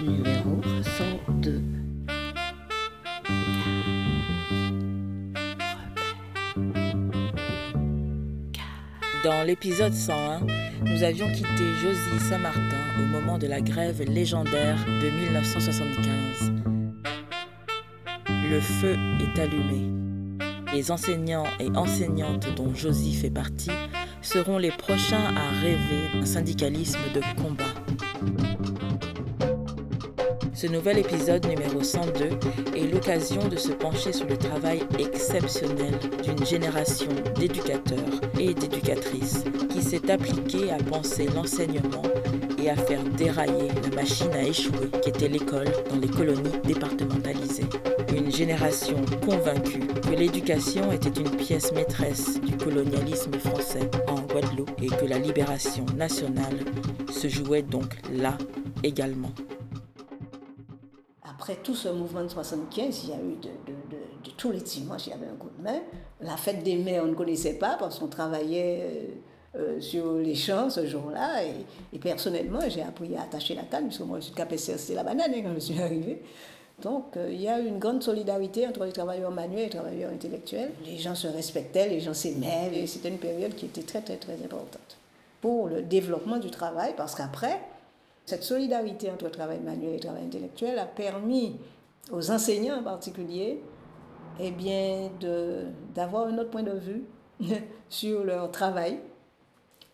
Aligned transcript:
Numéro 0.00 0.60
102. 0.82 1.62
Dans 9.24 9.42
l'épisode 9.46 9.94
101, 9.94 10.40
nous 10.84 11.02
avions 11.02 11.26
quitté 11.32 11.48
Josie 11.82 12.20
Saint-Martin 12.28 12.60
au 13.00 13.06
moment 13.06 13.38
de 13.38 13.46
la 13.46 13.62
grève 13.62 14.02
légendaire 14.02 14.76
de 14.86 15.08
1975. 15.10 16.52
Le 18.50 18.60
feu 18.60 18.96
est 19.20 19.40
allumé. 19.40 19.90
Les 20.74 20.90
enseignants 20.90 21.46
et 21.60 21.70
enseignantes 21.70 22.54
dont 22.56 22.74
Josie 22.74 23.14
fait 23.14 23.30
partie 23.30 23.70
seront 24.28 24.58
les 24.58 24.70
prochains 24.70 25.34
à 25.34 25.62
rêver 25.62 26.10
d'un 26.12 26.26
syndicalisme 26.26 26.98
de 27.14 27.20
combat. 27.40 27.64
Ce 30.52 30.66
nouvel 30.66 30.98
épisode 30.98 31.46
numéro 31.46 31.82
102 31.82 32.28
est 32.76 32.92
l'occasion 32.92 33.48
de 33.48 33.56
se 33.56 33.72
pencher 33.72 34.12
sur 34.12 34.26
le 34.26 34.36
travail 34.36 34.82
exceptionnel 34.98 35.94
d'une 36.22 36.44
génération 36.44 37.08
d'éducateurs 37.36 38.20
et 38.38 38.52
d'éducatrices 38.52 39.44
qui 39.70 39.80
s'est 39.80 40.10
appliquée 40.10 40.72
à 40.72 40.76
penser 40.76 41.26
l'enseignement 41.34 42.02
et 42.62 42.68
à 42.68 42.76
faire 42.76 43.02
dérailler 43.16 43.68
la 43.82 43.96
machine 43.96 44.32
à 44.34 44.42
échouer 44.42 44.90
qu'était 45.02 45.28
l'école 45.28 45.72
dans 45.88 45.96
les 45.96 46.08
colonies 46.08 46.58
départementalisées. 46.64 47.68
Une 48.16 48.30
génération 48.30 48.96
convaincue 49.24 49.86
que 49.86 50.14
l'éducation 50.14 50.92
était 50.92 51.20
une 51.20 51.30
pièce 51.36 51.72
maîtresse 51.72 52.40
du 52.40 52.56
colonialisme 52.56 53.34
français 53.34 53.90
en 54.08 54.20
Guadeloupe 54.20 54.70
et 54.82 54.88
que 54.88 55.06
la 55.06 55.18
libération 55.18 55.84
nationale 55.96 56.58
se 57.10 57.28
jouait 57.28 57.62
donc 57.62 57.96
là 58.10 58.36
également 58.82 59.32
après 61.48 61.62
tout 61.62 61.74
ce 61.74 61.88
mouvement 61.88 62.24
de 62.24 62.28
75, 62.28 63.04
il 63.04 63.10
y 63.10 63.12
a 63.12 63.16
eu 63.16 63.36
de, 63.40 63.48
de, 63.48 64.30
tous 64.36 64.52
les 64.52 64.60
dimanches, 64.60 65.06
il 65.06 65.10
y 65.10 65.12
avait 65.14 65.26
un 65.26 65.36
coup 65.36 65.48
de 65.56 65.62
main. 65.62 65.80
La 66.20 66.36
fête 66.36 66.62
des 66.62 66.76
mères, 66.76 67.04
on 67.04 67.08
ne 67.08 67.14
connaissait 67.14 67.54
pas 67.54 67.76
parce 67.78 67.98
qu'on 67.98 68.08
travaillait 68.08 68.82
euh, 68.82 69.58
euh, 69.58 69.80
sur 69.80 70.14
les 70.14 70.34
champs 70.34 70.68
ce 70.68 70.86
jour-là. 70.86 71.44
Et, 71.92 71.98
personnellement, 71.98 72.60
j'ai 72.68 72.82
appris 72.82 73.16
à 73.16 73.22
attacher 73.22 73.54
la 73.54 73.62
canne, 73.62 73.84
parce 73.84 73.96
que 73.96 74.02
moi, 74.02 74.18
je 74.20 74.26
suis 74.26 74.34
capacité 74.34 74.76
c'était 74.76 74.94
la 74.94 75.04
banane 75.04 75.32
hein, 75.34 75.40
quand 75.42 75.54
je 75.54 75.60
suis 75.60 75.80
arrivée. 75.80 76.22
Donc, 76.82 77.16
euh, 77.16 77.28
il 77.32 77.40
y 77.40 77.48
a 77.48 77.58
une 77.58 77.78
grande 77.78 78.02
solidarité 78.02 78.66
entre 78.66 78.84
les 78.84 78.92
travailleurs 78.92 79.32
manuels 79.32 79.60
et 79.60 79.64
les 79.64 79.70
travailleurs 79.70 80.12
intellectuels. 80.12 80.70
Les 80.86 80.96
gens 80.96 81.14
se 81.14 81.26
respectaient, 81.26 81.88
les 81.88 82.00
gens 82.00 82.14
s'aimaient, 82.14 82.70
et 82.72 82.86
c'était 82.86 83.08
une 83.08 83.18
période 83.18 83.54
qui 83.54 83.66
était 83.66 83.82
très, 83.82 84.00
très, 84.00 84.16
très 84.16 84.34
importante 84.34 84.96
pour 85.40 85.68
le 85.68 85.82
développement 85.82 86.38
du 86.38 86.50
travail, 86.50 86.94
parce 86.96 87.14
qu'après, 87.14 87.60
cette 88.26 88.42
solidarité 88.42 89.10
entre 89.10 89.28
travail 89.28 89.60
manuel 89.60 89.94
et 89.94 90.00
travail 90.00 90.24
intellectuel 90.24 90.78
a 90.78 90.84
permis 90.84 91.56
aux 92.10 92.30
enseignants 92.30 92.78
en 92.78 92.82
particulier 92.82 93.60
eh 94.40 94.50
bien, 94.50 95.10
d'avoir 95.94 96.26
un 96.26 96.38
autre 96.38 96.50
point 96.50 96.62
de 96.62 96.72
vue 96.72 97.04
sur 97.88 98.24
leur 98.24 98.50
travail 98.50 98.98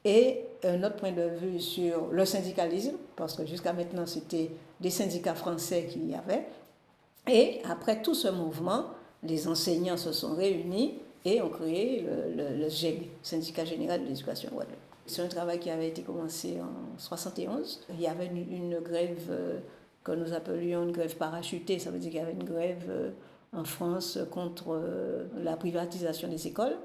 et 0.05 0.45
un 0.65 0.83
autre 0.83 0.97
point 0.97 1.12
de 1.12 1.29
vue 1.41 1.61
sur 1.61 2.09
le 2.11 2.25
syndicalisme, 2.25 2.97
parce 3.17 3.35
que 3.35 3.47
jusqu'à 3.47 3.73
maintenant, 3.73 4.07
c'était 4.07 4.51
des 4.81 4.91
syndicats 4.91 5.35
français 5.35 5.87
qu'il 5.91 6.09
y 6.11 6.15
avait. 6.15 6.45
Et 7.27 7.61
après 7.64 8.03
tout 8.03 8.14
ce 8.14 8.28
mouvement, 8.28 8.84
les 9.22 9.48
enseignants 9.48 9.97
se 9.97 10.12
sont 10.12 10.34
réunis 10.34 10.98
et 11.25 11.41
ont 11.41 11.48
créé 11.48 12.03
le, 12.03 12.56
le, 12.56 12.69
GEG, 12.69 13.08
Syndicat 13.22 13.64
général 13.64 14.03
de 14.03 14.08
l'éducation 14.08 14.50
Guadeloupe. 14.53 14.78
C'est 15.06 15.22
un 15.22 15.28
travail 15.28 15.59
qui 15.59 15.71
avait 15.71 15.88
été 15.88 16.03
commencé 16.03 16.59
en 16.60 16.99
71. 16.99 17.87
Il 17.91 18.00
y 18.00 18.06
avait 18.06 18.26
une, 18.26 18.78
grève 18.81 19.26
euh, 19.31 19.60
que 20.03 20.12
nous 20.12 20.32
appelions 20.32 20.82
une 20.82 20.93
grève 20.93 21.16
parachutée. 21.16 21.78
Ça 21.78 21.91
veut 21.91 21.99
dire 21.99 22.10
qu'il 22.10 22.21
y 22.21 22.22
avait 22.22 22.32
une 22.32 22.44
grève 22.44 22.87
euh, 22.88 23.10
en 23.54 23.65
France 23.65 24.19
contre 24.31 24.70
euh, 24.70 25.26
la 25.43 25.56
privatisation 25.56 26.28
des 26.28 26.47
écoles, 26.47 26.76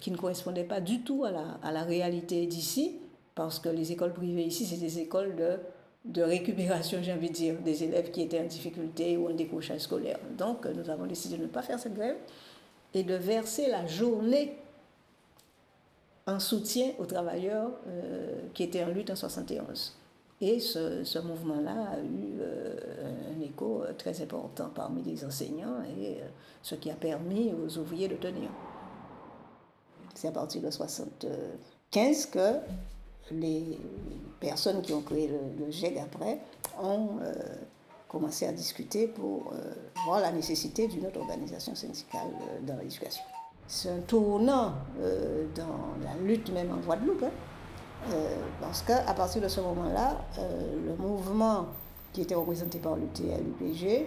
qui 0.00 0.10
ne 0.10 0.16
correspondait 0.16 0.64
pas 0.64 0.80
du 0.80 1.04
tout 1.04 1.24
à 1.24 1.30
la 1.70 1.82
réalité 1.84 2.46
d'ici, 2.46 2.96
parce 3.36 3.60
que 3.60 3.68
les 3.68 3.92
écoles 3.92 4.12
privées 4.12 4.42
ici, 4.42 4.66
c'est 4.66 4.78
des 4.78 4.98
écoles 4.98 5.36
de, 5.36 5.56
de 6.04 6.22
récupération, 6.22 6.98
j'ai 7.02 7.12
envie 7.12 7.28
de 7.28 7.34
dire, 7.34 7.58
des 7.60 7.84
élèves 7.84 8.10
qui 8.10 8.22
étaient 8.22 8.40
en 8.40 8.46
difficulté 8.46 9.16
ou 9.16 9.28
en 9.28 9.34
décrochage 9.34 9.80
scolaire. 9.80 10.18
Donc, 10.36 10.66
nous 10.66 10.90
avons 10.90 11.06
décidé 11.06 11.36
de 11.36 11.42
ne 11.42 11.48
pas 11.48 11.62
faire 11.62 11.78
cette 11.78 11.94
grève 11.94 12.16
et 12.92 13.04
de 13.04 13.14
verser 13.14 13.68
la 13.68 13.86
journée 13.86 14.56
en 16.26 16.38
soutien 16.40 16.90
aux 16.98 17.06
travailleurs 17.06 17.70
euh, 17.86 18.48
qui 18.54 18.64
étaient 18.64 18.82
en 18.82 18.88
lutte 18.88 19.10
en 19.10 19.16
71. 19.16 19.96
Et 20.40 20.58
ce, 20.58 21.18
mouvement-là 21.20 21.92
a 21.92 21.98
eu 22.00 22.38
euh, 22.40 22.74
un 23.36 23.40
écho 23.40 23.82
euh, 23.82 23.92
très 23.92 24.20
important 24.22 24.70
parmi 24.74 25.02
les 25.02 25.24
enseignants 25.24 25.82
et 26.00 26.18
ce 26.62 26.74
qui 26.74 26.90
a 26.90 26.94
permis 26.94 27.52
aux 27.52 27.78
ouvriers 27.78 28.08
de 28.08 28.16
tenir. 28.16 28.50
C'est 30.14 30.28
à 30.28 30.32
partir 30.32 30.62
de 30.62 30.70
75 30.70 32.26
que 32.26 32.56
les 33.40 33.78
personnes 34.40 34.82
qui 34.82 34.92
ont 34.92 35.02
créé 35.02 35.28
le, 35.28 35.64
le 35.64 35.70
GEG 35.70 35.98
après 35.98 36.40
ont 36.82 37.18
commencé 38.08 38.46
à 38.46 38.52
discuter 38.52 39.06
pour 39.06 39.52
voir 40.04 40.20
la 40.20 40.32
nécessité 40.32 40.88
d'une 40.88 41.06
autre 41.06 41.20
organisation 41.20 41.74
syndicale 41.74 42.28
dans 42.66 42.76
l'éducation 42.76 43.22
c'est 43.72 43.88
un 43.88 44.00
tournant 44.06 44.74
euh, 45.00 45.46
dans 45.54 46.04
la 46.04 46.14
lutte 46.22 46.52
même 46.52 46.70
en 46.72 46.76
Guadeloupe. 46.76 47.22
Hein. 47.22 47.30
Euh, 48.12 48.36
parce 48.60 48.82
qu'à 48.82 49.14
partir 49.14 49.40
de 49.40 49.48
ce 49.48 49.60
moment-là, 49.60 50.18
euh, 50.38 50.88
le 50.88 50.94
mouvement 50.96 51.66
qui 52.12 52.22
était 52.22 52.34
représenté 52.34 52.78
par 52.78 52.96
l'UTA 52.96 53.22
et 53.22 53.40
l'UPG 53.40 54.06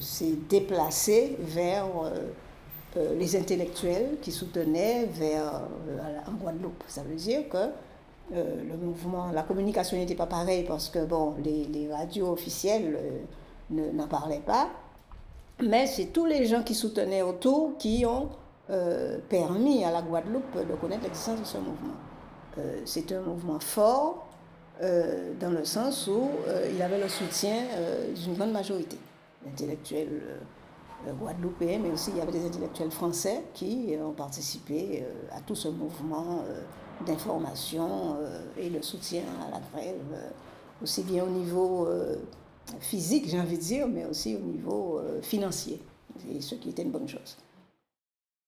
s'est 0.00 0.34
déplacé 0.50 1.36
vers 1.40 1.86
les 2.94 3.36
intellectuels 3.36 4.18
qui 4.20 4.30
soutenaient 4.30 5.06
vers, 5.06 5.62
en 6.28 6.32
Guadeloupe. 6.32 6.84
Ça 6.88 7.02
veut 7.02 7.14
dire 7.14 7.48
que 7.48 7.70
le 8.32 8.76
mouvement, 8.76 9.30
la 9.32 9.42
communication 9.42 9.96
n'était 9.96 10.14
pas 10.14 10.26
pareille 10.26 10.64
parce 10.64 10.88
que 10.88 11.04
bon, 11.04 11.34
les, 11.44 11.88
radios 11.92 12.30
officielles 12.32 12.98
n'en 13.70 14.08
parlaient 14.08 14.42
pas. 14.44 14.68
Mais 15.62 15.86
c'est 15.86 16.06
tous 16.06 16.26
les 16.26 16.46
gens 16.46 16.62
qui 16.62 16.74
soutenaient 16.74 17.22
autour 17.22 17.76
qui 17.78 18.04
ont 18.06 18.28
euh, 18.70 19.18
permis 19.28 19.84
à 19.84 19.90
la 19.90 20.02
Guadeloupe 20.02 20.56
de 20.56 20.74
connaître 20.74 21.04
l'existence 21.04 21.40
de 21.40 21.44
ce 21.44 21.58
mouvement. 21.58 21.94
Euh, 22.58 22.80
c'est 22.84 23.12
un 23.12 23.20
mouvement 23.20 23.60
fort 23.60 24.26
euh, 24.82 25.32
dans 25.38 25.50
le 25.50 25.64
sens 25.64 26.08
où 26.08 26.30
il 26.74 26.80
avait 26.80 26.98
le 26.98 27.08
soutien 27.08 27.56
d'une 28.16 28.34
grande 28.34 28.52
majorité 28.52 28.96
d'intellectuels 29.44 30.22
guadeloupéens, 31.20 31.80
mais 31.82 31.90
aussi 31.90 32.10
il 32.12 32.16
y 32.16 32.20
avait 32.22 32.32
des 32.32 32.46
intellectuels 32.46 32.90
français 32.90 33.44
qui 33.52 33.94
ont 34.02 34.12
participé 34.12 35.04
à 35.30 35.40
tout 35.40 35.54
ce 35.54 35.68
mouvement 35.68 36.42
d'information 37.06 38.16
et 38.56 38.70
le 38.70 38.82
soutien 38.82 39.22
à 39.46 39.50
la 39.50 39.60
grève, 39.72 40.32
aussi 40.82 41.02
bien 41.02 41.24
au 41.24 41.30
niveau 41.30 41.88
physique, 42.80 43.28
j'ai 43.28 43.40
envie 43.40 43.56
de 43.56 43.62
dire, 43.62 43.88
mais 43.88 44.04
aussi 44.04 44.36
au 44.36 44.40
niveau 44.40 44.98
euh, 44.98 45.20
financier, 45.22 45.80
et 46.30 46.40
ce 46.40 46.54
qui 46.54 46.70
était 46.70 46.82
une 46.82 46.90
bonne 46.90 47.08
chose. 47.08 47.36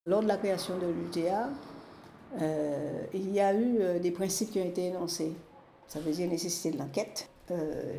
Lors 0.07 0.23
de 0.23 0.29
la 0.29 0.37
création 0.37 0.79
de 0.79 0.87
l'UTA, 0.87 1.51
euh, 2.41 3.03
il 3.13 3.33
y 3.33 3.41
a 3.41 3.53
eu 3.55 3.79
euh, 3.81 3.99
des 3.99 4.11
principes 4.11 4.51
qui 4.51 4.61
ont 4.61 4.65
été 4.65 4.87
énoncés. 4.87 5.33
Ça 5.89 6.01
veut 6.01 6.13
dire 6.13 6.29
nécessité 6.29 6.71
de 6.73 6.79
l'enquête, 6.79 7.29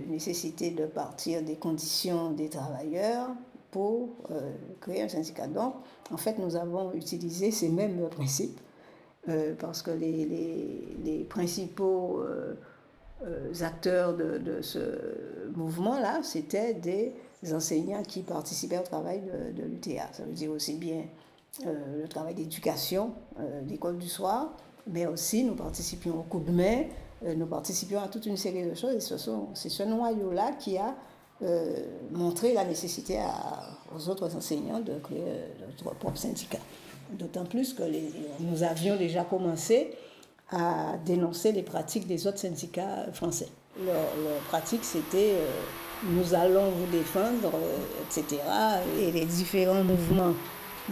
nécessité 0.09 0.71
de 0.71 0.85
partir 0.85 1.41
des 1.41 1.55
conditions 1.55 2.31
des 2.31 2.49
travailleurs 2.49 3.29
pour 3.71 4.09
créer 4.81 5.03
un 5.03 5.07
syndicat. 5.07 5.47
Donc, 5.47 5.75
en 6.11 6.17
fait, 6.17 6.37
nous 6.37 6.57
avons 6.57 6.91
utilisé 6.91 7.51
ces 7.51 7.69
mêmes 7.69 8.09
principes 8.09 8.59
parce 9.59 9.81
que 9.81 9.91
les, 9.91 11.25
principaux 11.29 12.23
euh, 13.25 13.51
acteurs 13.61 14.15
de, 14.15 14.61
ce 14.61 14.79
mouvement-là, 15.55 16.19
c'était 16.21 16.75
des 16.75 17.13
enseignants 17.51 18.03
qui 18.03 18.21
participaient 18.21 18.77
au 18.77 18.83
travail 18.83 19.21
de, 19.55 19.63
l'UTA. 19.63 20.07
Ça 20.11 20.23
veut 20.23 20.33
dire 20.33 20.51
aussi 20.51 20.75
bien 20.75 21.01
euh, 21.65 22.01
le 22.03 22.07
travail 22.07 22.35
d'éducation, 22.35 23.13
euh, 23.39 23.61
l'école 23.67 23.97
du 23.97 24.07
soir, 24.07 24.51
mais 24.85 25.07
aussi 25.07 25.43
nous 25.43 25.55
participions 25.55 26.19
au 26.19 26.23
coup 26.23 26.39
de 26.39 26.51
main, 26.51 26.83
nous 27.35 27.47
participions 27.47 27.99
à 27.99 28.07
toute 28.07 28.27
une 28.27 28.37
série 28.37 28.63
de 28.69 28.75
choses. 28.75 28.93
Et 28.93 28.99
ce 28.99 29.15
c'est 29.55 29.69
ce 29.69 29.81
noyau-là 29.81 30.51
qui 30.59 30.77
a 30.77 30.95
montré 32.11 32.53
la 32.53 32.63
nécessité 32.63 33.19
aux 33.95 34.09
autres 34.09 34.35
enseignants 34.35 34.79
de 34.79 34.99
créer 34.99 35.23
notre 35.59 35.95
propre 35.95 36.17
syndicat. 36.17 36.59
D'autant 37.11 37.45
plus 37.45 37.73
que 37.73 37.83
nous 38.39 38.63
avions 38.63 38.97
déjà 38.97 39.23
commencé 39.23 39.91
à 40.51 40.95
dénoncer 41.05 41.51
les 41.51 41.63
pratiques 41.63 42.07
des 42.07 42.27
autres 42.27 42.39
syndicats 42.39 43.05
français. 43.13 43.47
Leur, 43.85 43.95
pratique, 44.49 44.83
c'était 44.83 45.33
euh, 45.33 45.45
nous 46.03 46.33
allons 46.33 46.69
vous 46.71 46.91
défendre, 46.91 47.51
euh, 47.53 47.77
etc. 48.05 48.41
Et 48.99 49.11
les 49.11 49.25
différents 49.25 49.83
mouvements 49.83 50.33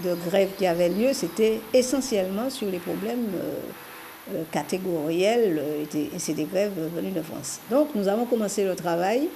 de 0.03 0.13
grève 0.27 0.49
qui 0.57 0.67
avaient 0.67 0.89
lieu, 0.89 1.13
c'était 1.13 1.59
essentiellement 1.73 2.49
sur 2.49 2.69
les 2.69 2.79
problèmes 2.79 3.27
catégorielles 4.51 5.61
étaient, 5.83 6.09
et 6.13 6.19
c'est 6.19 6.33
des 6.33 6.43
grèves 6.45 6.77
venues 6.95 7.11
de 7.11 7.21
France. 7.21 7.59
Donc 7.71 7.95
nous 7.95 8.07
avons 8.07 8.25
commencé 8.25 8.65
le 8.65 8.75
travail 8.75 9.29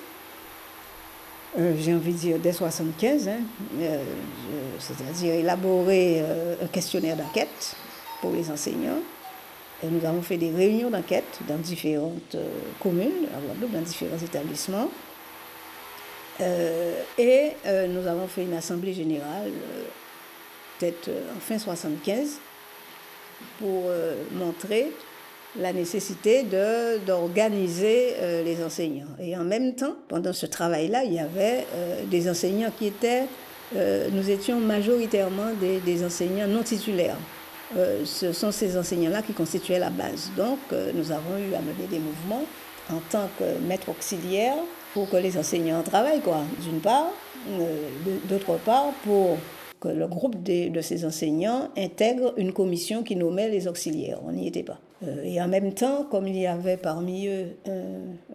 j'ai 1.57 1.93
envie 1.93 2.13
de 2.13 2.17
dire 2.17 2.39
dès 2.39 2.53
75, 2.53 3.27
hein, 3.27 3.39
c'est-à-dire 4.79 5.33
élaborer 5.33 6.23
un 6.61 6.67
questionnaire 6.67 7.17
d'enquête 7.17 7.75
pour 8.21 8.31
les 8.31 8.49
enseignants. 8.51 9.01
Et 9.83 9.87
nous 9.87 10.05
avons 10.05 10.21
fait 10.21 10.37
des 10.37 10.51
réunions 10.51 10.89
d'enquête 10.89 11.39
dans 11.47 11.57
différentes 11.57 12.35
communes, 12.79 13.27
dans 13.71 13.81
différents 13.81 14.17
établissements. 14.17 14.89
et 16.39 17.51
nous 17.65 18.07
avons 18.07 18.27
fait 18.27 18.43
une 18.43 18.53
assemblée 18.53 18.93
générale 18.93 19.51
peut-être 20.79 21.09
euh, 21.09 21.35
en 21.35 21.39
fin 21.39 21.59
75, 21.59 22.39
pour 23.59 23.83
euh, 23.87 24.23
montrer 24.31 24.91
la 25.59 25.73
nécessité 25.73 26.45
d'organiser 27.05 28.13
euh, 28.19 28.43
les 28.43 28.63
enseignants. 28.63 29.07
Et 29.21 29.35
en 29.37 29.43
même 29.43 29.75
temps, 29.75 29.95
pendant 30.07 30.33
ce 30.33 30.45
travail-là, 30.45 31.03
il 31.03 31.13
y 31.13 31.19
avait 31.19 31.65
des 32.09 32.29
enseignants 32.29 32.71
qui 32.77 32.87
étaient, 32.87 33.23
nous 33.75 34.29
étions 34.29 34.59
majoritairement 34.59 35.53
des, 35.59 35.79
des 35.79 36.03
enseignants 36.03 36.47
non 36.47 36.63
titulaires. 36.63 37.17
ce 38.03 38.31
sont 38.31 38.51
ces 38.51 38.77
enseignants-là 38.77 39.21
qui 39.21 39.33
constituaient 39.33 39.79
la 39.79 39.89
base. 39.89 40.31
Donc, 40.35 40.59
nous 40.95 41.11
avons 41.11 41.37
eu 41.37 41.53
à 41.53 41.59
mener 41.59 41.87
des 41.89 41.99
mouvements 41.99 42.45
en 42.91 42.99
tant 43.11 43.29
que 43.37 43.59
maître 43.67 43.89
auxiliaire 43.89 44.55
pour 44.93 45.09
que 45.09 45.17
les 45.17 45.37
enseignants 45.37 45.83
travaillent, 45.83 46.21
quoi, 46.21 46.41
d'une 46.63 46.79
part, 46.79 47.11
d'autre 48.27 48.57
part, 48.65 48.91
pour 49.03 49.37
que 49.79 49.87
le 49.87 50.07
groupe 50.07 50.41
de, 50.43 50.81
ces 50.81 51.05
enseignants 51.05 51.69
intègre 51.77 52.33
une 52.37 52.53
commission 52.53 53.03
qui 53.03 53.15
nommait 53.15 53.49
les 53.49 53.67
auxiliaires. 53.67 54.19
On 54.25 54.31
n'y 54.31 54.47
était 54.47 54.63
pas. 54.63 54.79
Euh, 55.03 55.23
et 55.23 55.41
en 55.41 55.47
même 55.47 55.73
temps, 55.73 56.05
comme 56.09 56.27
il 56.27 56.37
y 56.37 56.47
avait 56.47 56.77
parmi 56.77 57.27
eux 57.27 57.55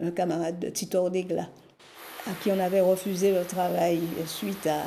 un, 0.01 0.11
camarade 0.11 0.59
de 0.59 0.69
Titor 0.69 1.11
Degla, 1.11 1.47
à 2.27 2.31
qui 2.41 2.51
on 2.51 2.59
avait 2.59 2.81
refusé 2.81 3.31
le 3.31 3.43
travail 3.45 3.99
suite 4.25 4.67
à 4.67 4.81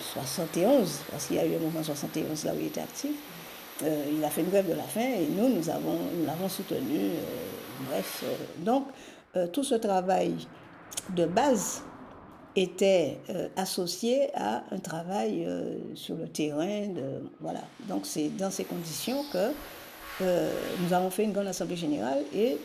71, 0.00 1.00
parce 1.10 1.26
qu'il 1.26 1.36
y 1.36 1.38
a 1.38 1.46
eu 1.46 1.54
un 1.54 1.60
mouvement 1.60 1.82
71 1.82 2.44
là 2.44 2.52
où 2.52 2.58
il 2.60 2.66
était 2.66 2.80
actif, 2.80 3.12
euh, 3.84 4.04
il 4.12 4.24
a 4.24 4.28
fait 4.28 4.40
une 4.40 4.50
grève 4.50 4.68
de 4.68 4.74
la 4.74 4.82
faim 4.82 5.00
et 5.00 5.26
nous, 5.26 5.48
nous 5.48 5.64
l'avons 5.66 6.42
nous 6.42 6.48
soutenu. 6.48 6.98
Euh, 6.98 7.88
bref, 7.88 8.24
donc 8.58 8.86
tout 9.52 9.62
ce 9.62 9.76
travail 9.76 10.34
de 11.10 11.26
base 11.26 11.82
était 12.56 13.18
associé 13.56 14.30
à 14.34 14.64
un 14.72 14.78
travail 14.78 15.46
sur 15.94 16.16
le 16.16 16.26
terrain. 16.26 16.88
De, 16.88 17.22
voilà. 17.40 17.60
Donc 17.88 18.04
c'est 18.04 18.30
dans 18.30 18.50
ces 18.50 18.64
conditions 18.64 19.22
que 19.32 19.52
euh, 20.20 20.52
nous 20.80 20.92
avons 20.92 21.10
fait 21.10 21.24
une 21.24 21.32
grande 21.32 21.46
assemblée 21.46 21.76
générale 21.76 22.22
et 22.34 22.56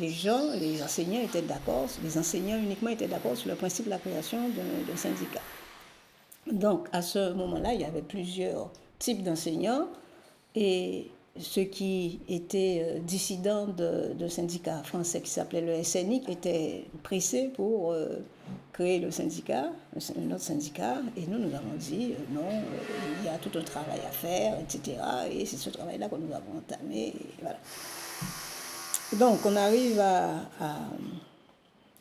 les 0.00 0.08
gens, 0.08 0.40
les 0.58 0.82
enseignants 0.82 1.20
étaient 1.20 1.42
d'accord, 1.42 1.86
les 2.02 2.16
enseignants 2.16 2.56
uniquement 2.56 2.88
étaient 2.88 3.06
d'accord 3.06 3.36
sur 3.36 3.50
le 3.50 3.54
principe 3.54 3.84
de 3.84 3.90
la 3.90 3.98
création 3.98 4.38
d'un 4.48 4.96
syndicat. 4.96 5.42
Donc 6.50 6.88
à 6.92 7.02
ce 7.02 7.34
moment-là, 7.34 7.74
il 7.74 7.82
y 7.82 7.84
avait 7.84 8.00
plusieurs 8.00 8.70
types 8.98 9.22
d'enseignants 9.22 9.88
et 10.54 11.10
ceux 11.38 11.64
qui 11.64 12.20
étaient 12.28 13.00
dissidents 13.06 13.66
de, 13.66 14.14
de 14.14 14.28
syndicats 14.28 14.82
français 14.82 15.20
qui 15.20 15.30
s'appelait 15.30 15.60
le 15.60 15.82
SNI 15.82 16.22
étaient 16.28 16.84
pressés 17.02 17.50
pour 17.54 17.94
créé 18.76 18.98
le 19.00 19.10
syndicat, 19.10 19.70
un 19.94 20.30
autre 20.30 20.42
syndicat, 20.42 20.96
et 21.16 21.26
nous, 21.26 21.38
nous 21.38 21.54
avons 21.54 21.74
dit 21.78 22.12
euh, 22.12 22.34
non, 22.34 22.46
euh, 22.46 23.20
il 23.20 23.24
y 23.24 23.28
a 23.28 23.38
tout 23.38 23.58
un 23.58 23.62
travail 23.62 24.00
à 24.06 24.10
faire, 24.10 24.58
etc. 24.60 24.98
Et 25.32 25.46
c'est 25.46 25.56
ce 25.56 25.70
travail-là 25.70 26.10
que 26.10 26.16
nous 26.16 26.34
avons 26.34 26.58
entamé. 26.58 27.14
Donc, 29.18 29.38
on 29.46 29.56
arrive 29.56 29.98
à, 29.98 30.28
à, 30.60 30.76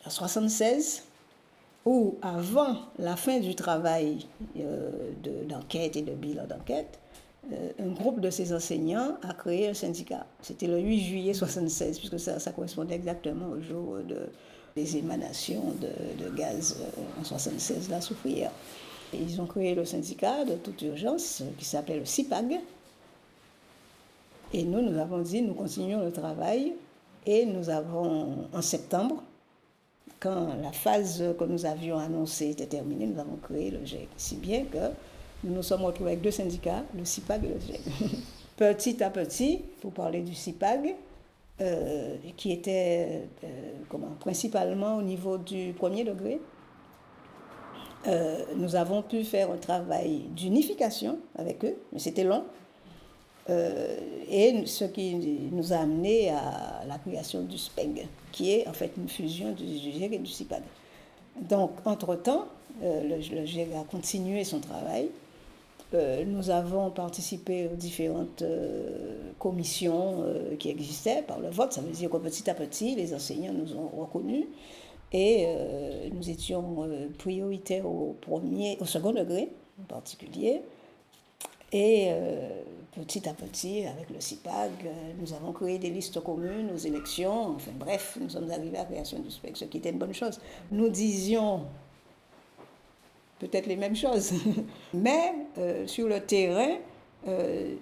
à 0.04 0.10
76, 0.10 1.04
où 1.86 2.18
avant 2.22 2.76
la 3.00 3.16
fin 3.16 3.40
du 3.40 3.56
travail 3.56 4.26
euh, 4.60 5.12
d'enquête 5.48 5.96
et 5.96 6.02
de 6.02 6.12
bilan 6.12 6.46
d'enquête, 6.46 7.00
un 7.80 7.92
groupe 7.92 8.20
de 8.20 8.30
ces 8.30 8.54
enseignants 8.54 9.18
a 9.22 9.34
créé 9.34 9.70
un 9.70 9.74
syndicat. 9.74 10.26
C'était 10.42 10.68
le 10.68 10.80
8 10.80 11.00
juillet 11.02 11.34
76, 11.34 12.00
puisque 12.00 12.20
ça, 12.20 12.40
ça 12.40 12.52
correspondait 12.52 12.96
exactement 12.96 13.50
au 13.50 13.62
jour 13.62 13.98
de, 14.08 14.30
des 14.76 14.98
émanations 14.98 15.74
de, 15.80 16.30
gaz 16.36 16.78
euh, 16.82 17.22
en 17.22 17.24
76, 17.24 17.90
la 17.90 18.02
soufrière. 18.02 18.52
ils 19.14 19.40
ont 19.40 19.46
créé 19.46 19.74
le 19.74 19.86
syndicat 19.86 20.44
de 20.44 20.56
toute 20.56 20.82
urgence 20.82 21.44
qui 21.58 21.66
s'appelait 21.66 22.00
le 22.00 22.06
CIPAG. 22.06 22.60
Et 24.54 24.64
nous, 24.64 24.82
nous 24.82 25.00
avons 25.00 25.20
dit, 25.20 25.42
nous 25.42 25.54
continuons 25.54 26.04
le 26.04 26.12
travail. 26.12 26.74
Et 27.26 27.46
nous 27.46 27.70
avons, 27.70 28.48
en 28.54 28.62
septembre, 28.62 29.24
quand 30.20 30.54
la 30.62 30.72
phase 30.72 31.24
que 31.40 31.44
nous 31.46 31.66
avions 31.66 31.98
annoncée 31.98 32.52
était 32.52 32.68
terminée, 32.68 33.08
nous 33.08 33.20
avons 33.20 33.38
créé 33.38 33.72
le 33.72 33.84
GEC. 33.84 34.08
Si 34.16 34.36
bien 34.36 34.66
que 34.66 34.92
nous 35.46 35.54
nous 35.54 35.64
sommes 35.64 35.84
retrouvés 35.84 36.12
avec 36.12 36.22
deux 36.22 36.32
syndicats, 36.32 36.84
le 36.98 37.06
CIPAG 37.06 37.46
et 37.46 37.48
le 37.48 37.60
GEC. 37.60 37.82
petit 38.58 39.04
à 39.04 39.10
petit, 39.10 39.62
pour 39.82 39.92
parler 39.92 40.22
du 40.22 40.34
CIPAG, 40.34 40.96
euh, 41.62 42.16
qui 42.36 42.52
était 42.52 43.28
euh, 43.44 43.48
comment, 43.88 44.16
principalement 44.20 44.98
au 44.98 45.02
niveau 45.02 45.38
du 45.38 45.74
premier 45.74 46.04
degré. 46.04 46.42
Euh, 48.08 48.44
nous 48.58 48.76
avons 48.76 49.02
pu 49.02 49.24
faire 49.24 49.52
un 49.52 49.58
travail 49.58 50.24
d'unification 50.36 51.20
avec 51.38 51.64
eux, 51.64 51.76
mais 51.94 52.00
c'était 52.00 52.24
long. 52.24 52.44
et 53.48 54.64
ce 54.66 54.86
qui 54.86 55.16
nous 55.52 55.72
a 55.72 55.78
amené 55.78 56.32
à 56.32 56.84
la 56.88 56.98
création 56.98 57.44
du 57.44 57.58
SPEG, 57.58 58.08
qui 58.32 58.52
est 58.52 58.68
en 58.68 58.74
fait 58.74 58.92
une 58.98 59.08
fusion 59.08 59.52
du 59.52 59.66
GIEG 59.66 60.14
et 60.14 60.18
du 60.18 60.32
CIPAD. 60.32 60.64
Donc, 61.40 61.72
entre-temps, 61.86 62.48
le, 62.82 63.18
le 63.18 63.46
GIEG 63.46 63.70
a 63.74 63.84
continué 63.84 64.44
son 64.44 64.60
travail 64.60 65.10
nous 66.26 66.50
avons 66.50 66.92
participé 66.92 67.68
aux 67.72 67.76
différentes 67.76 68.42
euh, 68.42 69.32
commissions 69.40 70.24
euh, 70.24 70.56
qui 70.58 70.70
existaient 70.70 71.24
par 71.24 71.40
le 71.40 71.50
vote. 71.50 71.74
Ça 71.74 71.82
veut 71.82 71.92
dire 71.92 72.10
que 72.10 72.18
petit 72.18 72.50
à 72.50 72.54
petit, 72.54 72.96
les 72.96 73.14
enseignants 73.14 73.54
nous 73.54 73.76
ont 73.76 73.90
reconnus 74.02 74.46
et 75.12 75.48
nous 76.12 76.30
étions 76.30 76.90
prioritaires 77.18 77.86
au, 77.86 78.18
premier, 78.20 78.78
au 78.82 78.86
second 78.86 79.14
degré 79.14 79.50
en 79.80 79.86
particulier. 79.86 80.62
Et 81.72 82.10
petit 82.92 83.30
à 83.30 83.34
petit, 83.34 83.86
avec 83.86 84.10
le 84.10 84.20
CIPAG, 84.20 84.72
nous 85.22 85.32
avons 85.32 85.54
créé 85.54 85.78
des 85.78 85.90
listes 85.90 86.20
communes 86.22 86.70
aux 86.74 86.78
élections. 86.78 87.56
Enfin 87.56 87.72
bref, 87.80 88.18
nous 88.20 88.30
sommes 88.30 88.52
arrivés 88.52 88.78
à 88.78 88.82
la 88.82 88.86
création 88.86 89.20
du 89.20 89.32
SPEC, 89.32 89.56
ce 89.56 89.66
qui 89.66 89.78
était 89.78 89.92
une 89.92 90.00
bonne 90.00 90.14
chose. 90.14 90.42
Nous 90.72 90.90
disions 90.90 91.62
peut-être 93.40 93.68
les 93.68 93.76
mêmes 93.76 93.96
choses. 93.96 94.34
Mais 94.94 95.36
euh, 95.58 95.88
sur 95.88 96.08
le 96.08 96.20
terrain, 96.20 96.78
euh, 97.28 97.76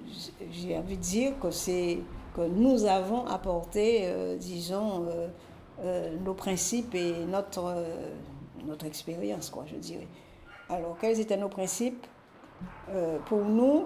j'ai 0.52 0.78
envie 0.78 0.98
de 0.98 1.02
dire 1.02 1.40
que 1.40 1.52
c'est 1.52 2.00
que 2.36 2.42
nous 2.42 2.86
avons 2.86 3.26
apporté, 3.28 4.02
euh, 4.04 4.38
disons, 4.38 5.06
nos 6.24 6.34
principes 6.34 6.96
et 6.96 7.26
notre, 7.26 7.76
notre 8.66 8.86
expérience, 8.86 9.50
quoi, 9.50 9.66
je 9.68 9.76
dirais. 9.76 10.08
Alors, 10.70 10.98
quels 11.00 11.20
étaient 11.20 11.36
nos 11.36 11.50
principes? 11.50 12.08
Pour 13.26 13.44
nous, 13.44 13.86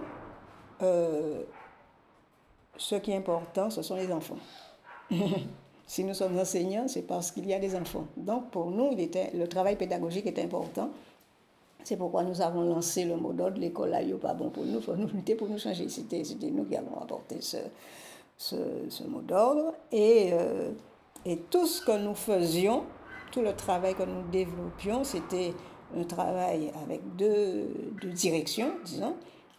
ce 2.78 2.96
qui 2.96 3.12
est 3.12 3.18
important, 3.18 3.72
ce 3.72 3.82
sont 3.82 3.96
les 3.96 4.12
enfants. 4.12 4.38
si 5.88 6.04
nous 6.04 6.14
sommes 6.14 6.38
enseignants, 6.38 6.88
c'est 6.88 7.02
parce 7.02 7.32
qu'il 7.32 7.48
y 7.48 7.54
a 7.54 7.60
des 7.60 7.76
enfants. 7.76 8.06
Donc, 8.16 8.52
pour 8.52 8.70
nous, 8.70 8.90
il 8.92 9.00
était, 9.00 9.32
le 9.34 9.48
travail 9.48 9.76
pédagogique 9.76 10.28
est 10.28 10.40
important. 10.40 10.92
C'est 11.88 11.96
pourquoi 11.96 12.22
nous 12.22 12.42
avons 12.42 12.64
lancé 12.64 13.06
le 13.06 13.16
mot 13.16 13.32
d'ordre, 13.32 13.62
l'école 13.62 13.92
là, 13.92 14.00
pas 14.22 14.34
bon 14.34 14.50
pour 14.50 14.66
nous, 14.66 14.82
faut 14.82 14.98
nous 14.98 15.08
lutter 15.08 15.36
pour 15.36 15.48
nous 15.48 15.58
changer. 15.58 15.88
C'était 15.88 16.22
nous 16.52 16.66
qui 16.66 16.76
avons 16.76 17.00
apporté 17.02 17.38
ce, 17.40 17.56
ce, 18.38 19.04
mot 19.08 19.22
d'ordre. 19.22 19.74
Et, 19.94 20.32
euh, 20.34 20.72
et 21.24 21.38
tout 21.50 21.66
ce 21.66 21.82
que 21.86 21.98
nous 21.98 22.14
faisions, 22.14 22.84
tout 23.32 23.42
le 23.42 23.54
travail 23.54 23.96
que 23.96 24.04
nous 24.04 24.28
développions, 24.30 25.06
c'était 25.06 25.54
un 25.98 26.04
travail 26.04 26.74
avec 26.84 27.00
deux, 27.16 27.70
deux, 28.02 28.10
directions, 28.10 28.72
disons. 28.84 29.16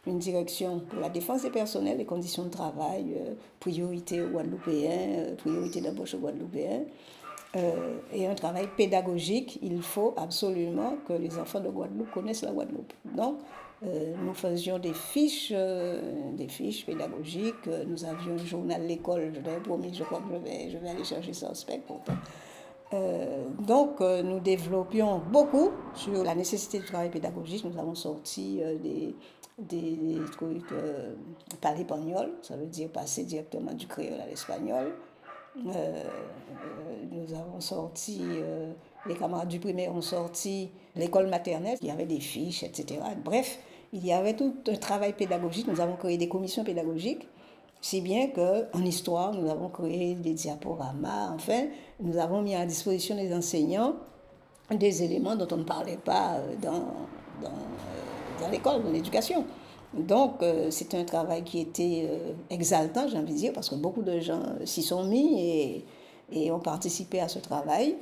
Une 0.07 0.19
direction 0.19 0.81
pour 0.81 1.01
la 1.01 1.09
défense 1.09 1.45
des 1.45 1.51
personnels, 1.51 1.97
les 1.97 2.05
conditions 2.05 2.45
de 2.45 2.51
travail, 2.51 3.15
euh, 3.17 3.33
priorité 3.59 4.19
guadeloupéen, 4.19 4.91
euh, 4.91 5.35
priorité 5.35 5.81
d'embauche 5.81 6.15
guadeloupéen. 6.15 6.83
Euh, 7.57 7.99
et 8.13 8.27
un 8.27 8.35
travail 8.35 8.69
pédagogique, 8.77 9.59
il 9.63 9.81
faut 9.81 10.15
absolument 10.17 10.99
que 11.07 11.15
les 11.15 11.39
enfants 11.39 11.61
de 11.61 11.69
Guadeloupe 11.71 12.11
connaissent 12.11 12.43
la 12.43 12.53
Guadeloupe. 12.53 12.93
Donc, 13.17 13.39
euh, 13.85 14.15
nous 14.23 14.35
faisions 14.35 14.79
des 14.79 14.93
fiches, 14.93 15.53
euh, 15.55 16.33
des 16.35 16.49
fiches 16.49 16.85
pédagogiques. 16.85 17.67
Nous 17.87 18.05
avions 18.05 18.35
un 18.35 18.45
journal 18.45 18.87
l'école. 18.87 19.33
Je 19.35 19.41
l'avais 19.41 19.61
promis, 19.61 19.95
je 19.95 20.05
crois 20.05 20.19
que 20.19 20.35
je 20.35 20.77
vais, 20.79 20.89
aller 20.89 21.05
chercher 21.05 21.33
ça 21.33 21.51
au 21.51 21.55
spec 21.55 21.83
donc, 23.61 24.01
nous 24.01 24.41
développions 24.41 25.19
beaucoup 25.31 25.73
sur 25.95 26.25
la 26.25 26.35
nécessité 26.35 26.79
du 26.79 26.87
travail 26.87 27.11
pédagogique. 27.11 27.63
Nous 27.63 27.79
avons 27.79 27.95
sorti 27.95 28.63
des, 28.83 29.15
des, 29.59 30.19
trucs 30.33 30.73
par 31.61 31.75
l'espagnol, 31.75 32.33
ça 32.41 32.57
veut 32.57 32.65
dire 32.65 32.89
passer 32.89 33.25
directement 33.25 33.75
du 33.75 33.87
créole 33.87 34.19
à 34.23 34.27
l'espagnol. 34.27 34.95
Euh, 35.67 36.05
nous 37.11 37.35
avons 37.35 37.61
sorti, 37.61 38.21
les 39.07 39.15
camarades 39.15 39.49
du 39.49 39.59
primaire 39.59 39.93
ont 39.95 40.03
sorti 40.03 40.71
l'école 40.97 41.29
maternelle, 41.29 41.79
il 41.81 41.89
y 41.89 41.91
avait 41.91 42.07
des 42.07 42.21
fiches, 42.21 42.63
etc. 42.63 43.01
Bref, 43.25 43.59
il 43.93 44.07
y 44.07 44.13
avait 44.13 44.35
tout 44.35 44.55
un 44.69 44.77
travail 44.77 45.13
pédagogique. 45.15 45.67
Nous 45.67 45.81
avons 45.81 45.97
créé 45.97 46.17
des 46.17 46.29
commissions 46.29 46.65
pédagogiques, 46.65 47.27
si 47.81 48.01
bien 48.01 48.29
qu'en 48.29 48.83
histoire, 48.85 49.33
nous 49.33 49.51
avons 49.51 49.69
créé 49.69 50.15
des 50.15 50.35
diaporamas. 50.35 51.33
Enfin, 51.35 51.67
nous 52.01 52.19
avons 52.19 52.43
mis 52.43 52.55
à 52.55 52.67
disposition 52.67 53.17
des 53.17 53.35
enseignants 53.35 53.97
des 54.71 55.03
éléments 55.03 55.35
dont 55.35 55.49
on 55.51 55.59
ne 55.59 55.65
parlait 55.65 55.97
pas 55.97 56.37
dans, 56.63 56.93
dans 57.43 57.53
dans 58.41 58.49
l'école, 58.49 58.83
dans 58.83 58.91
l'éducation. 58.91 59.45
Donc, 59.95 60.43
euh, 60.43 60.69
c'est 60.71 60.95
un 60.95 61.05
travail 61.05 61.43
qui 61.45 61.61
était 61.61 62.07
euh, 62.11 62.33
exaltant, 62.51 63.09
j'ai 63.09 63.17
envie 63.17 63.33
de 63.33 63.39
dire, 63.39 63.53
parce 63.53 63.71
que 63.71 63.75
beaucoup 63.75 64.03
de 64.03 64.21
gens 64.21 64.43
s'y 64.65 64.83
sont 64.83 65.05
mis 65.05 65.83
et, 66.31 66.51
ont 66.51 66.61
participé 66.61 67.21
à 67.21 67.29
ce 67.29 67.39
travail 67.39 67.97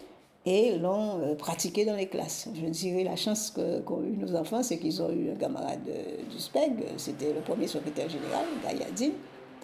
et 0.44 0.76
l'ont 0.78 1.20
euh, 1.20 1.34
pratiqué 1.36 1.84
dans 1.84 1.94
les 1.94 2.08
classes. 2.08 2.48
Je 2.54 2.66
dirais 2.66 3.04
la 3.04 3.14
chance 3.14 3.54
qu'ont 3.84 4.02
eu 4.02 4.16
nos 4.16 4.34
enfants, 4.34 4.62
c'est 4.62 4.78
qu'ils 4.78 5.00
ont 5.00 5.10
eu 5.10 5.30
un 5.30 5.36
camarade 5.36 5.88
du 6.30 6.38
SPEG, 6.38 6.84
c'était 6.96 7.32
le 7.32 7.40
premier 7.40 7.68
secrétaire 7.68 8.08
général, 8.08 8.44
Gayadine, 8.64 9.12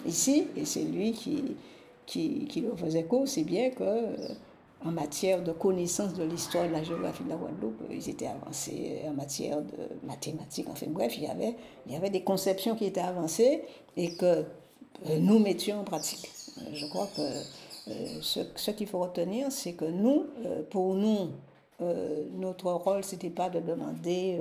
ici, 0.07 0.47
et 0.57 0.65
c'est 0.65 0.85
lui 0.85 1.13
qui, 1.13 1.57
qui, 2.07 2.61
leur 2.61 2.79
faisait 2.79 3.05
cours, 3.05 3.27
c'est 3.27 3.45
bien 3.45 3.71
que 3.71 3.85
en 4.85 4.91
matière 4.91 5.43
de 5.43 5.53
connaissance 5.53 6.15
de 6.15 6.25
l'histoire 6.25 6.67
de 6.67 6.73
la 6.73 6.83
géographie 6.83 7.25
de 7.25 7.29
la 7.29 7.37
Guadeloupe, 7.37 7.83
ils 7.91 8.09
étaient 8.09 8.27
avancés 8.27 9.03
en 9.09 9.13
matière 9.13 9.61
de 9.63 10.07
mathématiques. 10.07 10.67
Enfin 10.69 10.87
bref, 10.89 11.17
il 11.17 11.25
y 11.25 11.29
avait, 11.29 11.57
il 11.87 11.93
y 11.93 11.97
avait 11.97 12.11
des 12.11 12.23
conceptions 12.23 12.75
qui 12.75 12.87
étaient 12.87 13.01
avancées 13.01 13.63
et 13.97 14.15
que 14.17 14.45
euh, 15.07 15.19
nous 15.19 15.39
mettions 15.39 15.81
en 15.81 15.85
pratique. 15.85 16.31
Euh, 16.59 16.71
je 16.73 16.87
crois 16.87 17.09
que 17.17 17.23
euh, 17.23 18.21
ce, 18.21 18.71
qu'il 18.71 18.87
faut 18.87 19.01
retenir, 19.01 19.51
c'est 19.51 19.73
que 19.73 19.85
nous, 19.85 20.27
pour 20.71 20.95
nous, 20.95 21.31
notre 22.39 22.71
rôle, 22.71 23.03
ce 23.03 23.17
n'était 23.17 23.31
pas 23.31 23.51
de 23.51 23.59
demander 23.59 24.39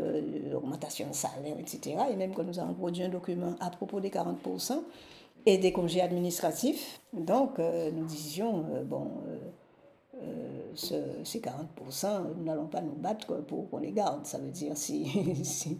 l'augmentation 0.51 1.09
de 1.09 1.15
salaire, 1.15 1.55
etc. 1.57 1.97
Et 2.11 2.15
même 2.15 2.35
que 2.35 2.43
nous 2.43 2.59
avons 2.59 2.75
produit 2.75 3.01
un 3.01 3.09
document 3.09 3.55
à 3.59 3.71
propos 3.71 3.99
des 3.99 4.11
40% 4.11 4.73
et 5.47 5.57
des 5.57 5.71
congés 5.71 6.01
administratifs. 6.01 7.01
Donc, 7.13 7.57
nous 7.57 8.05
disions, 8.05 8.63
bon, 8.85 9.09
euh, 10.21 11.23
ces 11.23 11.39
40%, 11.39 12.35
nous 12.37 12.43
n'allons 12.43 12.67
pas 12.67 12.81
nous 12.81 12.93
battre 12.93 13.41
pour 13.41 13.69
qu'on 13.69 13.79
les 13.79 13.91
garde. 13.91 14.25
Ça 14.25 14.37
veut 14.37 14.51
dire 14.51 14.77
si, 14.77 15.05
si, 15.43 15.77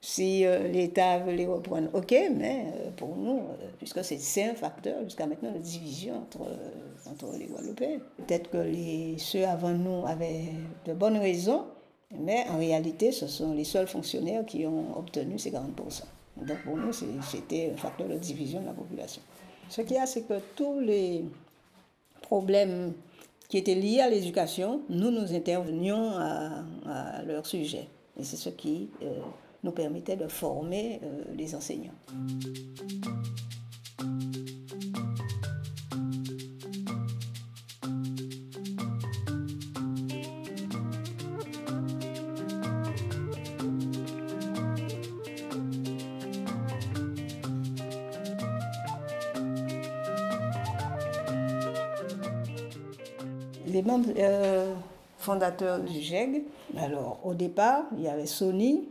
si 0.00 0.44
euh, 0.44 0.68
l'État 0.68 1.18
veut 1.18 1.32
les 1.32 1.46
reprendre, 1.46 1.88
ok, 1.94 2.14
mais 2.36 2.66
euh, 2.74 2.90
pour 2.96 3.16
nous, 3.16 3.42
puisque 3.78 4.04
c'est 4.04 4.44
un 4.44 4.54
facteur 4.54 5.02
jusqu'à 5.04 5.26
maintenant 5.26 5.52
de 5.52 5.58
division 5.58 6.18
entre, 6.18 6.46
entre 7.10 7.36
les 7.38 7.46
Guadeloupéens. 7.46 7.98
Peut-être 8.18 8.50
que 8.50 8.58
les, 8.58 9.16
ceux 9.18 9.46
avant 9.46 9.72
nous 9.72 10.06
avaient 10.06 10.52
de 10.86 10.92
bonnes 10.92 11.18
raisons, 11.18 11.64
mais 12.18 12.44
en 12.50 12.58
réalité, 12.58 13.12
ce 13.12 13.26
sont 13.26 13.54
les 13.54 13.64
seuls 13.64 13.88
fonctionnaires 13.88 14.44
qui 14.44 14.66
ont 14.66 14.96
obtenu 14.98 15.38
ces 15.38 15.50
40%. 15.50 16.02
Donc 16.36 16.62
pour 16.64 16.76
nous, 16.76 16.92
c'était 16.92 17.72
un 17.72 17.76
facteur 17.76 18.08
de 18.08 18.16
division 18.16 18.60
de 18.60 18.66
la 18.66 18.72
population. 18.72 19.22
Ce 19.68 19.80
qu'il 19.80 19.96
y 19.96 19.98
a, 19.98 20.06
c'est 20.06 20.22
que 20.22 20.40
tous 20.54 20.80
les 20.80 21.24
problèmes 22.22 22.92
qui 23.48 23.58
étaient 23.58 23.74
liés 23.74 24.00
à 24.00 24.08
l'éducation, 24.08 24.82
nous 24.88 25.10
nous 25.10 25.34
intervenions 25.34 26.12
à, 26.16 27.22
leur 27.26 27.46
sujet. 27.46 27.88
Et 28.18 28.24
c'est 28.24 28.36
ce 28.36 28.48
qui 28.48 28.90
euh, 29.02 29.18
nous 29.62 29.72
permettait 29.72 30.16
de 30.16 30.28
former 30.28 31.00
euh, 31.02 31.24
les 31.36 31.54
enseignants. 31.54 31.94
Fondateurs 55.24 55.80
du 55.80 56.00
GEG, 56.00 56.44
alors 56.76 57.18
au 57.24 57.34
départ, 57.34 57.84
il 57.96 58.02
y 58.02 58.08
avait 58.08 58.26
Sony, 58.26 58.84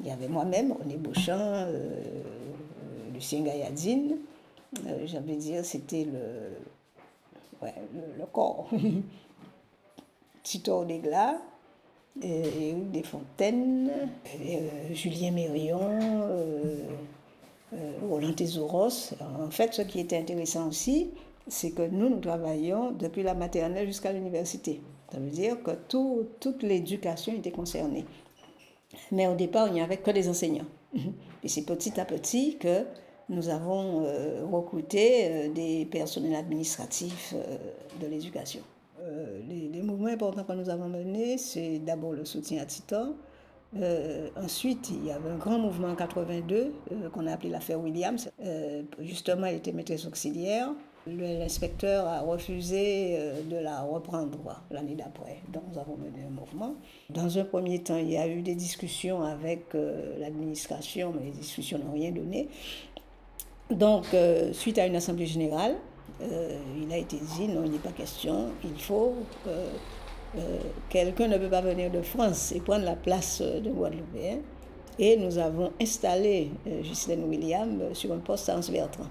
il 0.00 0.06
y 0.06 0.10
avait 0.10 0.28
moi-même, 0.28 0.72
René 0.72 0.96
Beauchamp, 0.96 1.38
euh, 1.38 2.02
Lucien 3.14 3.42
Gailladine. 3.42 4.18
Euh, 4.86 5.06
J'avais 5.06 5.36
dire, 5.36 5.64
c'était 5.64 6.04
le, 6.04 6.52
ouais, 7.62 7.74
le, 8.18 8.26
corps. 8.26 8.68
Tito 10.42 10.84
Degla, 10.84 11.38
Éric 12.22 12.90
Desfontaines, 12.90 13.90
Julien 14.92 15.32
Mérion, 15.32 15.80
Roland 18.08 18.32
Tesouros. 18.32 19.14
En 19.20 19.50
fait, 19.50 19.74
ce 19.74 19.82
qui 19.82 20.00
était 20.00 20.18
intéressant 20.18 20.68
aussi, 20.68 21.10
c'est 21.46 21.70
que 21.72 21.82
nous, 21.82 22.08
nous 22.08 22.20
travaillons 22.20 22.92
depuis 22.92 23.22
la 23.22 23.34
maternelle 23.34 23.86
jusqu'à 23.86 24.12
l'université. 24.12 24.80
Ça 25.10 25.18
veut 25.18 25.30
dire 25.30 25.62
que 25.62 25.72
tout, 25.88 26.26
toute 26.38 26.62
l'éducation 26.62 27.32
était 27.32 27.50
concernée. 27.50 28.04
Mais 29.12 29.26
au 29.26 29.34
départ, 29.34 29.68
il 29.68 29.74
n'y 29.74 29.80
avait 29.80 29.98
que 29.98 30.10
des 30.10 30.28
enseignants. 30.28 30.66
Et 31.42 31.48
c'est 31.48 31.64
petit 31.64 31.98
à 32.00 32.04
petit 32.04 32.56
que 32.58 32.84
nous 33.30 33.48
avons 33.48 34.04
euh, 34.04 34.44
recruté 34.50 35.24
euh, 35.24 35.48
des 35.48 35.86
personnels 35.86 36.34
administratifs 36.34 37.34
euh, 37.34 37.56
de 38.00 38.06
l'éducation. 38.06 38.60
Les, 39.48 39.68
les, 39.68 39.82
mouvements 39.82 40.08
importants 40.08 40.44
que 40.44 40.52
nous 40.52 40.68
avons 40.68 40.86
menés, 40.86 41.38
c'est 41.38 41.78
d'abord 41.78 42.12
le 42.12 42.26
soutien 42.26 42.62
à 42.62 42.66
Titan. 42.66 43.14
ensuite, 44.36 44.90
il 44.90 45.06
y 45.06 45.10
avait 45.10 45.30
un 45.30 45.38
grand 45.38 45.58
mouvement 45.58 45.88
en 45.88 45.94
82 45.96 46.74
qu'on 47.10 47.26
a 47.26 47.32
appelé 47.32 47.48
l'affaire 47.48 47.80
Williams. 47.80 48.30
justement, 49.00 49.46
il 49.46 49.56
était 49.56 49.72
maîtresse 49.72 50.04
auxiliaire. 50.04 50.68
L'inspecteur 51.06 52.06
a 52.06 52.20
refusé 52.20 53.16
euh, 53.18 53.42
de 53.42 53.56
la 53.56 53.80
reprendre 53.80 54.38
l'année 54.70 54.94
d'après. 54.94 55.38
Donc 55.48 55.62
nous 55.72 55.78
avons 55.78 55.96
mené 55.96 56.26
un 56.26 56.30
mouvement. 56.30 56.74
Dans 57.08 57.38
un 57.38 57.44
premier 57.44 57.78
temps, 57.78 57.96
il 57.96 58.10
y 58.10 58.18
a 58.18 58.28
eu 58.28 58.42
des 58.42 58.54
discussions 58.54 59.22
avec 59.22 59.74
euh, 59.74 60.18
l'administration, 60.18 61.12
mais 61.16 61.26
les 61.26 61.30
discussions 61.30 61.78
n'ont 61.78 61.92
rien 61.92 62.10
donné. 62.10 62.48
Donc, 63.70 64.12
euh, 64.14 64.52
suite 64.52 64.78
à 64.78 64.86
une 64.86 64.96
assemblée 64.96 65.26
générale, 65.26 65.76
il 66.20 66.92
a 66.92 66.98
été 66.98 67.16
dit 67.16 67.48
non, 67.48 67.62
il 67.64 67.70
n'est 67.70 67.78
pas 67.78 67.92
question, 67.92 68.50
il 68.62 68.78
faut 68.78 69.14
que 69.42 70.38
quelqu'un 70.90 71.28
ne 71.28 71.38
peut 71.38 71.48
pas 71.48 71.62
venir 71.62 71.90
de 71.90 72.02
France 72.02 72.52
et 72.52 72.60
prendre 72.60 72.84
la 72.84 72.96
place 72.96 73.40
de 73.40 73.70
Guadeloupéen. 73.70 74.40
Et 74.98 75.16
nous 75.16 75.38
avons 75.38 75.72
installé 75.80 76.50
Ghislaine 76.66 77.24
William 77.24 77.94
sur 77.94 78.12
un 78.12 78.18
poste 78.18 78.50
à 78.50 78.58
Anse-Bertrand. 78.58 79.06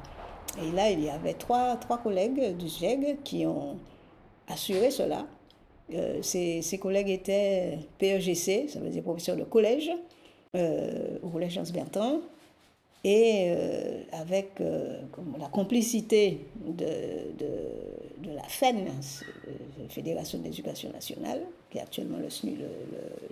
Et 0.61 0.71
là, 0.71 0.89
il 0.89 1.03
y 1.03 1.09
avait 1.09 1.33
trois, 1.33 1.75
trois 1.77 1.97
collègues 1.97 2.57
du 2.57 2.67
GEG 2.67 3.21
qui 3.23 3.45
ont 3.45 3.77
assuré 4.47 4.91
cela. 4.91 5.25
Euh, 5.93 6.21
ces, 6.21 6.77
collègues 6.79 7.09
étaient 7.09 7.79
PEGC, 7.97 8.69
ça 8.69 8.79
veut 8.79 8.89
dire 8.89 9.03
professeurs 9.03 9.35
de 9.35 9.43
collège, 9.43 9.91
euh, 10.55 11.17
au 11.23 11.29
collège 11.29 11.53
Jean 11.53 11.63
Bertrand, 11.73 12.19
et 13.03 13.45
euh, 13.47 14.01
avec 14.11 14.59
la 14.59 15.47
complicité 15.47 16.45
de, 16.65 16.85
de, 17.37 18.35
la 18.35 18.43
FEN, 18.43 18.87
Fédération 19.87 20.37
d'éducation 20.39 20.91
nationale, 20.91 21.41
qui 21.71 21.77
est 21.77 21.81
actuellement 21.81 22.17
le 22.17 22.29
SNU, 22.29 22.57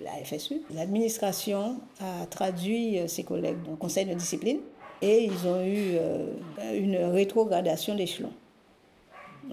la 0.04 0.12
FSU, 0.24 0.62
l'administration 0.74 1.80
a 2.00 2.26
traduit 2.28 2.98
ces 3.08 3.24
collègues 3.24 3.62
dans 3.64 3.72
le 3.72 3.78
conseil 3.78 4.06
de 4.06 4.14
discipline 4.14 4.60
et 5.01 5.25
ils 5.25 5.48
ont 5.48 5.63
eu 5.63 5.96
euh, 5.96 6.25
une 6.74 6.98
rétrogradation 6.98 7.96
d'échelon. 7.96 8.32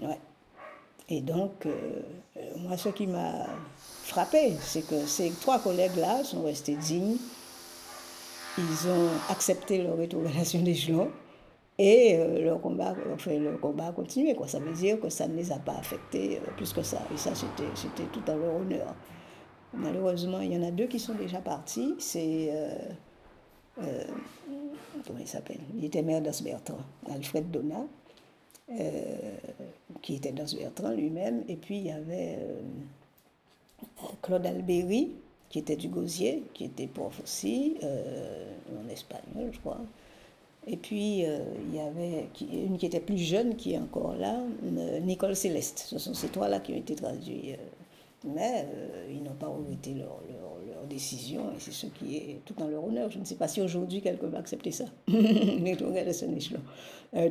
Ouais. 0.01 0.19
Et 1.07 1.21
donc, 1.21 1.65
euh, 1.65 2.01
moi, 2.57 2.77
ce 2.77 2.89
qui 2.89 3.05
m'a 3.05 3.45
frappé, 4.03 4.53
c'est 4.59 4.87
que 4.87 5.05
ces 5.05 5.29
trois 5.31 5.59
collègues-là 5.59 6.23
sont 6.23 6.43
restés 6.43 6.75
dignes. 6.75 7.17
Ils 8.57 8.89
ont 8.89 9.09
accepté 9.29 9.83
leur 9.83 9.97
rétrogradation 9.97 10.61
d'échelon 10.63 11.11
et 11.77 12.15
euh, 12.17 12.41
leur, 12.43 12.61
combat, 12.61 12.95
enfin, 13.13 13.37
leur 13.37 13.59
combat 13.59 13.87
a 13.87 13.91
continué. 13.91 14.33
Quoi. 14.33 14.47
Ça 14.47 14.59
veut 14.59 14.73
dire 14.73 14.99
que 14.99 15.09
ça 15.09 15.27
ne 15.27 15.35
les 15.35 15.51
a 15.51 15.59
pas 15.59 15.75
affectés 15.75 16.41
plus 16.57 16.73
que 16.73 16.81
ça. 16.81 17.01
Et 17.13 17.17
ça, 17.17 17.35
c'était 17.35 18.03
tout 18.11 18.23
à 18.27 18.35
leur 18.35 18.55
honneur. 18.55 18.95
Malheureusement, 19.73 20.39
il 20.39 20.53
y 20.53 20.57
en 20.57 20.63
a 20.65 20.71
deux 20.71 20.87
qui 20.87 20.99
sont 20.99 21.15
déjà 21.15 21.39
partis. 21.39 21.95
C'est 21.99 22.49
euh, 23.83 24.03
comment 25.05 25.19
il 25.19 25.27
s'appelle? 25.27 25.59
Il 25.77 25.85
était 25.85 26.01
maire 26.01 26.21
d'Asbertrand, 26.21 26.79
Alfred 27.09 27.49
Donat, 27.51 27.85
euh, 28.71 29.01
qui 30.01 30.15
était 30.15 30.31
d'Asbertrand 30.31 30.91
lui-même, 30.91 31.43
et 31.47 31.55
puis 31.55 31.77
il 31.77 31.85
y 31.87 31.91
avait 31.91 32.37
euh, 32.39 32.61
Claude 34.21 34.45
Albéry, 34.45 35.11
qui 35.49 35.59
était 35.59 35.75
du 35.75 35.87
Gosier, 35.87 36.43
qui 36.53 36.65
était 36.65 36.87
prof 36.87 37.19
aussi, 37.23 37.77
en 37.81 38.89
espagnol, 38.89 39.51
je 39.53 39.59
crois. 39.59 39.79
Et 40.67 40.75
puis, 40.75 41.19
il 41.19 41.75
y 41.75 41.79
avait 41.79 42.27
une 42.41 42.77
qui 42.77 42.87
était 42.87 42.99
plus 42.99 43.19
jeune, 43.19 43.55
qui 43.55 43.73
est 43.73 43.77
encore 43.77 44.15
là, 44.15 44.41
Nicole 45.03 45.35
Céleste. 45.35 45.85
Ce 45.87 45.97
sont 45.99 46.13
ces 46.13 46.27
trois-là 46.27 46.59
qui 46.59 46.73
ont 46.73 46.77
été 46.77 46.95
traduits. 46.95 47.55
Mais 48.25 48.67
ils 49.09 49.23
n'ont 49.23 49.35
pas 49.35 49.47
regretté 49.47 49.93
leur, 49.93 50.21
leur, 50.27 50.43
décision, 50.87 51.49
et 51.49 51.59
c'est 51.59 51.71
ce 51.71 51.87
qui 51.87 52.15
est 52.15 52.41
tout 52.45 52.61
en 52.61 52.67
leur 52.67 52.85
honneur. 52.85 53.09
Je 53.09 53.17
ne 53.17 53.25
sais 53.25 53.33
pas 53.33 53.47
si 53.47 53.59
aujourd'hui 53.59 54.01
quelqu'un 54.01 54.27
va 54.27 54.37
accepter 54.37 54.69
ça. 54.69 54.85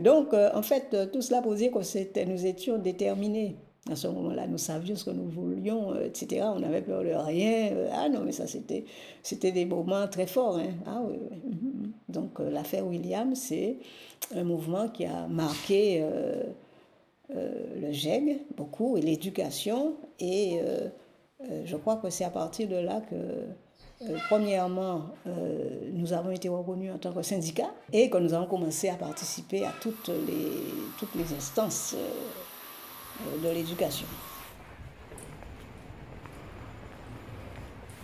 donc, 0.00 0.34
en 0.34 0.62
fait, 0.62 1.12
tout 1.12 1.22
cela 1.22 1.40
pour 1.40 1.54
dire 1.54 1.70
que 1.70 2.24
nous 2.24 2.46
étions 2.46 2.78
déterminés 2.78 3.54
à 3.90 3.96
ce 3.96 4.06
moment-là, 4.08 4.46
nous 4.46 4.56
savions 4.56 4.96
ce 4.96 5.04
que 5.04 5.10
nous 5.10 5.28
voulions, 5.28 5.92
euh, 5.92 6.06
etc. 6.06 6.46
On 6.54 6.60
n'avait 6.60 6.80
peur 6.80 7.02
de 7.02 7.10
rien. 7.10 7.70
Euh, 7.72 7.90
ah 7.92 8.08
non, 8.08 8.22
mais 8.24 8.32
ça, 8.32 8.46
c'était, 8.46 8.84
c'était 9.22 9.52
des 9.52 9.66
moments 9.66 10.08
très 10.08 10.26
forts. 10.26 10.56
Hein. 10.56 10.72
Ah 10.86 11.02
oui, 11.06 11.18
mhm. 11.44 11.92
Donc, 12.08 12.40
euh, 12.40 12.50
l'affaire 12.50 12.86
William, 12.86 13.34
c'est 13.34 13.76
un 14.34 14.44
mouvement 14.44 14.88
qui 14.88 15.04
a 15.04 15.26
marqué 15.28 16.02
le 17.28 17.92
GEG 17.92 18.40
beaucoup 18.56 18.96
et 18.96 19.02
l'éducation. 19.02 19.94
Et 20.20 20.60
je 21.64 21.76
crois 21.76 21.96
que 21.96 22.10
c'est 22.10 22.24
à 22.24 22.30
partir 22.30 22.68
de 22.68 22.76
là 22.76 23.00
que, 23.10 24.06
premièrement, 24.28 25.06
nous 25.92 26.12
avons 26.12 26.30
été 26.30 26.48
reconnus 26.48 26.92
en 26.92 26.98
tant 26.98 27.12
que 27.12 27.22
syndicat 27.22 27.70
et 27.92 28.10
que 28.10 28.18
nous 28.18 28.32
avons 28.34 28.46
commencé 28.46 28.88
à 28.88 28.94
participer 28.94 29.64
à 29.64 29.72
toutes 29.80 30.08
les, 30.08 30.50
toutes 30.98 31.14
les 31.14 31.34
instances 31.34 31.94
de 33.42 33.48
l'éducation. 33.48 34.06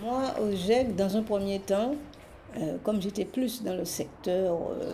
Moi, 0.00 0.22
au 0.40 0.50
GEC, 0.50 0.96
dans 0.96 1.14
un 1.16 1.22
premier 1.22 1.58
temps, 1.58 1.94
euh, 2.58 2.78
comme 2.82 3.00
j'étais 3.00 3.24
plus 3.24 3.62
dans 3.62 3.76
le 3.76 3.84
secteur 3.84 4.58
euh, 4.72 4.92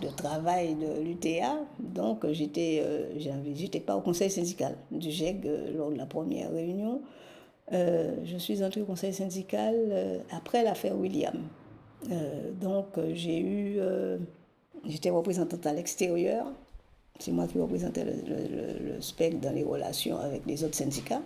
de 0.00 0.08
travail 0.08 0.74
de 0.74 1.02
l'UTA, 1.02 1.60
donc 1.78 2.28
j'étais 2.32 2.82
euh, 2.84 3.80
pas 3.86 3.96
au 3.96 4.00
conseil 4.00 4.30
syndical 4.30 4.76
du 4.90 5.10
GEG 5.10 5.48
lors 5.76 5.90
de 5.90 5.96
la 5.96 6.06
première 6.06 6.50
réunion. 6.50 7.02
je 7.70 8.36
suis 8.38 8.64
entrée 8.64 8.82
au 8.82 8.86
conseil 8.86 9.12
syndical 9.12 9.74
après 10.30 10.64
l'affaire 10.64 10.96
William. 10.96 11.36
donc 12.60 12.86
j'ai 13.12 13.40
eu, 13.40 13.78
j'étais 14.84 15.10
représentante 15.10 15.66
à 15.66 15.72
l'extérieur 15.72 16.46
c'est 17.18 17.32
moi 17.32 17.46
qui 17.46 17.58
représentais 17.58 18.04
le, 18.04 19.00
SPEC 19.00 19.40
dans 19.40 19.52
les 19.52 19.62
relations 19.62 20.18
avec 20.18 20.44
les 20.46 20.64
autres 20.64 20.74
syndicats. 20.74 21.22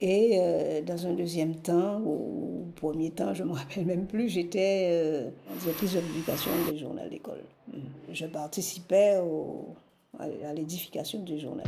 Et 0.00 0.38
euh, 0.40 0.80
dans 0.82 1.06
un 1.06 1.12
deuxième 1.12 1.56
temps, 1.56 2.00
ou 2.00 2.72
premier 2.76 3.10
temps, 3.10 3.34
je 3.34 3.42
ne 3.42 3.50
me 3.50 3.54
rappelle 3.56 3.84
même 3.84 4.06
plus, 4.06 4.28
j'étais 4.28 4.88
euh, 4.90 5.30
directrice 5.60 5.94
de 5.94 6.00
publication 6.00 6.50
du 6.70 6.78
journal 6.78 7.10
d'école. 7.10 7.42
Je 8.12 8.26
participais 8.26 9.20
à 10.18 10.54
l'édification 10.54 11.22
du 11.22 11.38
journal. 11.38 11.66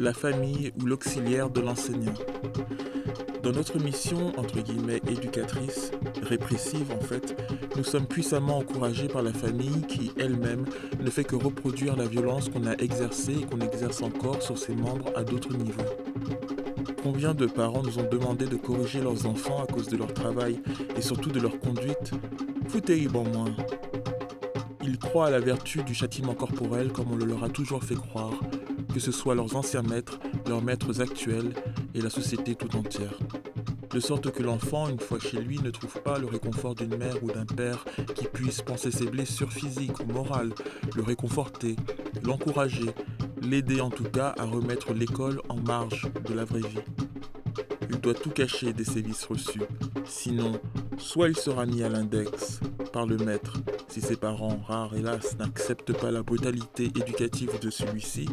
La 0.00 0.14
famille 0.14 0.72
ou 0.80 0.86
l'auxiliaire 0.86 1.50
de 1.50 1.60
l'enseignant. 1.60 2.14
Dans 3.42 3.52
notre 3.52 3.78
mission, 3.78 4.32
entre 4.38 4.60
guillemets, 4.62 5.02
éducatrice, 5.06 5.90
répressive 6.22 6.90
en 6.90 7.04
fait, 7.04 7.36
nous 7.76 7.84
sommes 7.84 8.06
puissamment 8.06 8.60
encouragés 8.60 9.08
par 9.08 9.20
la 9.20 9.34
famille 9.34 9.82
qui, 9.88 10.10
elle-même, 10.18 10.64
ne 10.98 11.10
fait 11.10 11.24
que 11.24 11.36
reproduire 11.36 11.96
la 11.96 12.06
violence 12.06 12.48
qu'on 12.48 12.66
a 12.66 12.72
exercée 12.78 13.40
et 13.42 13.44
qu'on 13.44 13.60
exerce 13.60 14.00
encore 14.00 14.40
sur 14.40 14.56
ses 14.56 14.74
membres 14.74 15.12
à 15.16 15.22
d'autres 15.22 15.54
niveaux. 15.54 15.82
Combien 17.02 17.34
de 17.34 17.44
parents 17.44 17.82
nous 17.82 17.98
ont 17.98 18.08
demandé 18.10 18.46
de 18.46 18.56
corriger 18.56 19.02
leurs 19.02 19.26
enfants 19.26 19.62
à 19.62 19.66
cause 19.70 19.88
de 19.88 19.98
leur 19.98 20.14
travail 20.14 20.62
et 20.96 21.02
surtout 21.02 21.30
de 21.30 21.40
leur 21.40 21.60
conduite? 21.60 22.12
Foutez-y 22.68 23.06
bon 23.06 23.24
moins. 23.24 23.54
Ils 24.82 24.98
croient 24.98 25.26
à 25.26 25.30
la 25.30 25.40
vertu 25.40 25.82
du 25.82 25.92
châtiment 25.92 26.34
corporel 26.34 26.90
comme 26.90 27.12
on 27.12 27.16
le 27.16 27.26
leur 27.26 27.44
a 27.44 27.50
toujours 27.50 27.84
fait 27.84 27.96
croire, 27.96 28.32
que 28.92 29.00
ce 29.00 29.12
soit 29.12 29.34
leurs 29.34 29.56
anciens 29.56 29.82
maîtres, 29.82 30.18
leurs 30.48 30.62
maîtres 30.62 31.00
actuels 31.00 31.52
et 31.94 32.00
la 32.00 32.10
société 32.10 32.54
tout 32.54 32.76
entière. 32.76 33.18
De 33.90 33.98
sorte 33.98 34.30
que 34.30 34.42
l'enfant, 34.42 34.88
une 34.88 35.00
fois 35.00 35.18
chez 35.18 35.40
lui, 35.40 35.58
ne 35.58 35.70
trouve 35.70 36.00
pas 36.02 36.18
le 36.18 36.26
réconfort 36.26 36.76
d'une 36.76 36.96
mère 36.96 37.22
ou 37.22 37.30
d'un 37.30 37.44
père 37.44 37.84
qui 38.14 38.26
puisse 38.26 38.62
penser 38.62 38.92
ses 38.92 39.06
blessures 39.06 39.52
physiques 39.52 39.98
ou 40.00 40.12
morales, 40.12 40.52
le 40.94 41.02
réconforter, 41.02 41.74
l'encourager, 42.22 42.90
l'aider 43.42 43.80
en 43.80 43.90
tout 43.90 44.04
cas 44.04 44.34
à 44.38 44.44
remettre 44.44 44.92
l'école 44.92 45.40
en 45.48 45.56
marge 45.56 46.08
de 46.28 46.34
la 46.34 46.44
vraie 46.44 46.60
vie. 46.60 46.84
Il 47.88 47.98
doit 47.98 48.14
tout 48.14 48.30
cacher 48.30 48.72
des 48.72 48.84
sévices 48.84 49.24
reçus, 49.24 49.62
sinon, 50.04 50.60
soit 50.96 51.28
il 51.28 51.36
sera 51.36 51.66
mis 51.66 51.82
à 51.82 51.88
l'index 51.88 52.60
par 52.92 53.06
le 53.06 53.16
maître, 53.16 53.54
si 53.88 54.00
ses 54.00 54.16
parents, 54.16 54.60
rares 54.68 54.94
hélas, 54.94 55.36
n'acceptent 55.38 55.92
pas 55.92 56.12
la 56.12 56.22
brutalité 56.22 56.84
éducative 56.84 57.58
de 57.60 57.70
celui-ci, 57.70 58.28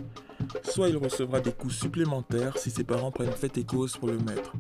soit 0.63 0.89
il 0.89 0.97
recevra 0.97 1.39
des 1.39 1.51
coups 1.51 1.75
supplémentaires 1.75 2.57
si 2.57 2.71
ses 2.71 2.83
parents 2.83 3.12
prennent 3.12 3.31
fait 3.31 3.57
et 3.57 3.63
cause 3.63 3.97
pour 3.97 4.10
le 4.10 4.17
maître. 4.17 4.53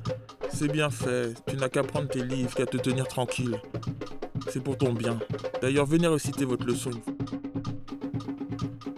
C'est 0.49 0.71
bien 0.71 0.89
fait, 0.89 1.33
tu 1.47 1.55
n'as 1.57 1.69
qu'à 1.69 1.83
prendre 1.83 2.07
tes 2.07 2.23
livres, 2.23 2.53
qu'à 2.55 2.65
te 2.65 2.77
tenir 2.77 3.07
tranquille. 3.07 3.59
C'est 4.49 4.63
pour 4.63 4.77
ton 4.77 4.93
bien. 4.93 5.19
D'ailleurs, 5.61 5.85
venez 5.85 6.07
réciter 6.07 6.45
votre 6.45 6.65
leçon. 6.65 6.91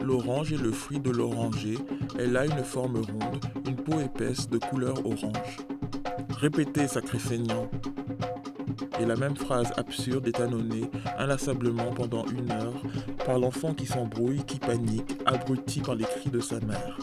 L'orange 0.02 0.54
est 0.54 0.62
le 0.62 0.72
fruit 0.72 1.00
de 1.00 1.10
l'oranger. 1.10 1.78
Elle 2.18 2.36
a 2.38 2.46
une 2.46 2.64
forme 2.64 2.98
ronde, 2.98 3.46
une 3.66 3.76
peau 3.76 4.00
épaisse 4.00 4.50
de 4.50 4.58
couleur 4.58 5.06
orange. 5.06 5.58
Répétez, 6.38 6.88
sacré 6.88 7.20
feignant. 7.20 7.70
Et 9.00 9.06
la 9.06 9.16
même 9.16 9.36
phrase 9.36 9.72
absurde 9.78 10.28
est 10.28 10.40
annonnée 10.40 10.90
inlassablement 11.18 11.92
pendant 11.94 12.26
une 12.28 12.52
heure 12.52 12.82
par 13.26 13.40
l'enfant 13.40 13.74
qui 13.74 13.86
s'embrouille, 13.86 14.44
qui 14.46 14.60
panique, 14.60 15.18
abruti 15.26 15.80
par 15.80 15.96
les 15.96 16.04
cris 16.04 16.30
de 16.30 16.40
sa 16.40 16.60
mère. 16.60 16.98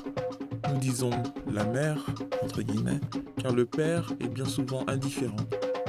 Nous 0.73 0.79
disons 0.79 1.11
la 1.53 1.65
mère, 1.65 2.05
entre 2.43 2.63
guillemets, 2.63 3.01
car 3.43 3.53
le 3.53 3.65
père 3.65 4.13
est 4.21 4.29
bien 4.29 4.45
souvent 4.45 4.85
indifférent, 4.89 5.37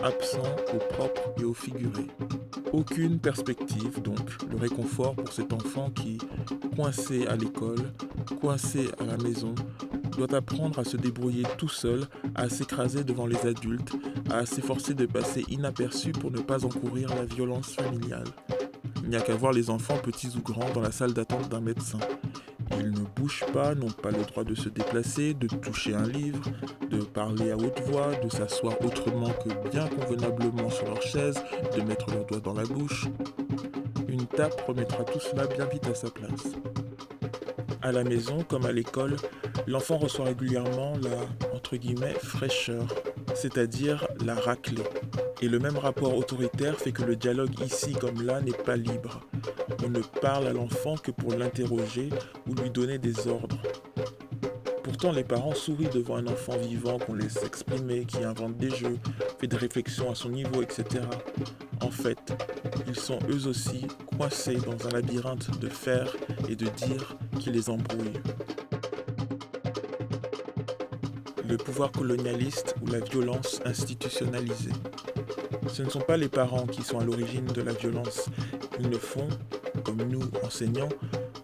absent 0.04 0.56
au 0.74 0.78
propre 0.94 1.34
et 1.40 1.44
au 1.44 1.54
figuré. 1.54 2.08
Aucune 2.72 3.20
perspective 3.20 4.02
donc, 4.02 4.44
le 4.50 4.58
réconfort 4.58 5.16
pour 5.16 5.34
cet 5.34 5.52
enfant 5.54 5.90
qui, 5.90 6.18
coincé 6.76 7.26
à 7.28 7.36
l'école, 7.36 7.92
coincé 8.40 8.90
à 9.00 9.06
la 9.06 9.18
maison, 9.18 9.56
doit 10.18 10.36
apprendre 10.36 10.80
à 10.80 10.84
se 10.84 10.98
débrouiller 10.98 11.44
tout 11.58 11.70
seul, 11.70 12.06
à 12.36 12.50
s'écraser 12.50 13.04
devant 13.04 13.28
les 13.28 13.46
adultes, 13.46 13.94
à 14.32 14.46
s'efforcer 14.46 14.96
de 14.96 15.06
passer 15.06 15.46
inaperçu 15.48 16.12
pour 16.12 16.32
ne 16.32 16.40
pas 16.40 16.66
encourir 16.66 17.14
la 17.16 17.26
violence 17.26 17.74
familiale. 17.74 18.26
Il 19.04 19.10
n'y 19.10 19.16
a 19.16 19.22
qu'à 19.22 19.36
voir 19.36 19.54
les 19.54 19.70
enfants, 19.70 19.98
petits 20.04 20.32
ou 20.36 20.42
grands, 20.42 20.70
dans 20.74 20.82
la 20.82 20.92
salle 20.92 21.14
d'attente 21.14 21.50
d'un 21.50 21.62
médecin. 21.62 22.00
Ils 22.80 22.92
ne 22.92 23.06
bougent 23.16 23.46
pas, 23.54 23.76
n'ont 23.76 23.92
pas 23.92 24.12
le 24.12 24.24
droit 24.24 24.44
de 24.44 24.56
se 24.56 24.70
déplacer, 24.70 25.34
de 25.34 25.48
toucher 25.48 25.94
un 25.94 26.08
livre, 26.08 26.42
de 26.90 26.98
parler 26.98 27.52
à 27.52 27.56
haute 27.56 27.80
voix, 27.86 28.16
de 28.16 28.30
s'asseoir 28.30 28.74
autrement 28.84 29.30
que 29.44 29.70
bien 29.70 29.88
convenablement 29.88 30.70
sur 30.70 30.86
leur 30.86 31.02
chaise, 31.02 31.42
de 31.76 31.82
mettre 31.82 32.12
leurs 32.12 32.26
doigts 32.26 32.40
dans 32.40 32.54
la 32.54 32.64
bouche. 32.64 33.08
Une 34.08 34.26
tape 34.26 34.60
remettra 34.68 35.04
tout 35.04 35.20
cela 35.20 35.46
bien 35.48 35.66
vite 35.66 35.88
à 35.88 35.96
sa 35.96 36.10
place. 36.10 36.54
À 37.82 37.92
la 37.92 38.04
maison, 38.04 38.44
comme 38.44 38.66
à 38.66 38.72
l'école, 38.72 39.16
l'enfant 39.68 39.98
reçoit 39.98 40.26
régulièrement 40.26 40.94
la 41.02 41.56
entre 41.56 41.78
guillemets 41.78 42.14
fraîcheur, 42.14 42.86
c'est-à-dire 43.36 44.08
la 44.26 44.36
raclée. 44.36 44.84
Et 45.42 45.48
le 45.48 45.60
même 45.60 45.78
rapport 45.78 46.16
autoritaire 46.18 46.78
fait 46.78 46.92
que 46.92 47.04
le 47.04 47.16
dialogue 47.16 47.60
ici 47.62 47.94
comme 47.94 48.22
là 48.24 48.42
n'est 48.42 48.52
pas 48.52 48.76
libre. 48.76 49.22
On 49.86 49.90
ne 49.90 50.02
parle 50.02 50.48
à 50.48 50.54
l'enfant 50.54 50.96
que 50.96 51.12
pour 51.12 51.34
l'interroger 51.34 52.10
ou 52.50 52.56
lui 52.56 52.72
donner 52.72 52.98
des 52.98 53.28
ordres. 53.28 53.60
Pourtant, 55.00 55.14
les 55.14 55.24
parents 55.24 55.54
sourient 55.54 55.92
devant 55.94 56.16
un 56.16 56.26
enfant 56.26 56.58
vivant 56.58 56.98
qu'on 56.98 57.14
laisse 57.14 57.34
s'exprimer, 57.34 58.04
qui 58.06 58.24
invente 58.24 58.58
des 58.58 58.72
jeux, 58.72 58.98
fait 59.40 59.46
des 59.46 59.56
réflexions 59.56 60.10
à 60.10 60.16
son 60.16 60.30
niveau, 60.30 60.64
etc. 60.64 61.06
En 61.82 61.92
fait, 61.92 62.18
ils 62.88 62.96
sont 62.96 63.20
eux 63.30 63.46
aussi 63.46 63.86
coincés 64.18 64.56
dans 64.56 64.88
un 64.88 64.90
labyrinthe 64.90 65.60
de 65.60 65.70
faire 65.70 66.12
et 66.50 66.56
de 66.56 66.66
dire 66.66 67.16
qui 67.40 67.52
les 67.52 67.70
embrouille. 67.70 68.14
Le 71.48 71.58
pouvoir 71.58 71.92
colonialiste 71.92 72.74
ou 72.82 72.88
la 72.88 73.02
violence 73.02 73.62
institutionnalisée. 73.66 74.74
Ce 75.68 75.84
ne 75.84 75.92
sont 75.92 76.02
pas 76.02 76.18
les 76.18 76.28
parents 76.28 76.66
qui 76.66 76.82
sont 76.82 76.98
à 76.98 77.04
l'origine 77.04 77.46
de 77.46 77.62
la 77.62 77.74
violence. 77.74 78.32
Ils 78.80 78.90
ne 78.90 78.98
font, 78.98 79.30
comme 79.84 80.02
nous, 80.10 80.24
enseignants, 80.44 80.90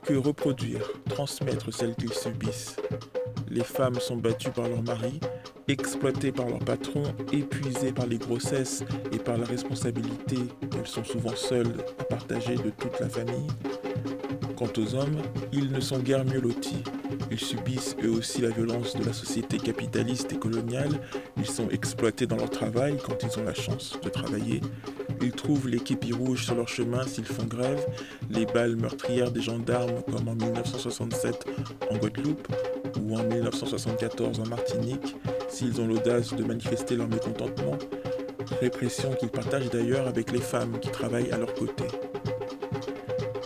que 0.03 0.13
reproduire, 0.13 0.81
transmettre 1.09 1.73
celle 1.73 1.95
qu'ils 1.95 2.13
subissent. 2.13 2.75
Les 3.49 3.63
femmes 3.63 3.99
sont 3.99 4.17
battues 4.17 4.51
par 4.51 4.67
leur 4.67 4.83
mari, 4.83 5.19
exploitées 5.67 6.31
par 6.31 6.47
leur 6.47 6.59
patron, 6.59 7.03
épuisées 7.31 7.93
par 7.93 8.07
les 8.07 8.17
grossesses 8.17 8.83
et 9.11 9.17
par 9.17 9.37
la 9.37 9.45
responsabilité 9.45 10.37
qu'elles 10.71 10.87
sont 10.87 11.03
souvent 11.03 11.35
seules 11.35 11.73
à 11.99 12.03
partager 12.03 12.55
de 12.55 12.69
toute 12.71 12.99
la 12.99 13.09
famille. 13.09 13.47
Quant 14.57 14.71
aux 14.77 14.95
hommes, 14.95 15.21
ils 15.51 15.71
ne 15.71 15.79
sont 15.79 15.99
guère 15.99 16.25
mieux 16.25 16.41
lotis. 16.41 16.83
Ils 17.31 17.39
subissent 17.39 17.95
eux 18.03 18.11
aussi 18.11 18.41
la 18.41 18.49
violence 18.49 18.95
de 18.95 19.03
la 19.03 19.13
société 19.13 19.57
capitaliste 19.57 20.31
et 20.33 20.37
coloniale. 20.37 20.99
Ils 21.37 21.45
sont 21.45 21.69
exploités 21.69 22.27
dans 22.27 22.37
leur 22.37 22.49
travail 22.49 22.97
quand 23.03 23.17
ils 23.23 23.39
ont 23.39 23.43
la 23.43 23.53
chance 23.53 23.97
de 24.01 24.09
travailler. 24.09 24.61
Ils 25.21 25.31
trouvent 25.31 25.67
les 25.67 25.79
képis 25.79 26.13
rouges 26.13 26.45
sur 26.45 26.55
leur 26.55 26.67
chemin 26.67 27.05
s'ils 27.07 27.25
font 27.25 27.45
grève, 27.45 27.85
les 28.29 28.45
balles 28.45 28.75
meurtrières 28.75 29.31
des 29.31 29.41
gendarmes 29.41 30.01
comme 30.11 30.27
en 30.27 30.35
1967 30.35 31.45
en 31.89 31.97
Guadeloupe 31.97 32.47
ou 33.01 33.17
en 33.17 33.23
1974 33.23 34.39
en 34.39 34.47
Martinique 34.47 35.15
s'ils 35.49 35.79
ont 35.81 35.87
l'audace 35.87 36.33
de 36.33 36.43
manifester 36.43 36.95
leur 36.95 37.07
mécontentement, 37.07 37.77
répression 38.59 39.13
qu'ils 39.13 39.29
partagent 39.29 39.69
d'ailleurs 39.69 40.07
avec 40.07 40.31
les 40.31 40.41
femmes 40.41 40.79
qui 40.79 40.89
travaillent 40.89 41.31
à 41.31 41.37
leur 41.37 41.53
côté. 41.53 41.85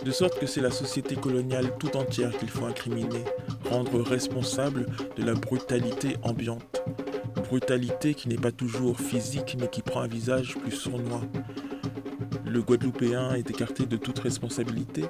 De 0.08 0.12
sorte 0.14 0.38
que 0.38 0.46
c'est 0.46 0.62
la 0.62 0.70
société 0.70 1.16
coloniale 1.16 1.76
tout 1.78 1.94
entière 1.94 2.34
qu'il 2.38 2.48
faut 2.48 2.64
incriminer, 2.64 3.26
rendre 3.68 4.00
responsable 4.00 4.86
de 5.18 5.22
la 5.22 5.34
brutalité 5.34 6.16
ambiante. 6.22 6.82
Brutalité 7.50 8.14
qui 8.14 8.30
n'est 8.30 8.38
pas 8.38 8.50
toujours 8.50 8.98
physique 8.98 9.58
mais 9.60 9.68
qui 9.68 9.82
prend 9.82 10.00
un 10.00 10.06
visage 10.06 10.56
plus 10.56 10.72
sournois. 10.72 11.20
Le 12.46 12.62
Guadeloupéen 12.62 13.34
est 13.34 13.50
écarté 13.50 13.84
de 13.84 13.98
toute 13.98 14.18
responsabilité 14.20 15.04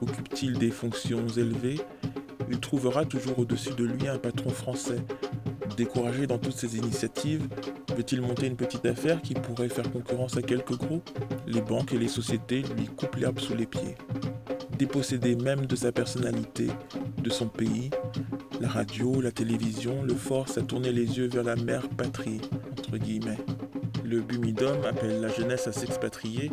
Occupe-t-il 0.00 0.56
des 0.56 0.70
fonctions 0.70 1.26
élevées? 1.36 1.82
Il 2.50 2.58
trouvera 2.58 3.04
toujours 3.04 3.38
au-dessus 3.38 3.74
de 3.74 3.84
lui 3.84 4.08
un 4.08 4.18
patron 4.18 4.50
français. 4.50 4.98
Découragé 5.76 6.26
dans 6.26 6.38
toutes 6.38 6.56
ses 6.56 6.76
initiatives, 6.76 7.48
veut-il 7.96 8.20
monter 8.20 8.48
une 8.48 8.56
petite 8.56 8.84
affaire 8.86 9.22
qui 9.22 9.34
pourrait 9.34 9.68
faire 9.68 9.90
concurrence 9.90 10.36
à 10.36 10.42
quelques 10.42 10.76
gros 10.76 11.00
Les 11.46 11.60
banques 11.60 11.92
et 11.92 11.98
les 11.98 12.08
sociétés 12.08 12.64
lui 12.76 12.86
coupent 12.86 13.14
l'herbe 13.16 13.38
sous 13.38 13.54
les 13.54 13.66
pieds. 13.66 13.94
Dépossédé 14.76 15.36
même 15.36 15.66
de 15.66 15.76
sa 15.76 15.92
personnalité, 15.92 16.66
de 17.18 17.30
son 17.30 17.46
pays, 17.46 17.90
la 18.60 18.68
radio, 18.68 19.20
la 19.20 19.30
télévision 19.30 20.02
le 20.02 20.14
forcent 20.14 20.58
à 20.58 20.62
tourner 20.62 20.92
les 20.92 21.18
yeux 21.18 21.28
vers 21.28 21.44
la 21.44 21.56
mère 21.56 21.88
patrie, 21.90 22.40
entre 22.72 22.96
guillemets. 22.96 23.38
Le 24.10 24.22
Bumidum 24.22 24.84
appelle 24.84 25.20
la 25.20 25.28
jeunesse 25.28 25.68
à 25.68 25.72
s'expatrier, 25.72 26.50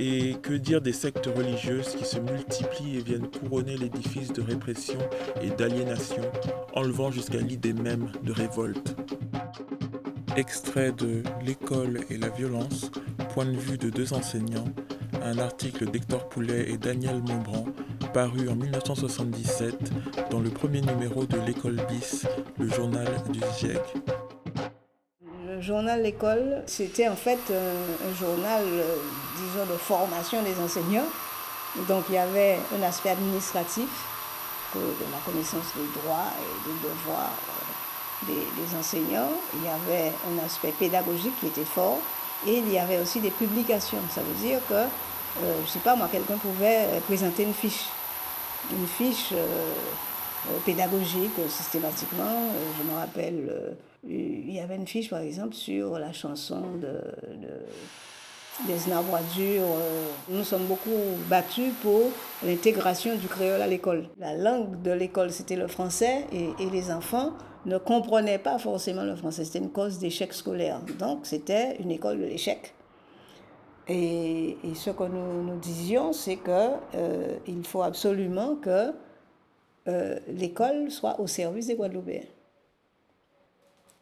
et 0.00 0.34
que 0.42 0.52
dire 0.52 0.80
des 0.80 0.92
sectes 0.92 1.26
religieuses 1.26 1.94
qui 1.94 2.04
se 2.04 2.18
multiplient 2.18 2.96
et 2.96 3.02
viennent 3.02 3.28
couronner 3.28 3.76
l'édifice 3.76 4.32
de 4.32 4.42
répression 4.42 4.98
et 5.40 5.50
d'aliénation, 5.50 6.24
enlevant 6.74 7.12
jusqu'à 7.12 7.38
l'idée 7.38 7.72
même 7.72 8.10
de 8.24 8.32
révolte. 8.32 8.96
Extrait 10.36 10.90
de 10.90 11.22
L'école 11.46 12.00
et 12.10 12.16
la 12.16 12.30
violence, 12.30 12.90
point 13.32 13.46
de 13.46 13.56
vue 13.56 13.78
de 13.78 13.90
deux 13.90 14.12
enseignants, 14.12 14.68
un 15.22 15.38
article 15.38 15.88
d'Hector 15.88 16.28
Poulet 16.28 16.68
et 16.68 16.78
Daniel 16.78 17.22
Montbrand, 17.22 17.66
paru 18.12 18.48
en 18.48 18.56
1977 18.56 19.92
dans 20.32 20.40
le 20.40 20.50
premier 20.50 20.80
numéro 20.80 21.26
de 21.26 21.38
L'école 21.46 21.80
bis, 21.88 22.26
le 22.58 22.68
journal 22.68 23.06
du 23.30 23.38
GIEC. 23.60 23.78
Le 25.58 25.64
journal 25.64 26.00
L'école, 26.02 26.62
c'était 26.66 27.08
en 27.08 27.16
fait 27.16 27.40
un, 27.50 28.08
un 28.08 28.14
journal, 28.14 28.62
euh, 28.64 28.94
disons, 29.38 29.66
de 29.66 29.76
formation 29.76 30.40
des 30.44 30.56
enseignants. 30.62 31.08
Donc 31.88 32.04
il 32.08 32.14
y 32.14 32.18
avait 32.18 32.60
un 32.78 32.82
aspect 32.86 33.10
administratif, 33.10 33.88
de 34.76 34.80
la 34.80 35.18
connaissance 35.26 35.64
des 35.74 36.00
droits 36.00 36.30
et 36.38 36.68
des 36.68 36.88
devoirs 36.88 37.34
euh, 38.28 38.32
des, 38.32 38.78
enseignants. 38.78 39.32
Il 39.54 39.64
y 39.64 39.68
avait 39.68 40.12
un 40.30 40.46
aspect 40.46 40.72
pédagogique 40.78 41.34
qui 41.40 41.48
était 41.48 41.64
fort. 41.64 41.98
Et 42.46 42.58
il 42.58 42.72
y 42.72 42.78
avait 42.78 43.00
aussi 43.00 43.18
des 43.18 43.30
publications. 43.30 43.98
Ça 44.14 44.20
veut 44.20 44.48
dire 44.48 44.60
que, 44.68 44.74
euh, 44.74 44.86
je 45.42 45.62
ne 45.62 45.66
sais 45.66 45.80
pas 45.80 45.96
moi, 45.96 46.08
quelqu'un 46.12 46.36
pouvait 46.36 46.84
euh, 46.84 47.00
présenter 47.00 47.42
une 47.42 47.54
fiche. 47.54 47.86
Une 48.70 48.86
fiche 48.86 49.30
euh, 49.32 49.72
euh, 50.50 50.58
pédagogique 50.64 51.36
euh, 51.40 51.48
systématiquement. 51.48 52.22
Euh, 52.54 52.70
je 52.78 52.88
me 52.88 52.96
rappelle, 52.96 53.48
euh, 53.50 53.70
il 54.06 54.50
y 54.52 54.60
avait 54.60 54.76
une 54.76 54.86
fiche 54.86 55.10
par 55.10 55.20
exemple 55.20 55.54
sur 55.54 55.98
la 55.98 56.12
chanson 56.12 56.60
de, 56.80 57.00
de 57.36 57.48
des 58.66 58.90
Narbradures. 58.90 59.62
Euh, 59.62 60.08
nous 60.28 60.44
sommes 60.44 60.66
beaucoup 60.66 60.90
battus 61.28 61.72
pour 61.82 62.10
l'intégration 62.44 63.14
du 63.16 63.28
créole 63.28 63.62
à 63.62 63.66
l'école. 63.66 64.08
La 64.18 64.34
langue 64.36 64.82
de 64.82 64.90
l'école, 64.90 65.30
c'était 65.30 65.56
le 65.56 65.68
français 65.68 66.26
et, 66.32 66.50
et 66.60 66.70
les 66.70 66.90
enfants 66.90 67.32
ne 67.66 67.78
comprenaient 67.78 68.38
pas 68.38 68.58
forcément 68.58 69.04
le 69.04 69.14
français. 69.14 69.44
C'était 69.44 69.60
une 69.60 69.70
cause 69.70 69.98
d'échec 69.98 70.32
scolaire. 70.32 70.80
Donc, 70.98 71.20
c'était 71.26 71.76
une 71.76 71.90
école 71.90 72.18
de 72.18 72.24
l'échec. 72.24 72.74
Et, 73.86 74.58
et 74.64 74.74
ce 74.74 74.90
que 74.90 75.04
nous, 75.04 75.42
nous 75.42 75.56
disions, 75.58 76.12
c'est 76.12 76.36
que 76.36 76.68
euh, 76.94 77.36
faut 77.64 77.82
absolument 77.82 78.56
que 78.56 78.92
euh, 79.88 80.18
l'école 80.28 80.90
soit 80.90 81.18
au 81.20 81.26
service 81.26 81.68
des 81.68 81.74
Guadeloupéens. 81.74 82.26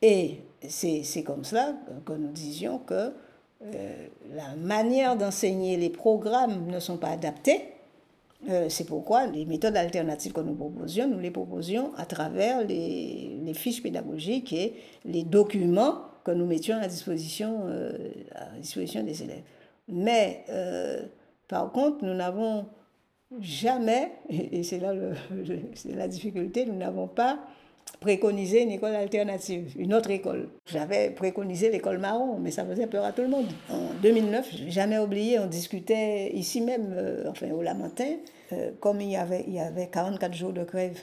Et 0.02 0.40
c'est 0.68 1.22
comme 1.24 1.44
cela 1.44 1.74
que 2.04 2.12
nous 2.12 2.32
disions 2.32 2.78
que 2.78 3.12
euh, 3.62 4.06
la 4.34 4.54
manière 4.56 5.16
d'enseigner 5.16 5.76
les 5.76 5.88
programmes 5.88 6.66
ne 6.66 6.78
sont 6.78 6.98
pas 6.98 7.08
adaptés. 7.08 7.62
Euh, 8.50 8.68
c'est 8.68 8.84
pourquoi 8.84 9.26
les 9.26 9.46
méthodes 9.46 9.76
alternatives 9.76 10.32
que 10.32 10.42
nous 10.42 10.54
proposions, 10.54 11.08
nous 11.08 11.18
les 11.18 11.30
proposions 11.30 11.92
à 11.96 12.04
travers 12.04 12.64
les, 12.64 13.52
fiches 13.54 13.82
pédagogiques 13.82 14.52
et 14.52 14.74
les 15.06 15.22
documents 15.22 16.02
que 16.22 16.32
nous 16.32 16.44
mettions 16.44 16.76
à 16.76 16.86
disposition, 16.86 17.62
euh, 17.66 17.96
à 18.34 18.58
disposition 18.58 19.02
des 19.02 19.22
élèves. 19.22 19.42
Mais 19.88 20.44
par 21.48 21.70
contre, 21.72 22.04
nous 22.04 22.14
n'avons 22.14 22.66
jamais, 23.40 24.12
et, 24.28 24.62
c'est 24.62 24.80
là 24.80 24.92
le, 24.92 25.12
la 25.94 26.08
difficulté, 26.08 26.66
nous 26.66 26.76
n'avons 26.76 27.08
pas 27.08 27.38
préconisé 28.00 28.62
une 28.62 28.70
école 28.70 28.94
alternative, 28.94 29.72
une 29.78 29.94
autre 29.94 30.10
école. 30.10 30.48
J'avais 30.66 31.10
préconisé 31.10 31.70
l'école 31.70 31.98
marron, 31.98 32.38
mais 32.38 32.50
ça 32.50 32.64
faisait 32.64 32.86
peur 32.86 33.04
à 33.04 33.12
tout 33.12 33.22
le 33.22 33.28
monde. 33.28 33.46
En 33.70 33.94
2009, 34.02 34.48
je 34.56 34.64
n'ai 34.64 34.70
jamais 34.70 34.98
oublié, 34.98 35.38
on 35.38 35.46
discutait 35.46 36.30
ici 36.34 36.60
même, 36.60 36.94
euh, 36.96 37.24
enfin 37.30 37.50
au 37.50 37.62
Lamentin, 37.62 38.16
euh, 38.52 38.70
comme 38.80 39.00
il 39.00 39.10
y, 39.10 39.16
avait, 39.16 39.44
il 39.46 39.54
y 39.54 39.60
avait 39.60 39.88
44 39.88 40.34
jours 40.34 40.52
de 40.52 40.64
grève. 40.64 41.00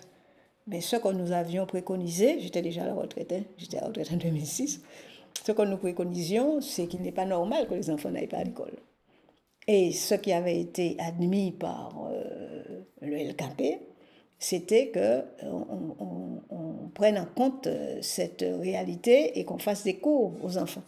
Mais 0.68 0.82
ce 0.82 0.96
que 0.96 1.10
nous 1.10 1.32
avions 1.32 1.66
préconisé, 1.66 2.40
j'étais 2.40 2.62
déjà 2.62 2.84
à 2.84 2.88
la 2.88 2.94
retraite, 2.94 3.34
hein, 3.34 3.44
j'étais 3.58 3.78
à 3.78 3.82
la 3.82 3.88
retraite 3.88 4.12
en 4.14 4.18
2006, 4.18 4.82
ce 5.46 5.52
que 5.52 5.62
nous 5.64 5.78
préconisions, 5.78 6.62
c'est 6.62 6.88
qu'il 6.88 7.02
n'est 7.02 7.12
pas 7.12 7.26
normal 7.26 7.68
que 7.68 7.74
les 7.74 7.90
enfants 7.90 8.12
n'aillent 8.12 8.28
pas 8.28 8.38
à 8.38 8.44
l'école. 8.44 8.74
Et 9.68 9.92
ce 9.92 10.16
qui 10.16 10.32
avait 10.32 10.60
été 10.60 10.96
admis 11.00 11.52
par 11.52 12.08
euh, 12.12 12.82
le 13.02 13.18
LKP, 13.18 13.80
c'était 14.44 14.88
que 14.88 15.00
euh, 15.00 15.22
on, 16.50 16.90
prenne 16.94 17.18
en 17.18 17.26
compte 17.26 17.66
euh, 17.66 17.98
cette 18.02 18.46
réalité 18.46 19.40
et 19.40 19.46
qu'on 19.46 19.58
fasse 19.58 19.84
des 19.84 19.96
cours 19.96 20.34
aux 20.44 20.58
enfants. 20.58 20.84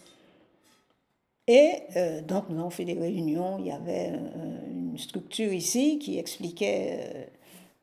Et 1.47 1.71
euh, 1.95 2.21
donc, 2.21 2.49
nous 2.49 2.59
avons 2.59 2.69
fait 2.69 2.85
des 2.85 2.93
réunions. 2.93 3.57
Il 3.59 3.67
y 3.67 3.71
avait 3.71 4.11
une 4.69 4.97
structure 4.97 5.51
ici 5.53 5.99
qui 5.99 6.19
expliquait 6.19 7.29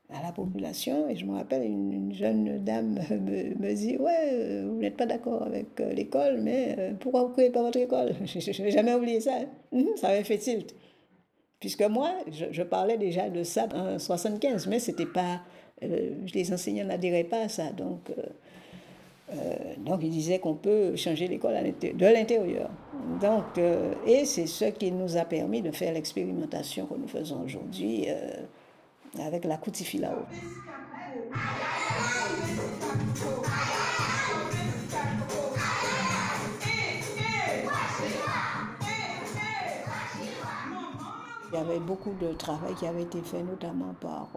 à 0.09 0.21
la 0.21 0.31
population. 0.31 1.09
Et 1.09 1.15
je 1.15 1.25
me 1.25 1.33
rappelle, 1.33 1.63
une, 1.63 1.91
une 1.91 2.13
jeune 2.13 2.63
dame 2.63 2.99
me, 3.09 3.55
me 3.57 3.73
dit 3.73 3.97
Ouais, 3.97 4.63
vous 4.63 4.79
n'êtes 4.79 4.95
pas 4.95 5.05
d'accord 5.07 5.43
avec 5.43 5.79
l'école, 5.79 6.39
mais 6.41 6.93
pourquoi 6.99 7.23
vous 7.23 7.29
ne 7.29 7.33
créez 7.33 7.49
pas 7.49 7.63
votre 7.63 7.79
école? 7.79 8.13
Je 8.25 8.61
n'ai 8.61 8.71
jamais 8.71 8.93
oublié 8.93 9.19
ça. 9.19 9.39
hein. 9.71 9.85
Ça 9.95 10.09
avait 10.09 10.23
fait 10.23 10.37
tilt. 10.37 10.75
Puisque 11.63 11.83
moi, 11.83 12.11
je, 12.29 12.61
parlais 12.61 12.97
déjà 12.97 13.29
de 13.29 13.41
ça 13.43 13.69
en 13.73 13.97
75, 13.97 14.67
mais 14.67 14.79
c'était 14.79 15.05
pas. 15.05 15.39
Euh, 15.83 16.09
les 16.33 16.53
enseignants 16.53 16.85
n'adhéraient 16.85 17.23
pas 17.23 17.41
à 17.41 17.49
ça. 17.49 17.71
Donc. 17.71 18.09
euh, 18.09 18.21
euh, 19.31 19.55
donc, 19.77 20.01
il 20.03 20.09
disait 20.11 20.37
qu'on 20.37 20.53
peut 20.53 20.95
changer 20.95 21.27
l'école 21.27 21.53
de 21.53 22.05
l'intérieur. 22.05 22.69
Donc, 23.19 23.57
et 24.05 24.25
c'est 24.25 24.45
ce 24.45 24.65
qui 24.65 24.91
nous 24.91 25.17
a 25.17 25.23
permis 25.25 25.61
de 25.61 25.71
faire 25.71 25.93
l'expérimentation 25.93 26.85
que 26.85 26.95
nous 26.95 27.07
faisons 27.07 27.41
aujourd'hui 27.43 28.07
avec 29.19 29.45
la 29.45 29.57
Coutifilao. 29.57 30.25
Il 41.49 41.55
y 41.55 41.59
avait 41.59 41.79
beaucoup 41.79 42.13
de 42.19 42.33
travail 42.33 42.75
qui 42.75 42.85
avait 42.85 43.03
été 43.03 43.21
fait 43.21 43.41
notamment 43.41 43.95
par 43.99 44.29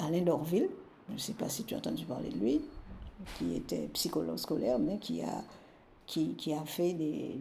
Alain 0.00 0.22
Dorville. 0.22 0.68
Je 1.08 1.14
ne 1.14 1.18
sais 1.18 1.32
pas 1.32 1.48
si 1.48 1.64
tu 1.64 1.74
as 1.74 1.78
entendu 1.78 2.04
parler 2.04 2.28
de 2.28 2.38
lui 2.38 2.60
qui 3.38 3.56
était 3.56 3.88
psychologue 3.92 4.38
scolaire, 4.38 4.78
mais 4.78 4.98
qui 4.98 5.22
a, 5.22 5.42
qui, 6.06 6.52
a 6.52 6.64
fait 6.64 6.92
des, 6.92 7.40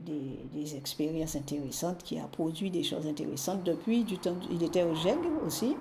des, 0.54 0.76
expériences 0.76 1.36
intéressantes, 1.36 2.04
qui 2.04 2.20
a 2.20 2.26
produit 2.26 2.70
des 2.70 2.84
choses 2.84 3.08
intéressantes 3.08 3.64
depuis 3.64 4.04
du 4.04 4.18
temps. 4.18 4.36
Il 4.52 4.62
était 4.64 4.84
au 4.84 4.94
GEG 4.96 5.18
aussi, 5.46 5.76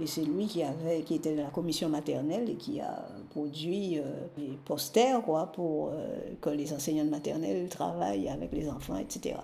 et 0.00 0.06
c'est 0.06 0.22
lui 0.22 0.46
qui, 0.46 0.62
avait, 0.62 1.02
qui 1.02 1.16
était 1.16 1.34
dans 1.34 1.44
la 1.44 1.50
commission 1.50 1.88
maternelle 1.88 2.48
et 2.48 2.54
qui 2.54 2.80
a 2.80 3.08
produit 3.30 3.98
euh, 3.98 4.02
des 4.36 4.58
posters 4.64 5.22
quoi, 5.22 5.46
pour 5.52 5.90
euh, 5.92 6.18
que 6.40 6.50
les 6.50 6.72
enseignants 6.72 7.04
de 7.04 7.10
maternelle 7.10 7.68
travaillent 7.68 8.28
avec 8.28 8.52
les 8.52 8.68
enfants, 8.68 8.96
etc. 8.96 9.36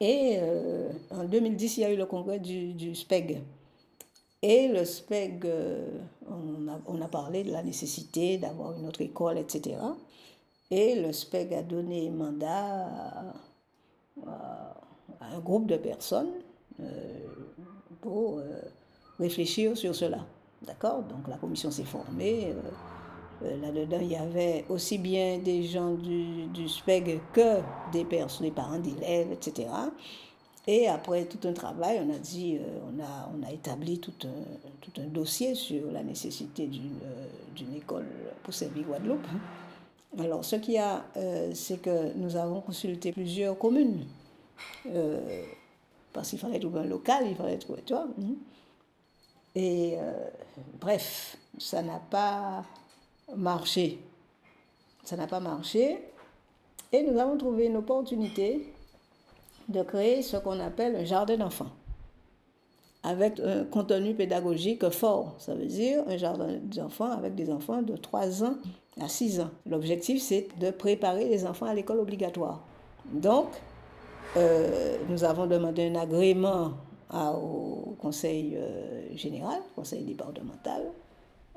Et 0.00 0.36
euh, 0.40 0.90
en 1.12 1.24
2010, 1.24 1.76
il 1.76 1.80
y 1.80 1.84
a 1.84 1.92
eu 1.92 1.96
le 1.96 2.06
congrès 2.06 2.40
du 2.40 2.94
SPEG. 2.94 3.40
Et 4.42 4.68
le 4.68 4.84
SPEG, 4.84 5.46
on, 6.28 7.00
a, 7.00 7.08
parlé 7.08 7.44
de 7.44 7.52
la 7.52 7.62
nécessité 7.62 8.38
d'avoir 8.38 8.76
une 8.76 8.86
autre 8.88 9.00
école, 9.00 9.38
etc. 9.38 9.76
Et 10.70 11.00
le 11.00 11.12
SPEG 11.12 11.54
a 11.54 11.62
donné 11.62 12.10
mandat 12.10 12.88
à, 14.26 14.74
un 15.20 15.38
groupe 15.38 15.68
de 15.68 15.76
personnes 15.76 16.32
pour 18.00 18.40
réfléchir 19.20 19.76
sur 19.76 19.94
cela. 19.94 20.26
D'accord? 20.66 21.02
Donc 21.02 21.28
la 21.28 21.36
commission 21.36 21.70
s'est 21.70 21.84
formée. 21.84 22.52
Euh, 23.44 23.56
là-dedans, 23.60 23.98
il 24.00 24.12
y 24.12 24.16
avait 24.16 24.64
aussi 24.68 24.98
bien 24.98 25.38
des 25.38 25.64
gens 25.64 25.94
du, 25.94 26.68
SPEG 26.68 27.20
que 27.32 27.60
des 27.92 28.04
parents 28.50 28.78
d'élèves, 28.78 29.32
etc. 29.32 29.68
Et 30.66 30.86
après 30.86 31.24
tout 31.24 31.46
un 31.48 31.52
travail, 31.52 32.00
on 32.06 32.14
a 32.14 32.18
dit, 32.18 32.56
euh, 32.56 32.78
on, 32.86 33.02
a, 33.02 33.30
on 33.36 33.42
a 33.46 33.50
établi 33.50 33.98
tout 33.98 34.14
un, 34.24 34.68
tout 34.80 34.92
un 35.00 35.06
dossier 35.06 35.54
sur 35.54 35.90
la 35.90 36.02
nécessité 36.04 36.66
d'une 36.66 36.98
euh, 37.04 37.76
école 37.76 38.06
pour 38.44 38.54
servir 38.54 38.84
Guadeloupe. 38.86 39.26
Alors, 40.18 40.44
ce 40.44 40.56
qu'il 40.56 40.74
y 40.74 40.78
a, 40.78 41.04
c'est 41.54 41.80
que 41.80 42.12
nous 42.16 42.36
avons 42.36 42.60
consulté 42.60 43.12
plusieurs 43.12 43.58
communes. 43.58 44.04
parce 46.12 46.28
qu'il 46.28 46.38
fallait 46.38 46.60
trouver 46.60 46.80
un 46.80 46.84
local, 46.84 47.24
il 47.26 47.34
fallait 47.34 47.56
trouver. 47.56 47.82
Hein. 47.92 48.08
Et 49.54 49.96
bref, 50.78 51.38
ça 51.58 51.80
n'a 51.80 51.98
pas 51.98 52.62
marché. 53.34 54.00
Ça 55.02 55.16
n'a 55.16 55.26
pas 55.26 55.40
marché. 55.40 55.98
Et 56.92 57.02
nous 57.02 57.18
avons 57.18 57.38
trouvé 57.38 57.66
une 57.66 57.76
opportunité 57.76 58.71
de 59.68 59.82
créer 59.82 60.22
ce 60.22 60.36
qu'on 60.36 60.60
appelle 60.60 60.96
un 60.96 61.04
jardin 61.04 61.36
d'enfants, 61.36 61.70
avec 63.02 63.40
un 63.40 63.64
contenu 63.64 64.14
pédagogique 64.14 64.88
fort. 64.90 65.34
Ça 65.38 65.54
veut 65.54 65.66
dire 65.66 66.02
un 66.08 66.16
jardin 66.16 66.58
d'enfants 66.62 67.10
avec 67.10 67.34
des 67.34 67.50
enfants 67.50 67.82
de 67.82 67.96
3 67.96 68.44
ans 68.44 68.54
à 69.00 69.08
6 69.08 69.40
ans. 69.40 69.50
L'objectif, 69.66 70.22
c'est 70.22 70.48
de 70.58 70.70
préparer 70.70 71.28
les 71.28 71.46
enfants 71.46 71.66
à 71.66 71.74
l'école 71.74 72.00
obligatoire. 72.00 72.62
Donc, 73.12 73.48
euh, 74.36 74.96
nous 75.08 75.24
avons 75.24 75.46
demandé 75.46 75.88
un 75.88 75.96
agrément 75.96 76.72
au 77.12 77.94
conseil 77.98 78.56
euh, 78.56 79.14
général, 79.16 79.60
conseil 79.76 80.02
départemental, 80.02 80.82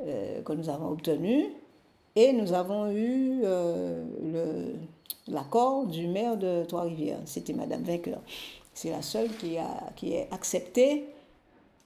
euh, 0.01 0.41
que 0.41 0.53
nous 0.53 0.69
avons 0.69 0.89
obtenu. 0.89 1.45
Et 2.15 2.31
nous 2.33 2.53
avons 2.53 2.91
eu 2.91 3.41
euh, 3.43 4.73
l'accord 5.27 5.85
du 5.87 6.07
maire 6.07 6.37
de 6.37 6.63
Trois-Rivières, 6.65 7.19
c'était 7.25 7.53
Madame 7.53 7.83
Vainqueur. 7.83 8.21
C'est 8.73 8.91
la 8.91 9.01
seule 9.01 9.29
qui 9.37 9.57
a, 9.57 9.69
qui 9.95 10.15
accepté 10.31 11.05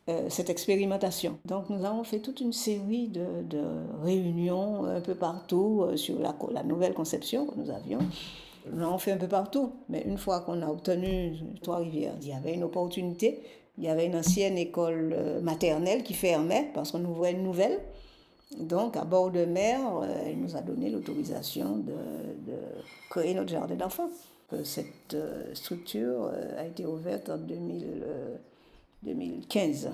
euh, 0.10 0.28
cette 0.30 0.50
expérimentation. 0.50 1.38
Donc 1.46 1.70
nous 1.70 1.86
avons 1.86 2.04
fait 2.04 2.20
toute 2.20 2.42
une 2.42 2.54
série 2.54 3.08
de, 3.08 3.44
de 3.48 3.62
réunions 4.04 4.86
un 4.86 5.02
peu 5.02 5.14
partout 5.14 5.84
euh, 5.84 5.98
sur 5.98 6.20
la, 6.20 6.36
la, 6.52 6.64
nouvelle 6.64 6.94
conception 6.94 7.46
que 7.46 7.56
nous 7.60 7.70
avions. 7.70 8.00
Nous 8.72 8.80
l'avons 8.80 8.98
fait 8.98 9.12
un 9.12 9.18
peu 9.18 9.28
partout, 9.28 9.72
mais 9.88 10.02
une 10.02 10.18
fois 10.18 10.40
qu'on 10.42 10.62
a 10.62 10.68
obtenu 10.68 11.38
Trois-Rivières, 11.62 12.16
il 12.22 12.28
y 12.28 12.34
avait 12.34 12.54
une 12.54 12.64
opportunité. 12.64 13.44
Il 13.78 13.84
y 13.84 13.88
avait 13.88 14.08
une 14.08 14.16
ancienne 14.16 14.58
école 14.58 15.16
maternelle 15.42 16.04
qui 16.04 16.14
fermait 16.14 16.70
parce 16.74 16.92
qu'on 16.92 17.06
ouvrait 17.06 17.32
une 17.32 17.44
nouvelle. 17.44 17.80
Donc, 18.58 18.98
à 18.98 19.06
bord 19.06 19.30
de 19.32 19.46
mer, 19.46 19.80
elle 20.04 20.34
euh, 20.34 20.36
nous 20.36 20.56
a 20.56 20.62
donné 20.62 20.90
l'autorisation 20.90 21.78
de, 21.78 21.94
créer 23.10 23.36
notre 23.36 23.50
jardin 23.50 23.76
d'enfants. 23.76 24.10
Cette 24.64 25.14
euh, 25.14 25.54
structure 25.54 26.32
euh, 26.34 26.60
a 26.60 26.66
été 26.66 26.86
ouverte 26.86 27.30
en 27.30 27.38
2015. 27.38 29.92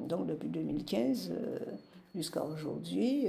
Donc, 0.00 0.26
depuis 0.26 0.48
2015 0.48 1.32
jusqu'à 2.14 2.44
aujourd'hui, 2.44 3.28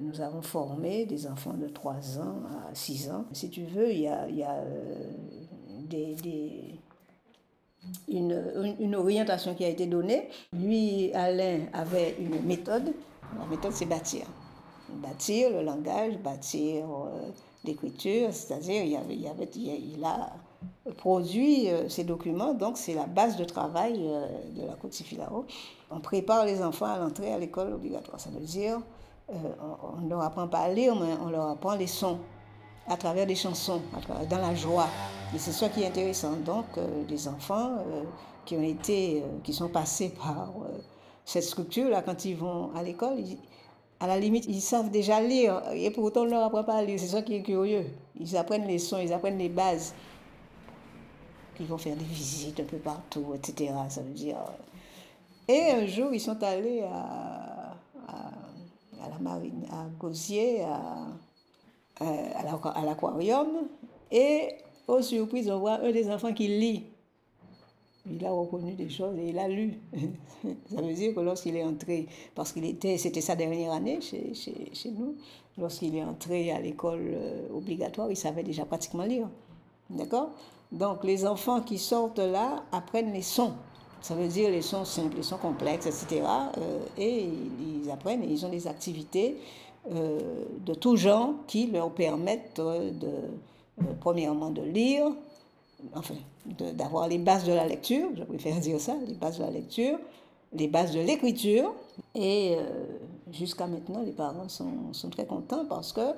nous 0.00 0.20
avons 0.20 0.42
formé 0.42 1.06
des 1.06 1.28
enfants 1.28 1.54
de 1.54 1.68
3 1.68 2.18
ans 2.18 2.42
à 2.68 2.74
6 2.74 3.10
ans. 3.10 3.26
Si 3.32 3.48
tu 3.50 3.62
veux, 3.64 3.92
il 3.92 4.00
y 4.00 4.08
a, 4.08 4.26
une, 8.08 8.76
une, 8.78 8.94
orientation 8.94 9.54
qui 9.54 9.64
a 9.64 9.68
été 9.68 9.86
donnée. 9.86 10.28
Lui, 10.52 11.12
Alain, 11.14 11.60
avait 11.72 12.16
une 12.18 12.40
méthode. 12.42 12.94
La 13.38 13.46
méthode, 13.46 13.72
c'est 13.72 13.86
bâtir. 13.86 14.26
Bâtir 14.88 15.50
le 15.50 15.62
langage, 15.62 16.18
bâtir 16.18 16.84
euh, 16.84 17.30
l'écriture, 17.64 18.28
c'est-à-dire 18.32 18.84
il, 18.84 20.04
a 20.04 20.32
produit 20.98 21.70
euh, 21.70 21.88
ces 21.88 22.04
documents, 22.04 22.52
donc 22.52 22.76
c'est 22.76 22.94
la 22.94 23.06
base 23.06 23.36
de 23.36 23.44
travail 23.44 23.94
euh, 23.98 24.26
de 24.54 24.66
la 24.66 24.74
Côte 24.74 24.92
Sifilao. 24.92 25.46
On 25.90 26.00
prépare 26.00 26.44
les 26.44 26.62
enfants 26.62 26.86
à 26.86 26.98
l'entrée 26.98 27.32
à 27.32 27.38
l'école 27.38 27.72
obligatoire. 27.72 28.20
Ça 28.20 28.30
veut 28.30 28.44
dire, 28.44 28.80
on 29.28 30.00
ne 30.02 30.10
leur 30.10 30.20
apprend 30.20 30.46
pas 30.46 30.60
à 30.60 30.68
lire, 30.68 30.94
mais 30.94 31.14
on 31.24 31.30
leur 31.30 31.48
apprend 31.48 31.74
les 31.74 31.86
sons 31.86 32.18
à 32.86 32.96
travers 32.96 33.26
des 33.26 33.34
chansons, 33.34 33.80
dans 34.28 34.38
la 34.38 34.54
joie. 34.54 34.88
Et 35.34 35.38
c'est 35.38 35.52
ça 35.52 35.68
qui 35.68 35.82
est 35.82 35.86
intéressant. 35.86 36.32
Donc, 36.36 36.66
euh, 36.76 37.04
les 37.08 37.26
enfants 37.28 37.76
euh, 37.78 38.02
qui 38.44 38.56
ont 38.56 38.62
été, 38.62 39.22
euh, 39.22 39.26
qui 39.42 39.52
sont 39.52 39.68
passés 39.68 40.10
par 40.10 40.52
cette 41.24 41.44
structure-là, 41.44 42.02
quand 42.02 42.24
ils 42.24 42.36
vont 42.36 42.70
à 42.74 42.82
l'école, 42.82 43.18
à 44.00 44.06
la 44.06 44.18
limite, 44.18 44.44
ils 44.48 44.60
savent 44.60 44.90
déjà 44.90 45.20
lire. 45.20 45.62
Et 45.72 45.90
pourtant, 45.90 46.22
on 46.22 46.24
ne 46.24 46.30
leur 46.30 46.44
apprend 46.44 46.64
pas 46.64 46.74
à 46.74 46.82
lire. 46.82 46.98
C'est 46.98 47.06
ça 47.06 47.22
qui 47.22 47.36
est 47.36 47.42
curieux. 47.42 47.86
Ils 48.18 48.36
apprennent 48.36 48.66
les 48.66 48.78
sons, 48.78 48.98
ils 48.98 49.12
apprennent 49.12 49.38
les 49.38 49.48
bases. 49.48 49.94
Ils 51.60 51.66
vont 51.66 51.78
faire 51.78 51.96
des 51.96 52.04
visites 52.04 52.58
un 52.60 52.64
peu 52.64 52.78
partout, 52.78 53.32
etc. 53.34 53.72
Ça 53.88 54.02
veut 54.02 54.10
dire. 54.10 54.36
Et 55.48 55.70
un 55.70 55.86
jour, 55.86 56.12
ils 56.12 56.20
sont 56.20 56.42
allés 56.42 56.82
à, 56.82 57.74
à, 58.08 59.04
à 59.04 59.08
la 59.08 59.18
marine, 59.20 59.64
à 59.70 59.86
Gosier, 59.98 60.62
à 60.62 61.06
euh, 62.02 62.30
à 62.74 62.84
l'aquarium 62.84 63.68
et 64.10 64.56
aux 64.98 65.02
surprises, 65.02 65.50
on 65.50 65.58
voit 65.58 65.80
un 65.82 65.90
des 65.90 66.10
enfants 66.10 66.32
qui 66.32 66.48
lit. 66.48 66.84
Il 68.10 68.24
a 68.26 68.32
reconnu 68.32 68.72
des 68.72 68.88
choses 68.88 69.16
et 69.18 69.28
il 69.28 69.38
a 69.38 69.48
lu. 69.48 69.78
Ça 70.74 70.82
veut 70.82 70.92
dire 70.92 71.14
que 71.14 71.20
lorsqu'il 71.20 71.56
est 71.56 71.62
entré, 71.62 72.08
parce 72.34 72.52
qu'il 72.52 72.64
était, 72.64 72.98
c'était 72.98 73.20
sa 73.20 73.36
dernière 73.36 73.72
année 73.72 74.00
chez, 74.00 74.34
chez, 74.34 74.70
chez 74.72 74.90
nous, 74.90 75.14
lorsqu'il 75.56 75.94
est 75.96 76.02
entré 76.02 76.50
à 76.50 76.60
l'école 76.60 77.12
euh, 77.14 77.48
obligatoire, 77.54 78.10
il 78.10 78.16
savait 78.16 78.42
déjà 78.42 78.64
pratiquement 78.64 79.04
lire. 79.04 79.28
D'accord? 79.88 80.30
Donc 80.72 81.04
les 81.04 81.26
enfants 81.26 81.60
qui 81.60 81.78
sortent 81.78 82.18
là 82.18 82.64
apprennent 82.72 83.12
les 83.12 83.22
sons. 83.22 83.52
Ça 84.00 84.14
veut 84.16 84.26
dire 84.26 84.50
les 84.50 84.62
sons 84.62 84.84
simples, 84.84 85.16
les 85.18 85.22
sons 85.22 85.36
complexes, 85.36 85.86
etc. 85.86 86.26
Euh, 86.58 86.80
et 86.98 87.28
ils 87.84 87.88
apprennent 87.90 88.24
ils 88.24 88.44
ont 88.44 88.48
des 88.48 88.66
activités 88.66 89.36
euh, 89.92 90.44
de 90.64 90.74
tout 90.74 90.96
genre 90.96 91.34
qui 91.46 91.66
leur 91.68 91.90
permettent 91.90 92.60
de, 92.60 93.10
euh, 93.80 93.84
premièrement, 94.00 94.50
de 94.50 94.62
lire, 94.62 95.06
enfin, 95.94 96.14
d'avoir 96.46 97.08
les 97.08 97.18
bases 97.18 97.44
de 97.44 97.52
la 97.52 97.66
lecture, 97.66 98.08
je 98.16 98.24
préfère 98.24 98.58
dire 98.60 98.80
ça, 98.80 98.94
les 99.06 99.14
bases 99.14 99.38
de 99.38 99.44
la 99.44 99.50
lecture, 99.50 99.98
les 100.52 100.68
bases 100.68 100.92
de 100.92 101.00
l'écriture. 101.00 101.72
Et 102.14 102.56
euh, 102.56 102.84
jusqu'à 103.32 103.66
maintenant, 103.66 104.02
les 104.02 104.12
parents 104.12 104.48
sont, 104.48 104.92
sont, 104.92 105.10
très 105.10 105.26
contents 105.26 105.64
parce 105.64 105.92
que 105.92 106.12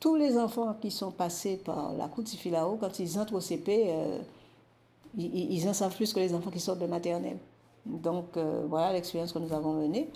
tous 0.00 0.16
les 0.16 0.36
enfants 0.36 0.74
qui 0.80 0.90
sont 0.90 1.10
passés 1.10 1.56
par 1.56 1.94
la 1.94 2.10
Filao, 2.26 2.76
quand 2.78 2.98
ils 2.98 3.18
entrent 3.18 3.34
au 3.34 3.40
CP, 3.40 3.90
ils, 5.16 5.52
ils, 5.52 5.68
en 5.68 5.72
savent 5.72 5.94
plus 5.94 6.12
que 6.12 6.20
les 6.20 6.34
enfants 6.34 6.50
qui 6.50 6.60
sortent 6.60 6.80
de 6.80 6.86
maternelle. 6.86 7.38
Donc 7.86 8.36
voilà 8.68 8.92
l'expérience 8.92 9.32
que 9.32 9.38
nous 9.38 9.52
avons 9.52 9.72
menée. 9.72 10.10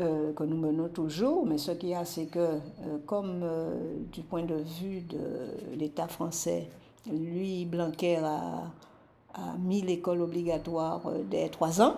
Euh, 0.00 0.32
que 0.32 0.42
nous 0.42 0.56
menons 0.56 0.88
toujours, 0.88 1.46
mais 1.46 1.56
ce 1.56 1.70
qu'il 1.70 1.90
y 1.90 1.94
a, 1.94 2.04
c'est 2.04 2.26
que 2.26 2.40
euh, 2.40 2.58
comme 3.06 3.42
euh, 3.44 3.94
du 4.10 4.22
point 4.22 4.42
de 4.42 4.56
vue 4.56 5.02
de 5.02 5.76
l'État 5.76 6.08
français, 6.08 6.68
lui, 7.06 7.64
Blanquer 7.64 8.16
a, 8.16 8.72
mis 9.58 9.82
l'école 9.82 10.20
obligatoire 10.20 11.00
dès 11.30 11.48
trois 11.48 11.80
ans, 11.80 11.96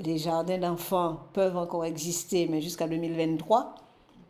les 0.00 0.18
jardins 0.18 0.58
d'enfants 0.58 1.18
peuvent 1.32 1.56
encore 1.56 1.84
exister, 1.84 2.48
mais 2.48 2.60
jusqu'à 2.60 2.86
2023. 2.86 3.74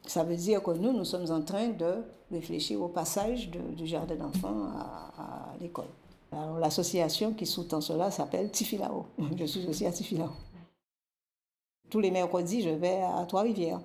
Ça 0.07 0.25
veut 0.25 0.37
dire 0.37 0.63
que 0.63 0.71
nous, 0.71 0.93
nous 0.93 1.05
sommes 1.05 1.31
en 1.31 1.43
train 1.43 1.69
de 1.69 1.97
réfléchir 2.31 2.81
au 2.83 2.89
passage 2.89 3.51
du 3.51 3.87
jardin 3.87 4.17
d'enfants 4.17 4.69
à, 4.75 5.23
à 5.23 5.57
l'école. 5.61 5.89
Alors 6.33 6.59
l'association 6.59 7.33
qui 7.33 7.47
sous-tend 7.47 7.81
cela 7.81 8.11
s'appelle 8.11 8.51
Tifilao. 8.51 9.07
Je 9.37 9.45
suis 9.45 9.67
aussi 9.67 9.87
à 9.87 9.93
Tifilao. 9.93 10.29
Tous 11.91 12.01
les 12.01 12.11
mercredis, 12.11 12.63
je 12.63 12.71
vais 12.71 13.01
à 13.03 13.25
Trois-Rivières 13.27 13.81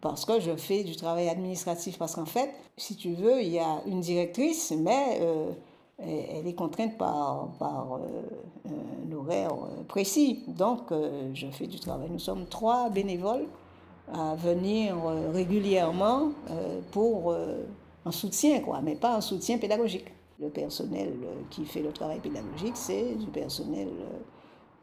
parce 0.00 0.24
que 0.24 0.40
je 0.40 0.56
fais 0.56 0.84
du 0.84 0.96
travail 0.96 1.28
administratif. 1.28 1.98
Parce 1.98 2.14
qu'en 2.14 2.26
fait, 2.26 2.50
si 2.76 2.96
tu 2.96 3.14
veux, 3.14 3.42
il 3.42 3.50
y 3.50 3.58
a 3.58 3.82
une 3.86 4.00
directrice, 4.00 4.72
mais 4.76 5.18
euh, 5.20 5.50
elle 5.98 6.46
est 6.46 6.54
contrainte 6.54 6.96
par, 6.96 7.48
par 7.58 7.98
euh, 7.98 9.08
un 9.08 9.12
horaire 9.12 9.52
euh, 9.52 9.82
précis. 9.86 10.42
Donc, 10.48 10.92
je 11.34 11.46
fais 11.48 11.66
du 11.66 11.78
travail. 11.78 12.08
Nous 12.10 12.18
sommes 12.18 12.46
trois 12.46 12.88
bénévoles 12.90 13.46
à 14.12 14.34
venir 14.34 14.96
régulièrement 15.32 16.32
pour 16.92 17.34
un 18.04 18.10
soutien, 18.10 18.60
quoi, 18.60 18.82
mais 18.82 18.96
pas 18.96 19.16
un 19.16 19.22
soutien 19.22 19.56
pédagogique. 19.56 20.06
Le 20.38 20.50
personnel 20.50 21.14
qui 21.48 21.64
fait 21.64 21.80
le 21.80 21.90
travail 21.90 22.18
pédagogique, 22.18 22.76
c'est 22.76 23.14
du 23.14 23.26
personnel 23.28 23.88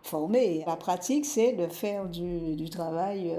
former. 0.03 0.63
La 0.65 0.75
pratique, 0.75 1.25
c'est 1.25 1.53
de 1.53 1.67
faire 1.67 2.07
du, 2.07 2.69
travail, 2.69 3.35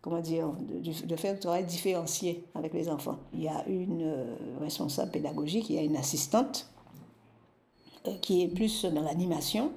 comment 0.00 0.20
dire, 0.20 0.48
de, 0.58 1.16
faire 1.16 1.34
du 1.34 1.40
travail 1.40 1.64
différencié 1.64 2.44
avec 2.54 2.72
les 2.74 2.88
enfants. 2.88 3.18
Il 3.32 3.42
y 3.42 3.48
a 3.48 3.64
une 3.66 4.26
responsable 4.60 5.10
pédagogique, 5.10 5.70
il 5.70 5.76
y 5.76 5.78
a 5.78 5.82
une 5.82 5.96
assistante 5.96 6.68
qui 8.22 8.42
est 8.42 8.48
plus 8.48 8.84
dans 8.84 9.02
l'animation 9.02 9.72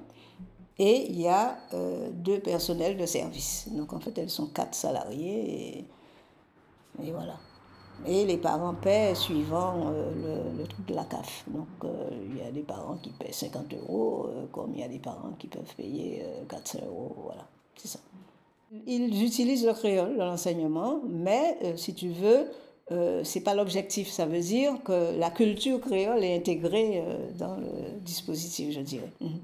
et 0.78 1.06
il 1.10 1.20
y 1.20 1.28
a 1.28 1.58
euh, 1.74 2.10
deux 2.12 2.40
personnels 2.40 2.96
de 2.96 3.06
service. 3.06 3.68
Donc 3.70 3.92
en 3.92 4.00
fait, 4.00 4.16
elles 4.18 4.30
sont 4.30 4.46
quatre 4.46 4.74
salariés 4.74 5.86
et 7.02 7.10
voilà. 7.10 7.36
Et 8.06 8.24
les 8.26 8.36
parents 8.36 8.74
paient 8.74 9.14
suivant 9.14 9.92
euh, 9.92 10.42
le, 10.58 10.66
truc 10.66 10.86
de 10.86 10.94
la 10.94 11.04
CAF. 11.04 11.44
Donc 11.48 11.66
euh, 11.84 12.08
il 12.26 12.38
y 12.38 12.46
a 12.46 12.50
des 12.50 12.62
parents 12.62 12.96
qui 12.96 13.10
paient 13.10 13.32
50 13.32 13.74
euros, 13.74 14.28
comme 14.52 14.72
il 14.74 14.80
y 14.80 14.84
a 14.84 14.88
des 14.88 14.98
parents 14.98 15.32
qui 15.38 15.46
peuvent 15.46 15.74
payer 15.76 16.24
400 16.48 16.80
euros. 16.86 17.14
Voilà, 17.24 17.46
c'est 17.76 17.88
ça. 17.88 18.00
Ils 18.86 19.22
utilisent 19.22 19.66
le 19.66 19.74
créole 19.74 20.16
dans 20.16 20.26
l'enseignement, 20.26 21.00
mais 21.06 21.58
si 21.76 21.94
tu 21.94 22.08
veux, 22.08 22.46
euh, 22.90 23.22
c'est 23.22 23.42
pas 23.42 23.54
l'objectif. 23.54 24.08
Ça 24.10 24.24
veut 24.26 24.40
dire 24.40 24.82
que 24.82 25.18
la 25.18 25.30
culture 25.30 25.80
créole 25.80 26.24
est 26.24 26.36
intégrée 26.36 27.04
dans 27.38 27.56
le 27.56 28.00
dispositif, 28.00 28.74
je 28.74 28.80
dirais. 28.80 29.12
Mhm. 29.20 29.40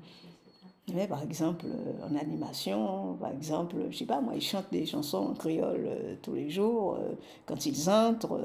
Mais 0.95 1.07
par 1.07 1.23
exemple, 1.23 1.67
euh, 1.67 2.07
en 2.07 2.17
animation, 2.17 3.17
par 3.21 3.31
exemple, 3.31 3.77
je 3.91 3.99
sais 3.99 4.07
pas, 4.07 4.21
moi, 4.21 4.35
ils 4.35 4.43
chantent 4.43 4.71
des 4.73 4.87
chansons 4.87 5.19
en 5.19 5.35
créole 5.35 5.87
euh, 5.87 6.15
tous 6.23 6.35
les 6.35 6.49
jours. 6.49 6.95
Euh, 6.95 7.15
quand 7.47 7.67
ils 7.67 7.91
entrent, 7.91 8.41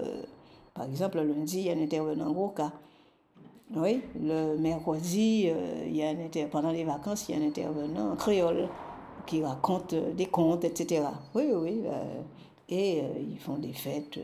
par 0.74 0.86
exemple, 0.86 1.22
le 1.22 1.34
lundi, 1.34 1.60
il 1.60 1.66
y 1.66 1.70
a 1.70 1.74
un 1.74 1.82
intervenant 1.82 2.36
en 2.36 2.50
cas. 2.50 2.72
Oui, 3.76 4.02
le 4.20 4.58
mercredi, 4.58 5.50
il 5.86 5.96
y 5.96 6.04
a 6.04 6.10
un 6.10 6.48
pendant 6.52 6.72
les 6.72 6.84
vacances, 6.84 7.28
il 7.28 7.36
y 7.36 7.40
a 7.40 7.42
un 7.42 7.48
intervenant 7.48 8.12
en 8.12 8.16
créole 8.16 8.68
qui 9.26 9.44
raconte 9.44 9.96
des 9.96 10.28
contes, 10.28 10.64
etc. 10.64 11.06
Oui, 11.34 11.46
oui, 11.54 11.82
et 12.70 13.02
ils 13.20 13.40
font 13.40 13.58
des 13.58 13.74
fêtes. 13.74 14.20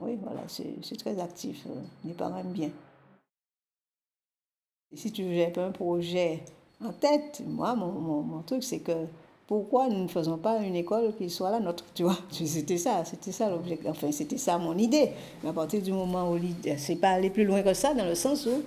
oui, 0.00 0.16
voilà, 0.22 0.42
c'est 0.48 0.96
très 0.96 1.20
actif. 1.20 1.66
les 2.04 2.14
parents 2.14 2.38
aiment 2.38 2.52
bien. 2.52 2.70
si 4.94 5.12
tu 5.12 5.24
veux 5.24 5.58
un 5.58 5.72
projet 5.72 6.44
en 6.82 6.92
tête. 6.92 7.42
Moi, 7.46 7.74
mon, 7.74 8.22
mon, 8.22 8.42
truc, 8.42 8.62
c'est 8.64 8.78
que 8.78 8.92
pourquoi 9.46 9.88
nous 9.88 10.02
ne 10.02 10.08
faisons 10.08 10.38
pas 10.38 10.58
une 10.58 10.76
école 10.76 11.14
qui 11.16 11.28
soit 11.28 11.50
la 11.50 11.60
nôtre, 11.60 11.84
tu 11.94 12.04
vois? 12.04 12.18
C'était 12.30 12.78
ça, 12.78 13.04
c'était 13.04 13.32
ça 13.32 13.50
l'objectif. 13.50 13.88
Enfin, 13.90 14.10
c'était 14.12 14.38
ça 14.38 14.58
mon 14.58 14.76
idée. 14.78 15.10
Mais 15.42 15.50
à 15.50 15.52
partir 15.52 15.82
du 15.82 15.92
moment 15.92 16.32
où 16.32 16.38
c'est 16.78 16.96
pas 16.96 17.10
aller 17.10 17.30
plus 17.30 17.44
loin 17.44 17.62
que 17.62 17.74
ça, 17.74 17.94
dans 17.94 18.06
le 18.06 18.14
sens 18.14 18.46
où, 18.46 18.62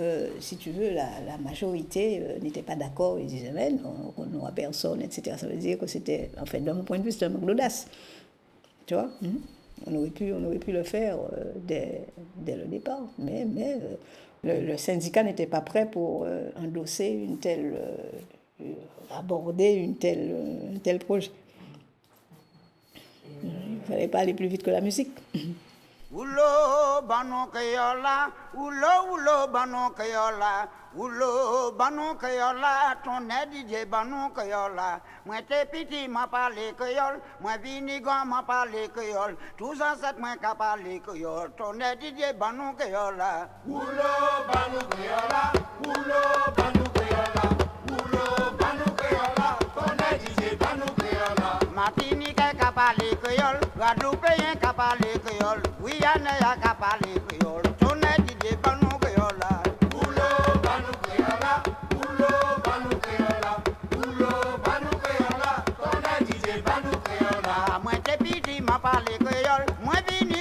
euh, 0.00 0.28
si 0.38 0.56
tu 0.56 0.70
veux, 0.70 0.90
la, 0.90 1.08
la 1.26 1.38
majorité 1.38 2.20
euh, 2.22 2.38
n'était 2.40 2.62
pas 2.62 2.76
d'accord. 2.76 3.18
Ils 3.18 3.26
disaient, 3.26 3.52
mais 3.52 3.72
on 4.16 4.26
n'aura 4.26 4.52
personne, 4.52 5.00
etc. 5.02 5.36
Ça 5.38 5.46
veut 5.46 5.56
dire 5.56 5.78
que 5.78 5.86
c'était, 5.86 6.30
en 6.40 6.46
fait, 6.46 6.60
de 6.60 6.70
mon 6.70 6.84
point 6.84 6.98
de 6.98 7.04
vue, 7.04 7.12
c'était 7.12 7.26
un 7.26 7.30
manque 7.30 7.46
d'audace. 7.46 7.88
Tu 8.86 8.94
vois? 8.94 9.10
Hmm? 9.22 9.38
on, 9.86 9.94
aurait 9.94 10.10
pu, 10.10 10.32
on 10.32 10.44
aurait 10.44 10.58
pu 10.58 10.72
le 10.72 10.82
faire 10.82 11.18
euh, 11.32 11.52
dès, 11.56 12.06
dès, 12.36 12.56
le 12.56 12.64
départ. 12.64 13.02
Mais, 13.18 13.44
mais 13.44 13.78
le, 14.44 14.76
syndicat 14.76 15.22
n'était 15.22 15.46
pas 15.46 15.60
prêt 15.60 15.86
pour 15.90 16.24
euh, 16.24 16.50
endosser 16.56 17.06
une 17.08 17.38
telle, 17.38 17.74
euh, 18.60 18.72
aborder 19.10 19.72
une 19.72 19.96
telle, 19.96 20.34
un 20.74 20.78
tel 20.78 20.98
projet. 20.98 21.30
Il 23.42 23.50
ne 23.74 23.80
fallait 23.86 24.08
pas 24.08 24.20
aller 24.20 24.34
plus 24.34 24.46
vite 24.46 24.62
que 24.62 24.70
la 24.70 24.80
musique. 24.80 25.12
Ulo 26.10 27.02
banu 27.06 27.50
kayola, 27.52 28.30
ulo 28.54 29.12
ulo 29.12 29.52
banu 29.52 29.92
kayola, 29.96 30.68
ulo 30.96 31.72
banu 31.72 32.14
kayola, 32.16 32.96
ton 33.04 33.28
DJ 33.28 33.84
banu 33.86 34.30
kayola. 34.34 35.00
Moi 35.26 35.42
t'es 35.48 35.66
petit, 35.66 36.08
m'a 36.08 36.26
parlé 36.26 36.74
kayol, 36.78 37.20
moi 37.40 37.56
vini 37.62 38.00
grand 38.00 38.24
m'a 38.24 38.42
parlé 38.42 38.88
kayol. 38.88 39.36
Tous 39.56 39.80
ancêtres 39.82 40.18
moi 40.18 40.36
qu'a 40.40 40.54
parlé 40.54 41.00
kayol, 41.00 41.50
ton 41.56 41.74
DJ 41.74 42.32
banu 42.38 42.74
kayola. 42.76 43.48
Ulo 43.66 44.12
banu 44.48 44.80
kayola, 44.90 45.52
ulo 45.84 46.22
banu 46.56 46.84
kayola, 46.96 47.44
ulo 47.92 48.24
banu 48.58 48.86
kayola, 48.96 49.58
ton 49.74 49.96
DJ 50.18 50.56
banu 50.56 50.86
kayola. 50.96 51.58
Martinique 51.74 52.36
qu'a 52.36 52.72
parlé 52.72 53.16
kayol, 53.22 53.60
Guadeloupe 53.76 54.32
qu'a 54.60 54.72
parlé 54.72 55.20
kayol. 55.24 55.62
Guyane 55.80 56.32
ya 56.40 56.56
ka 56.56 56.74
pale 56.74 57.20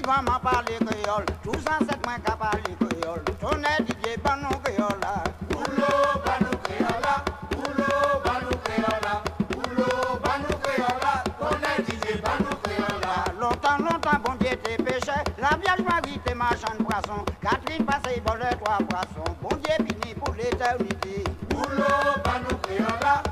gwa 0.08 0.22
ma 0.22 0.40
pale 0.40 0.78
kriol, 0.88 1.26
tous 1.44 1.68
an 1.68 1.86
set 1.86 2.00
mwen 2.06 2.22
ka 2.24 2.34
pale 2.40 2.72
kriol, 2.80 3.20
tone 3.42 3.72
dije 3.88 4.16
banu 4.24 4.48
kriola. 4.64 5.12
Ulo 5.52 5.90
banu 6.26 6.52
kriola, 6.64 7.14
ulo 7.52 7.90
banu 8.24 8.54
kriola, 8.64 9.14
ulo 9.60 9.90
banu 10.24 10.52
kriola, 10.64 11.12
tone 11.40 11.72
dije 11.88 12.22
banu 12.24 12.56
kriola. 12.64 13.14
Longtemps, 13.42 13.80
longtemps, 13.84 14.20
bon 14.24 14.36
Dieu 14.40 14.56
te 14.64 14.82
péché. 14.82 15.18
La 15.44 15.58
Vierge 15.60 15.84
Marie 15.84 16.16
était 16.16 16.36
marchand 16.36 16.76
de 16.80 16.84
poisson. 16.86 17.26
Catherine 17.42 17.86
passait 17.86 18.24
vol 18.26 18.40
de 18.40 18.56
trois 18.64 18.80
poissons. 18.90 19.36
Bon 19.42 19.56
Dieu 19.58 19.76
béni 19.80 20.14
pour 20.14 20.34
l'éternité. 20.36 21.26
Boulot, 21.50 22.16
banou 22.24 22.56
créola, 22.64 23.24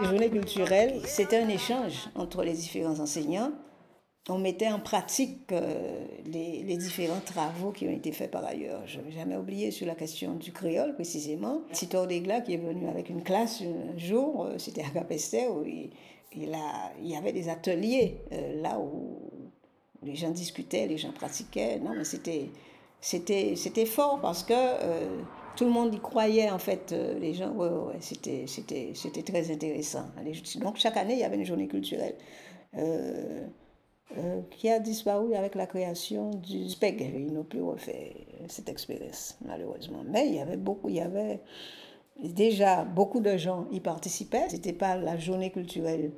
Les 0.00 0.06
journées 0.06 0.30
culturelles, 0.30 1.00
c'était 1.04 1.38
un 1.38 1.48
échange 1.48 2.08
entre 2.14 2.42
les 2.42 2.52
différents 2.52 3.00
enseignants 3.00 3.52
on 4.28 4.38
mettait 4.38 4.68
en 4.68 4.80
pratique 4.80 5.52
euh, 5.52 6.04
les, 6.24 6.76
différents 6.76 7.20
travaux 7.20 7.70
qui 7.70 7.86
ont 7.86 7.92
été 7.92 8.12
faits 8.12 8.30
par 8.30 8.44
ailleurs. 8.44 8.82
Je 8.86 9.00
n'ai 9.00 9.12
jamais 9.12 9.36
oublié 9.36 9.70
sur 9.70 9.86
la 9.86 9.94
question 9.94 10.34
du 10.34 10.52
créole 10.52 10.94
précisément. 10.94 11.62
Titor 11.72 12.06
Degla 12.06 12.40
qui 12.40 12.54
est 12.54 12.58
venu 12.58 12.88
avec 12.88 13.08
une 13.08 13.22
classe 13.22 13.62
un 13.62 13.96
jour, 13.96 14.44
euh, 14.44 14.58
c'était 14.58 14.82
à 14.82 14.90
Capester, 14.90 15.46
où 15.48 15.64
il, 15.64 15.90
il, 16.34 16.56
il, 17.00 17.08
y 17.08 17.16
avait 17.16 17.32
des 17.32 17.48
ateliers 17.48 18.20
euh, 18.32 18.60
là 18.60 18.80
où 18.80 19.30
les 20.02 20.16
gens 20.16 20.30
discutaient, 20.30 20.86
les 20.86 20.98
gens 20.98 21.12
pratiquaient. 21.12 21.78
Non, 21.78 21.92
mais 21.96 22.04
c'était, 22.04 22.50
c'était 23.00 23.86
fort 23.86 24.20
parce 24.20 24.42
que 24.42 24.54
tout 25.56 25.64
le 25.64 25.70
monde 25.70 25.94
y 25.94 25.98
croyait 25.98 26.50
en 26.50 26.58
fait. 26.58 26.92
les 27.20 27.34
gens, 27.34 27.50
ouais, 27.50 27.68
ouais, 27.68 27.96
c'était, 28.00 28.44
c'était, 28.46 28.92
c'était 28.94 29.22
très 29.22 29.50
intéressant. 29.50 30.06
Donc 30.60 30.76
chaque 30.76 30.96
année, 30.96 31.14
il 31.14 31.20
y 31.20 31.24
avait 31.24 31.36
une 31.36 31.44
journée 31.44 31.68
culturelle. 31.68 32.16
Euh, 34.16 34.40
qui 34.52 34.70
a 34.70 34.78
disparu 34.78 35.34
avec 35.34 35.56
la 35.56 35.66
création 35.66 36.30
du 36.30 36.68
SPEG. 36.68 37.12
Ils 37.16 37.32
n'ont 37.32 37.42
plus 37.42 37.60
refait 37.60 38.14
cette 38.46 38.68
expérience, 38.68 39.36
malheureusement. 39.44 40.04
Mais 40.06 40.28
il 40.28 40.34
y 40.36 40.38
avait 40.38 40.56
beaucoup, 40.56 40.88
il 40.88 40.94
y 40.94 41.00
avait 41.00 41.40
déjà 42.22 42.84
beaucoup 42.84 43.18
de 43.18 43.36
gens 43.36 43.66
y 43.72 43.80
participaient. 43.80 44.48
C'était 44.48 44.72
pas 44.72 44.96
la 44.96 45.18
journée 45.18 45.50
culturelle 45.50 46.12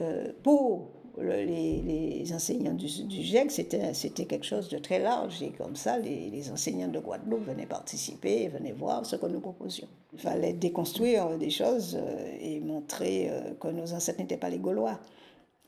euh, 0.00 0.32
pour 0.42 0.88
les, 1.18 2.32
enseignants 2.32 2.74
du, 2.74 2.86
du 3.04 3.22
GEC, 3.22 3.50
c'était 3.50 4.24
quelque 4.24 4.46
chose 4.46 4.68
de 4.68 4.78
très 4.78 4.98
large. 4.98 5.42
Et 5.42 5.50
comme 5.50 5.76
ça, 5.76 5.98
les, 5.98 6.30
les, 6.30 6.50
enseignants 6.50 6.88
de 6.88 6.98
Guadeloupe 6.98 7.46
venaient 7.46 7.66
participer, 7.66 8.48
venaient 8.48 8.72
voir 8.72 9.04
ce 9.04 9.16
que 9.16 9.26
nous 9.26 9.40
proposions. 9.40 9.88
Il 10.12 10.20
fallait 10.20 10.52
déconstruire 10.52 11.38
des 11.38 11.50
choses 11.50 11.98
euh, 12.00 12.36
et 12.40 12.60
montrer 12.60 13.30
que 13.60 13.68
nos 13.68 13.92
ancêtres 13.92 14.20
n'étaient 14.20 14.36
pas 14.36 14.50
les 14.50 14.58
Gaulois 14.58 14.98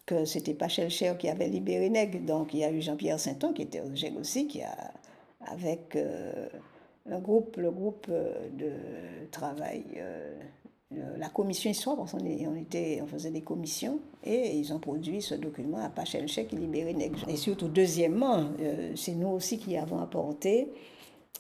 que 0.07 0.25
c'était 0.25 0.55
pas 0.55 0.69
Chelcher 0.69 1.15
qui 1.19 1.29
avait 1.29 1.49
libéré 1.49 1.89
Nègre. 1.89 2.21
Donc 2.21 2.55
il 2.55 2.61
y 2.61 2.65
a 2.65 2.71
eu 2.71 2.83
Jean-Pierre 2.83 3.19
Sainton 3.19 3.53
qui 3.53 3.63
était 3.63 3.81
au 3.81 3.95
GEG 3.95 4.17
aussi, 4.19 4.47
qui 4.47 4.63
a, 4.63 4.93
avec 5.47 5.97
euh, 5.97 6.49
groupe, 7.07 7.57
le 7.57 7.71
groupe 7.71 8.07
euh, 8.09 8.49
de 8.51 8.73
travail 9.31 9.85
euh, 9.97 10.35
la 11.19 11.29
commission 11.29 11.71
histoire, 11.71 11.97
parce 11.97 12.13
qu'on 12.13 12.19
on 12.19 12.57
était, 12.57 13.01
on 13.03 13.07
faisait 13.07 13.31
des 13.31 13.43
commissions, 13.43 13.99
et 14.25 14.57
ils 14.57 14.73
ont 14.73 14.79
produit 14.79 15.23
ce 15.23 15.35
document 15.35 15.79
à 15.79 15.89
Pachelchek 15.89 16.49
qui 16.49 16.57
libérait 16.57 16.93
Nègre. 16.93 17.29
Et 17.29 17.37
surtout, 17.37 17.69
deuxièmement, 17.69 18.45
c'est 18.97 19.15
nous 19.15 19.29
aussi 19.29 19.59
qui 19.59 19.77
avons 19.77 20.01
apporté 20.01 20.69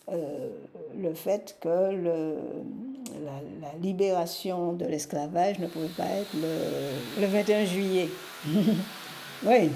le 0.08 1.14
fait 1.14 1.56
que 1.60 1.92
le, 1.92 2.36
la, 3.24 3.78
libération 3.82 4.72
de 4.72 4.84
l'esclavage 4.84 5.58
ne 5.58 5.66
pouvait 5.66 5.88
pas 5.88 6.06
être 6.06 6.34
le, 6.34 7.20
le 7.20 7.26
21 7.26 7.64
juillet. 7.64 8.08
oui, 9.46 9.70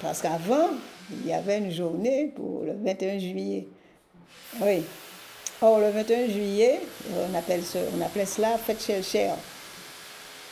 parce 0.00 0.22
qu'avant, 0.22 0.68
il 1.10 1.26
y 1.26 1.32
avait 1.32 1.58
une 1.58 1.70
journée 1.70 2.32
pour 2.34 2.62
le 2.64 2.74
21 2.74 3.18
juillet. 3.18 3.68
Oui. 4.60 4.82
Or, 5.62 5.78
le 5.78 5.90
21 5.90 6.28
juillet, 6.28 6.80
on, 7.14 7.34
appelait 7.34 8.24
cela 8.24 8.56
fête 8.56 8.80
cher 9.04 9.36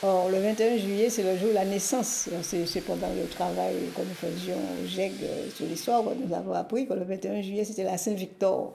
Or, 0.03 0.29
le 0.29 0.39
21 0.39 0.77
juillet, 0.77 1.09
c'est 1.09 1.23
le 1.23 1.35
jour 1.35 1.49
de 1.49 1.55
la 1.55 1.65
naissance. 1.65 2.29
C'est 2.43 2.81
pendant 2.81 3.09
le 3.09 3.27
travail 3.27 3.75
que 3.95 4.01
nous 4.01 4.13
faisions 4.13 4.55
au 4.55 4.87
GEG 4.87 5.13
euh, 5.23 5.49
sur 5.53 5.65
l'histoire 5.65 6.03
nous 6.03 6.33
avons 6.33 6.53
appris 6.53 6.87
que 6.87 6.93
le 6.93 7.03
21 7.03 7.41
juillet, 7.41 7.65
c'était 7.65 7.83
la 7.83 7.97
Saint-Victor. 7.97 8.73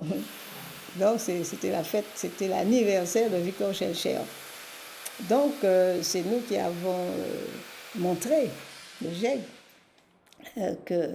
Donc, 0.97 1.21
c'était 1.21 1.71
la 1.71 1.85
fête, 1.85 2.05
c'était 2.15 2.49
l'anniversaire 2.49 3.31
de 3.31 3.37
Victor 3.37 3.73
Schellcher. 3.73 4.19
Donc, 5.29 5.53
euh, 5.63 6.01
c'est 6.03 6.23
nous 6.23 6.41
qui 6.41 6.57
avons 6.57 6.99
euh, 6.99 7.47
montré, 7.97 8.51
le 9.03 9.11
GEG, 9.13 9.41
que, 10.85 11.11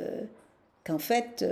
qu'en 0.84 1.00
fait, 1.00 1.46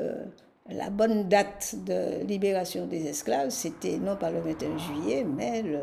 la 0.69 0.89
bonne 0.89 1.27
date 1.29 1.75
de 1.85 2.23
libération 2.25 2.87
des 2.87 3.07
esclaves, 3.07 3.49
c'était 3.49 3.97
non 3.97 4.15
pas 4.15 4.31
le 4.31 4.39
21 4.39 4.77
juillet, 4.77 5.23
mais 5.23 5.61
le, 5.61 5.79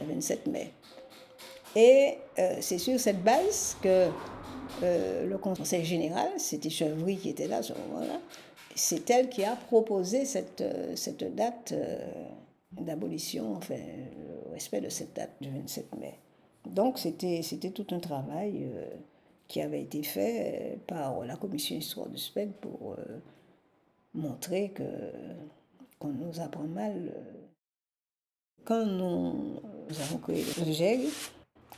27 0.00 0.46
mai. 0.46 0.72
Et 1.76 2.18
euh, 2.38 2.56
c'est 2.60 2.78
sur 2.78 2.98
cette 2.98 3.22
base 3.22 3.76
que 3.82 4.08
euh, 4.82 5.26
le 5.26 5.38
Conseil 5.38 5.84
général, 5.84 6.28
c'était 6.38 6.70
Chevry 6.70 7.16
qui 7.16 7.30
était 7.30 7.46
là 7.46 7.58
à 7.58 7.62
ce 7.62 7.72
moment-là, 7.74 8.20
c'est 8.74 9.08
elle 9.10 9.28
qui 9.28 9.44
a 9.44 9.56
proposé 9.56 10.24
cette, 10.24 10.60
euh, 10.62 10.94
date 11.32 11.74
d'abolition, 12.72 13.56
enfin, 13.56 13.74
le 13.76 14.52
respect 14.52 14.80
de 14.80 14.88
cette 14.88 15.14
date 15.14 15.32
du 15.40 15.50
27 15.50 15.96
mai. 15.98 16.18
Donc 16.66 16.98
c'était 16.98 17.70
tout 17.70 17.86
un 17.90 17.98
travail 17.98 18.68
qui 19.48 19.60
avait 19.60 19.80
été 19.82 20.02
fait 20.02 20.78
par 20.86 21.24
la 21.24 21.36
commission 21.36 21.76
histoire 21.76 22.08
du 22.08 22.18
SPEC 22.18 22.52
pour 22.60 22.96
montrer 24.14 24.70
que 24.70 24.84
qu'on 25.98 26.08
nous 26.08 26.40
apprend 26.40 26.64
mal. 26.64 27.12
Euh, 27.14 27.40
quand 28.64 28.84
nous, 28.84 29.60
avons 30.00 30.18
créé 30.18 30.44
le 30.64 30.72
GEG, 30.72 31.00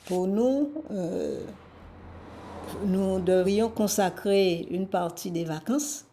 pour 0.07 0.26
nous, 0.26 0.70
euh, 0.91 1.45
nous 2.85 3.20
devrions 3.20 3.68
consacrer 3.68 4.66
une 4.70 4.87
partie 4.89 5.30
des 5.30 5.45
vacances 5.45 6.05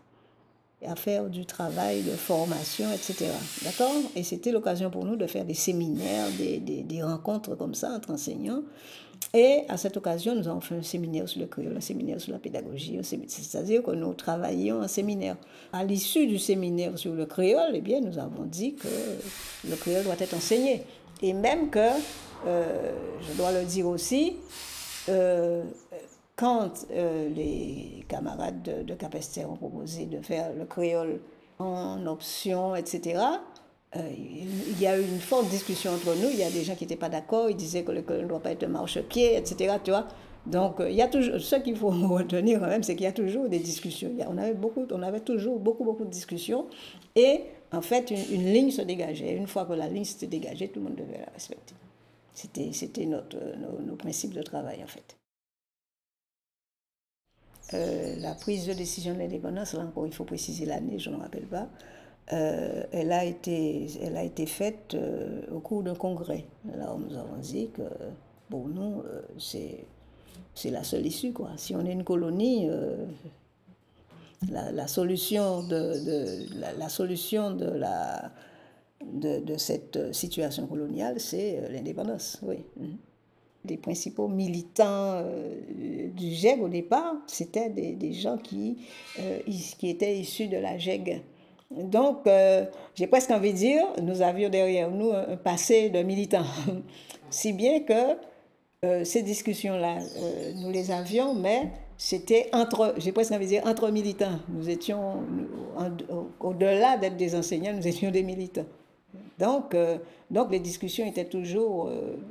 à 0.85 0.95
faire 0.95 1.29
du 1.29 1.45
travail 1.45 2.03
de 2.03 2.11
formation, 2.11 2.91
etc. 2.91 3.31
D'accord? 3.63 3.93
Et 4.15 4.23
c'était 4.23 4.51
l'occasion 4.51 4.89
pour 4.89 5.05
nous 5.05 5.15
de 5.15 5.27
faire 5.27 5.43
des 5.43 5.53
séminaires, 5.53 6.27
des, 6.37 6.59
des, 6.59 6.83
des 6.83 7.03
rencontres 7.03 7.55
comme 7.55 7.73
ça 7.73 7.91
entre 7.91 8.11
enseignants 8.11 8.63
et 9.33 9.63
à 9.69 9.77
cette 9.77 9.95
occasion, 9.97 10.33
nous 10.33 10.47
avons 10.47 10.61
fait 10.61 10.75
un 10.75 10.81
séminaire 10.81 11.29
sur 11.29 11.39
le 11.39 11.45
créole, 11.45 11.77
un 11.77 11.81
séminaire 11.81 12.19
sur 12.19 12.31
la 12.33 12.39
pédagogie, 12.39 12.99
c'est-à-dire 13.03 13.83
que 13.83 13.91
nous 13.91 14.13
travaillions 14.13 14.81
en 14.81 14.87
séminaire. 14.87 15.37
À 15.71 15.83
l'issue 15.83 16.25
du 16.25 16.39
séminaire 16.39 16.97
sur 16.97 17.13
le 17.13 17.25
créole, 17.25 17.71
eh 17.75 17.81
bien, 17.81 18.01
nous 18.01 18.17
avons 18.17 18.45
dit 18.45 18.73
que 18.73 18.87
le 19.69 19.75
créole 19.75 20.03
doit 20.03 20.15
être 20.19 20.33
enseigné. 20.33 20.83
Et 21.21 21.33
même 21.33 21.69
que, 21.69 21.89
euh, 22.47 22.91
je 23.21 23.37
dois 23.37 23.51
le 23.51 23.65
dire 23.65 23.87
aussi, 23.87 24.37
euh, 25.09 25.63
quand 26.35 26.87
euh, 26.91 27.29
les 27.29 28.05
camarades 28.07 28.63
de, 28.63 28.83
de 28.83 28.93
Capester 28.95 29.45
ont 29.45 29.57
proposé 29.57 30.05
de 30.05 30.21
faire 30.21 30.53
le 30.57 30.65
créole 30.65 31.19
en 31.59 32.05
option, 32.07 32.75
etc., 32.75 33.19
euh, 33.95 34.11
il 34.15 34.79
y 34.79 34.85
a 34.85 34.99
eu 34.99 35.01
une 35.01 35.19
forte 35.19 35.49
discussion 35.49 35.91
entre 35.91 36.15
nous. 36.15 36.29
Il 36.29 36.37
y 36.37 36.43
a 36.43 36.51
des 36.51 36.63
gens 36.63 36.75
qui 36.75 36.83
n'étaient 36.83 36.95
pas 36.95 37.09
d'accord. 37.09 37.49
Ils 37.49 37.55
disaient 37.55 37.83
que 37.83 37.91
l'école 37.91 38.21
ne 38.21 38.27
doit 38.27 38.39
pas 38.39 38.51
être 38.51 38.67
marche-pied, 38.67 39.35
etc. 39.35 39.77
Tu 39.83 39.89
vois 39.89 40.07
Donc, 40.45 40.79
euh, 40.79 40.89
il 40.89 40.95
y 40.95 41.01
a 41.01 41.07
toujours, 41.07 41.39
ce 41.39 41.55
qu'il 41.55 41.75
faut 41.75 41.89
retenir 42.07 42.59
quand 42.59 42.67
même, 42.67 42.83
c'est 42.83 42.95
qu'il 42.95 43.05
y 43.05 43.07
a 43.07 43.13
toujours 43.13 43.49
des 43.49 43.59
discussions. 43.59 44.11
on, 44.27 44.37
avait 44.37 44.53
beaucoup, 44.53 44.85
on 44.91 45.01
avait 45.01 45.21
toujours 45.21 45.59
beaucoup, 45.59 45.83
beaucoup 45.83 46.05
de 46.05 46.11
discussions. 46.11 46.67
Et 47.15 47.41
en 47.71 47.81
fait, 47.81 48.11
une, 48.11 48.53
ligne 48.53 48.71
se 48.71 48.83
dégageait. 48.83 49.35
Une 49.35 49.47
fois 49.47 49.65
que 49.65 49.73
la 49.73 49.87
ligne 49.87 50.05
s'était 50.05 50.27
dégagée, 50.27 50.67
tout 50.67 50.79
le 50.79 50.85
monde 50.85 50.95
devait 50.95 51.19
la 51.19 51.31
respecter. 51.33 51.73
C'était, 52.33 52.71
c'était 52.73 53.05
notre, 53.05 53.37
nos, 53.57 53.81
nos, 53.81 53.95
principes 53.95 54.33
de 54.33 54.43
travail, 54.43 54.83
en 54.83 54.87
fait. 54.87 55.17
Euh, 57.73 58.15
la 58.17 58.33
prise 58.35 58.67
de 58.67 58.73
décision 58.73 59.13
de 59.13 59.19
l'indépendance, 59.19 59.73
là 59.73 59.81
encore, 59.81 60.05
il 60.07 60.13
faut 60.13 60.23
préciser 60.25 60.65
l'année, 60.65 60.99
je 60.99 61.09
ne 61.09 61.15
me 61.15 61.21
rappelle 61.21 61.45
pas. 61.45 61.67
Euh, 62.31 62.83
elle, 62.91 63.11
a 63.11 63.25
été, 63.25 63.87
elle 64.03 64.15
a 64.15 64.23
été 64.23 64.45
faite 64.45 64.93
euh, 64.93 65.41
au 65.51 65.59
cours 65.59 65.81
d'un 65.81 65.95
congrès. 65.95 66.45
Là, 66.77 66.95
nous 66.97 67.17
avons 67.17 67.37
dit 67.37 67.69
que 67.73 67.81
pour 68.49 68.67
nous, 68.67 69.01
euh, 69.01 69.21
c'est, 69.39 69.85
c'est 70.53 70.69
la 70.69 70.83
seule 70.83 71.07
issue. 71.07 71.33
Quoi. 71.33 71.49
Si 71.57 71.73
on 71.75 71.83
est 71.85 71.91
une 71.91 72.03
colonie, 72.03 72.69
la, 74.51 74.87
solution 74.87 75.63
de, 75.63 76.05
de 76.05 76.77
la, 76.77 76.89
solution 76.89 77.51
de, 77.51 77.65
la, 77.65 78.31
de, 79.03 79.57
cette 79.57 80.13
situation 80.13 80.67
coloniale, 80.67 81.19
c'est 81.19 81.67
l'indépendance. 81.71 82.37
Oui. 82.43 82.57
Mhm. 82.77 82.97
Les 83.65 83.75
principaux 83.75 84.29
militants 84.29 85.21
du 86.15 86.31
GEG 86.31 86.61
au 86.61 86.69
départ, 86.69 87.15
c'était 87.27 87.69
des, 87.69 88.13
gens 88.13 88.37
qui, 88.37 88.77
qui 89.77 89.89
étaient 89.89 90.17
issus 90.17 90.47
de 90.47 90.57
la 90.57 90.77
GEG. 90.77 91.21
Donc, 91.71 92.25
euh, 92.25 92.65
j'ai 92.95 93.07
presque 93.07 93.29
envie 93.29 93.53
de 93.53 93.57
dire, 93.57 93.83
nous 94.01 94.21
avions 94.21 94.49
derrière 94.49 94.89
nous 94.89 95.11
un 95.11 95.37
passé 95.37 95.89
de 95.89 96.01
militants. 96.01 96.45
si 97.29 97.53
bien 97.53 97.81
que 97.81 98.17
euh, 98.85 99.03
ces 99.03 99.21
discussions-là, 99.21 99.97
euh, 99.99 100.51
nous 100.55 100.71
les 100.71 100.89
avions, 100.89 101.35
mais 101.35 101.69
c'était 101.97 102.49
entre, 102.53 102.95
j'ai 102.97 103.11
presque 103.11 103.33
envie 103.33 103.45
de 103.45 103.49
dire, 103.49 103.65
entre 103.65 103.91
militants. 103.91 104.39
Nous 104.49 104.69
étions, 104.69 105.23
au-delà 106.39 106.97
d'être 106.97 107.17
des 107.17 107.35
enseignants, 107.35 107.73
nous 107.73 107.87
étions 107.87 108.09
des 108.09 108.23
militants. 108.23 108.65
Donc, 109.37 109.75
donc 110.29 110.51
les 110.51 110.59
discussions 110.59 111.05
étaient 111.05 111.25
toujours 111.25 111.89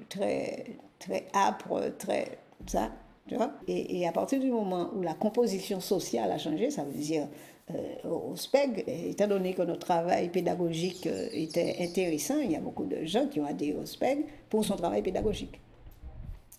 très, 0.08 0.66
très 0.98 1.26
âpres, 1.34 1.92
très. 1.98 2.38
Ça? 2.66 2.90
Et, 3.66 4.06
à 4.06 4.12
partir 4.12 4.40
du 4.40 4.50
moment 4.50 4.90
où 4.94 5.02
la 5.02 5.14
composition 5.14 5.80
sociale 5.80 6.30
a 6.30 6.38
changé, 6.38 6.70
ça 6.70 6.84
veut 6.84 6.92
dire 6.92 7.26
au 8.04 8.34
SPEG, 8.36 8.84
étant 8.86 9.26
donné 9.26 9.52
que 9.54 9.62
notre 9.62 9.86
travail 9.86 10.28
pédagogique 10.28 11.06
euh, 11.06 11.28
était 11.32 11.76
intéressant, 11.80 12.38
il 12.38 12.52
y 12.52 12.56
a 12.56 12.60
beaucoup 12.60 12.86
de 12.86 13.04
gens 13.04 13.26
qui 13.26 13.40
ont 13.40 13.46
adhéré 13.46 13.76
au 13.76 13.86
SPEG 13.86 14.24
pour 14.48 14.64
son 14.64 14.76
travail 14.76 15.02
pédagogique. 15.02 15.60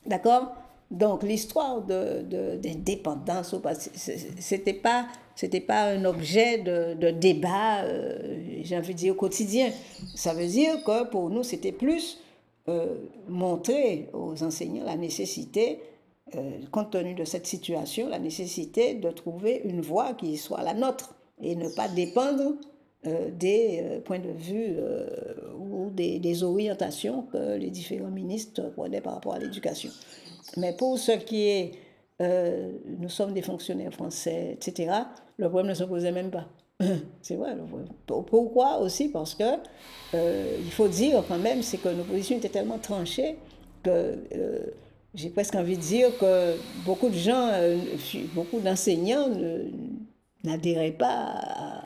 D'accord? 0.05 0.53
Donc 0.91 1.23
l'histoire 1.23 1.81
de, 1.81 2.23
de 2.23 2.59
c'était 4.39 4.73
pas 4.73 5.07
c'était 5.35 5.61
pas 5.61 5.83
un 5.83 6.03
objet 6.03 6.57
de, 6.57 6.95
de 6.95 7.11
débat, 7.11 7.83
euh, 7.83 8.39
j'ai 8.63 8.77
envie 8.77 8.93
de 8.93 8.99
dire, 8.99 9.13
au 9.13 9.15
quotidien. 9.15 9.69
Ça 10.15 10.33
veut 10.33 10.47
dire 10.47 10.83
que 10.83 11.05
pour 11.05 11.29
nous, 11.29 11.43
c'était 11.43 11.71
plus 11.71 12.19
montrer 13.27 14.09
aux 14.13 14.43
enseignants 14.43 14.85
la 14.85 14.95
nécessité 14.95 15.79
euh, 16.35 16.51
compte 16.71 16.91
tenu 16.91 17.13
de 17.13 17.23
cette 17.23 17.47
situation, 17.47 18.09
la 18.09 18.19
nécessité 18.19 18.93
de 18.93 19.09
trouver 19.09 19.61
une 19.65 19.81
voie 19.81 20.13
qui 20.13 20.37
soit 20.37 20.61
la 20.63 20.73
nôtre 20.73 21.15
et 21.41 21.55
ne 21.55 21.69
pas 21.69 21.87
dépendre 21.87 22.53
euh, 23.07 23.31
des 23.31 23.79
euh, 23.81 23.99
points 24.01 24.19
de 24.19 24.29
vue 24.29 24.75
ou 25.57 25.89
des, 25.91 26.43
orientations 26.43 27.23
que 27.23 27.57
les 27.57 27.69
différents 27.69 28.11
ministres 28.11 28.69
prenaient 28.75 29.01
par 29.01 29.13
rapport 29.13 29.33
à 29.33 29.39
l'éducation. 29.39 29.89
Mais 30.57 30.73
pour 30.73 30.99
ce 30.99 31.13
qui 31.13 31.47
est, 31.47 31.71
nous 32.19 33.09
sommes 33.09 33.33
des 33.33 33.41
fonctionnaires 33.41 33.93
français, 33.93 34.51
etc., 34.53 34.91
le 35.37 35.47
problème 35.47 35.69
ne 35.69 35.73
se 35.73 35.83
posait 35.83 36.11
même 36.11 36.31
pas. 36.31 36.47
c'est 37.21 37.35
vrai. 37.35 37.55
Pourquoi 38.05 38.79
aussi? 38.79 39.09
Parce 39.09 39.35
que 39.35 39.57
il 40.13 40.71
faut 40.71 40.87
dire 40.87 41.23
quand 41.27 41.39
même, 41.39 41.61
c'est 41.61 41.77
que 41.77 41.89
nos 41.89 42.03
positions 42.03 42.37
étaient 42.37 42.49
tellement 42.49 42.77
tranchées 42.77 43.37
que 43.83 44.17
j'ai 45.13 45.29
presque 45.29 45.55
envie 45.55 45.77
de 45.77 45.81
dire 45.81 46.17
que 46.17 46.55
beaucoup 46.85 47.09
de 47.09 47.17
gens, 47.17 47.49
euh, 47.53 47.77
beaucoup 48.33 48.59
d'enseignants 48.59 49.29
n'adhéraient 50.43 50.91
pas 50.91 51.83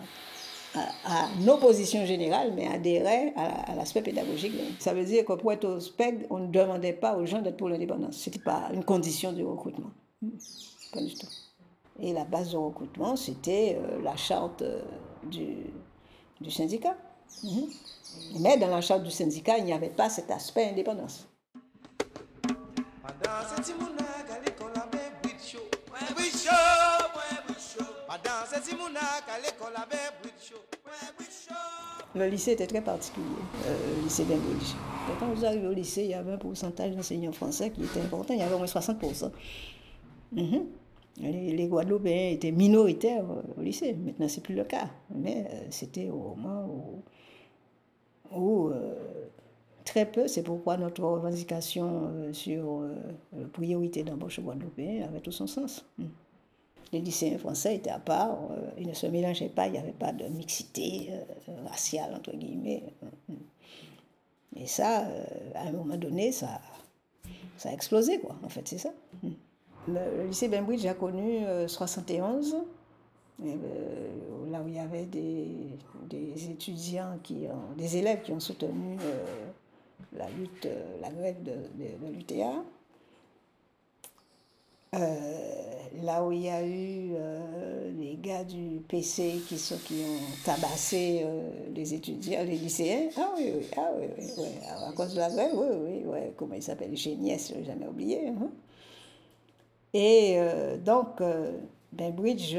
à, 0.75 1.29
nos 1.39 1.57
positions 1.57 2.05
générales, 2.05 2.51
mais 2.55 2.67
adhéraient 2.67 3.33
à, 3.35 3.75
l'aspect 3.75 4.01
pédagogique. 4.01 4.53
Ça 4.79 4.93
veut 4.93 5.05
dire 5.05 5.25
que 5.25 5.33
pour 5.33 5.51
être 5.51 5.65
au 5.65 5.79
SPEG, 5.79 6.25
on 6.29 6.39
ne 6.39 6.47
demandait 6.47 6.93
pas 6.93 7.15
aux 7.15 7.25
gens 7.25 7.41
d'être 7.41 7.57
pour 7.57 7.69
l'indépendance. 7.69 8.17
Ce 8.17 8.29
n'était 8.29 8.43
pas 8.43 8.69
une 8.73 8.83
condition 8.83 9.33
du 9.33 9.43
recrutement. 9.43 9.91
Pas 10.91 11.01
du 11.01 11.13
tout. 11.13 11.27
Et 11.99 12.11
la 12.11 12.25
base 12.25 12.49
du 12.49 12.57
recrutement, 12.57 13.15
c'était 13.15 13.77
euh, 13.79 14.01
la 14.01 14.15
charte 14.15 14.63
euh, 14.63 14.81
du, 15.25 16.49
syndicat. 16.49 16.97
Mhm. 17.43 17.67
Mais 18.39 18.57
dans 18.57 18.67
la 18.67 18.81
charte 18.81 19.03
du 19.03 19.11
syndicat, 19.11 19.57
il 19.59 19.65
n'y 19.65 19.73
avait 19.73 19.89
pas 19.89 20.09
cet 20.09 20.31
aspect 20.31 20.69
indépendance. 20.69 21.27
Le 32.15 32.27
lycée 32.27 32.51
était 32.51 32.67
très 32.67 32.81
particulier, 32.81 33.25
euh, 33.65 33.95
le 33.97 34.03
lycée 34.03 34.23
d'Embridge. 34.23 34.75
Quand 35.19 35.33
vous 35.33 35.43
arrivez 35.45 35.67
au 35.67 35.73
lycée, 35.73 36.03
il 36.03 36.11
y 36.11 36.13
avait 36.13 36.33
un 36.33 36.37
pourcentage 36.37 36.95
d'enseignants 36.95 37.31
français 37.31 37.71
qui 37.71 37.83
était 37.83 38.01
important, 38.01 38.35
il 38.35 38.39
y 38.39 38.43
avait 38.43 38.53
au 38.53 38.59
moins 38.59 38.67
60%. 38.67 39.31
Mhm. 40.31 40.65
Les, 41.17 41.67
Guadeloupéens 41.67 42.31
étaient 42.31 42.51
minoritaires 42.51 43.25
au 43.57 43.61
lycée, 43.61 43.93
maintenant 43.93 44.27
c'est 44.27 44.41
plus 44.41 44.55
le 44.55 44.63
cas, 44.63 44.89
mais 45.13 45.47
euh, 45.49 45.65
c'était 45.69 46.09
au 46.09 46.35
moment 46.35 47.03
où, 48.31 48.69
euh, 48.69 49.22
très 49.83 50.05
peu, 50.05 50.27
c'est 50.27 50.43
pourquoi 50.43 50.77
notre 50.77 51.03
revendication 51.03 52.33
sur 52.33 52.83
la 53.37 53.47
priorité 53.47 54.03
d'embauche 54.03 54.39
guadeloupéen 54.39 55.03
avait 55.05 55.19
tout 55.19 55.31
son 55.31 55.47
sens. 55.47 55.85
Mhm 55.97 56.07
les 56.93 57.01
lycéens 57.01 57.37
français 57.39 57.75
étaient 57.75 57.89
à 57.89 57.99
part, 57.99 58.37
euh, 58.51 58.69
ils 58.77 58.87
ne 58.87 58.93
se 58.93 59.07
mélangeaient 59.07 59.49
pas, 59.49 59.67
il 59.67 59.73
n'y 59.73 59.79
avait 59.79 59.91
pas 59.91 60.13
de 60.13 60.25
mixité 60.25 61.09
euh, 61.09 61.67
raciale, 61.67 62.13
entre 62.15 62.35
guillemets. 62.35 62.83
Et 64.55 64.67
ça, 64.67 65.07
euh, 65.07 65.23
à 65.55 65.67
un 65.67 65.71
moment 65.71 65.97
donné, 65.97 66.31
ça, 66.31 66.61
a 67.65 67.73
explosé, 67.73 68.19
quoi, 68.19 68.35
en 68.43 68.49
fait, 68.49 68.67
c'est 68.67 68.77
ça. 68.77 68.91
Le, 69.87 70.27
lycée 70.27 70.47
Bainbridge 70.47 70.85
a 70.85 70.93
connu 70.93 71.39
71, 71.67 72.57
là 73.41 74.61
où 74.61 74.67
il 74.67 74.75
y 74.75 74.79
avait 74.79 75.05
des, 75.05 76.51
étudiants, 76.51 77.17
qui 77.23 77.47
ont, 77.47 77.75
des 77.75 77.97
élèves 77.97 78.21
qui 78.21 78.31
ont 78.31 78.39
soutenu 78.39 78.97
la 80.17 80.29
lutte, 80.29 80.67
la 81.01 81.09
grève 81.09 81.41
de, 81.43 81.51
de, 81.51 82.13
l'UTA. 82.13 82.63
Euh, 84.95 84.99
là 86.03 86.23
où 86.23 86.31
il 86.31 86.43
y 86.43 86.49
a 86.49 86.63
eu 86.63 87.13
euh, 87.15 87.91
les 87.97 88.15
gars 88.21 88.43
du 88.43 88.79
PC 88.87 89.41
qui, 89.47 89.57
sont, 89.57 89.77
qui 89.77 89.95
ont 90.03 90.45
tabassé 90.45 91.21
euh, 91.23 91.49
les 91.73 91.95
étudiants, 91.95 92.43
les 92.43 92.57
lycéens. 92.57 93.09
Ah 93.17 93.33
oui, 93.35 93.53
oui, 93.55 93.65
ah 93.75 93.89
oui, 93.97 94.05
oui, 94.37 94.47
à 94.67 94.91
cause 94.91 95.15
de 95.15 95.19
la 95.19 95.29
grève, 95.29 95.51
oui, 95.55 95.67
oui, 95.71 96.03
oui. 96.05 96.19
Comment 96.37 96.53
il 96.55 96.61
s'appelle 96.61 96.95
Géniès, 96.95 97.49
je 97.49 97.55
n'ai 97.55 97.65
jamais 97.65 97.87
oublié. 97.87 98.27
Hein. 98.27 98.51
Et 99.95 100.39
donc, 100.83 101.21
Bainbridge, 101.91 102.57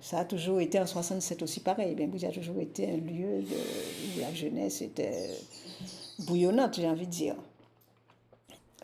ça 0.00 0.18
a 0.18 0.24
toujours 0.24 0.60
été 0.60 0.80
en 0.80 0.86
67 0.86 1.42
aussi 1.42 1.60
pareil. 1.60 1.94
Bainbridge 1.94 2.24
a 2.24 2.32
toujours 2.32 2.58
été 2.58 2.90
un 2.90 2.96
lieu 2.96 3.44
où 3.44 4.20
la 4.20 4.34
jeunesse 4.34 4.82
était 4.82 5.30
bouillonnante, 6.20 6.74
j'ai 6.76 6.88
envie 6.88 7.06
de 7.06 7.12
dire. 7.12 7.36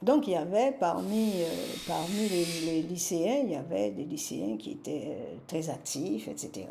Donc 0.02 0.26
il 0.26 0.30
y 0.30 0.36
avait 0.36 0.72
parmi, 0.72 1.32
euh, 1.36 1.46
parmi 1.86 2.28
les, 2.28 2.82
lycéens, 2.82 3.42
il 3.44 3.50
y 3.50 3.54
avait 3.54 3.90
des 3.90 4.04
lycéens 4.04 4.56
qui 4.56 4.72
étaient 4.72 5.08
euh, 5.08 5.34
très 5.46 5.68
actifs, 5.68 6.26
etc., 6.28 6.66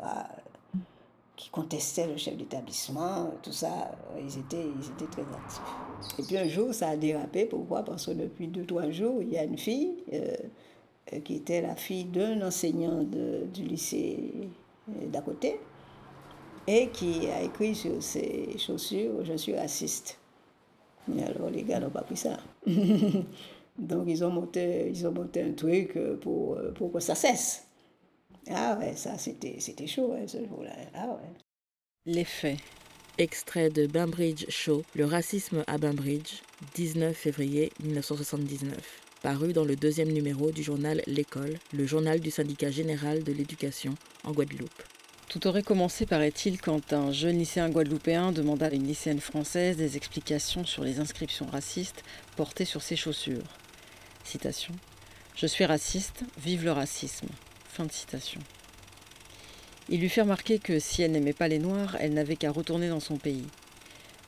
qui 1.36 1.48
contestaient 1.48 2.08
le 2.08 2.16
chef 2.16 2.36
d'établissement, 2.36 3.30
tout 3.42 3.52
ça, 3.52 3.92
ils 4.18 4.38
étaient, 4.38 4.66
ils 4.76 4.86
étaient 4.90 5.10
très 5.10 5.22
actifs. 5.22 6.18
Et 6.18 6.22
puis 6.22 6.36
un 6.36 6.48
jour, 6.48 6.74
ça 6.74 6.88
a 6.88 6.96
dérapé, 6.96 7.46
pourquoi? 7.46 7.82
Parce 7.82 8.06
que 8.06 8.10
depuis 8.10 8.48
deux, 8.48 8.66
trois 8.66 8.90
jours, 8.90 9.22
il 9.22 9.30
y 9.30 9.38
a 9.38 9.44
une 9.44 9.56
fille 9.56 9.94
euh, 10.12 10.36
qui 11.24 11.36
était 11.36 11.62
la 11.62 11.76
fille 11.76 12.04
d'un 12.04 12.46
enseignant 12.46 13.04
du 13.04 13.62
lycée 13.62 14.50
d'à 14.86 15.22
côté, 15.22 15.60
et 16.66 16.88
qui 16.88 17.28
a 17.28 17.42
écrit 17.42 17.74
sur 17.74 18.02
ses 18.02 18.58
chaussures, 18.58 19.24
je 19.24 19.34
suis 19.34 19.54
raciste. 19.54 20.19
Mais 21.08 21.24
alors 21.24 21.50
les 21.50 21.62
gars 21.62 21.80
n'ont 21.80 21.90
pas 21.90 22.02
pris 22.02 22.16
ça. 22.16 22.38
Donc 23.78 24.04
ils 24.06 24.22
ont, 24.24 24.30
monté, 24.30 24.90
ils 24.90 25.06
ont 25.06 25.12
monté 25.12 25.42
un 25.42 25.52
truc 25.52 25.98
pour, 26.20 26.58
pour 26.74 26.92
que 26.92 27.00
ça 27.00 27.14
cesse. 27.14 27.66
Ah 28.48 28.76
ouais, 28.78 28.94
ça 28.96 29.16
c'était, 29.18 29.56
c'était 29.58 29.86
chaud 29.86 30.12
hein, 30.14 30.26
ce 30.26 30.38
jour-là. 30.38 30.72
Ah 30.94 31.08
ouais. 31.08 31.30
Les 32.06 32.24
faits. 32.24 32.58
Extrait 33.18 33.68
de 33.68 33.86
Bainbridge 33.86 34.46
Show, 34.48 34.82
Le 34.94 35.04
racisme 35.04 35.62
à 35.66 35.76
Bainbridge, 35.76 36.40
19 36.74 37.14
février 37.14 37.70
1979. 37.82 38.78
Paru 39.22 39.52
dans 39.52 39.66
le 39.66 39.76
deuxième 39.76 40.10
numéro 40.10 40.50
du 40.50 40.62
journal 40.62 41.02
L'école, 41.06 41.58
le 41.74 41.84
journal 41.84 42.20
du 42.20 42.30
syndicat 42.30 42.70
général 42.70 43.22
de 43.22 43.32
l'éducation 43.32 43.94
en 44.24 44.32
Guadeloupe. 44.32 44.82
Tout 45.30 45.46
aurait 45.46 45.62
commencé, 45.62 46.06
paraît-il, 46.06 46.60
quand 46.60 46.92
un 46.92 47.12
jeune 47.12 47.38
lycéen 47.38 47.70
guadeloupéen 47.70 48.32
demanda 48.32 48.66
à 48.66 48.70
une 48.70 48.88
lycéenne 48.88 49.20
française 49.20 49.76
des 49.76 49.96
explications 49.96 50.66
sur 50.66 50.82
les 50.82 50.98
inscriptions 50.98 51.46
racistes 51.46 52.02
portées 52.34 52.64
sur 52.64 52.82
ses 52.82 52.96
chaussures. 52.96 53.44
Citation. 54.24 54.74
Je 55.36 55.46
suis 55.46 55.64
raciste, 55.64 56.24
vive 56.36 56.64
le 56.64 56.72
racisme. 56.72 57.28
Fin 57.68 57.84
de 57.84 57.92
citation. 57.92 58.40
Il 59.88 60.00
lui 60.00 60.08
fit 60.08 60.20
remarquer 60.20 60.58
que 60.58 60.80
si 60.80 61.02
elle 61.02 61.12
n'aimait 61.12 61.32
pas 61.32 61.46
les 61.46 61.60
Noirs, 61.60 61.96
elle 62.00 62.14
n'avait 62.14 62.34
qu'à 62.34 62.50
retourner 62.50 62.88
dans 62.88 62.98
son 62.98 63.16
pays. 63.16 63.46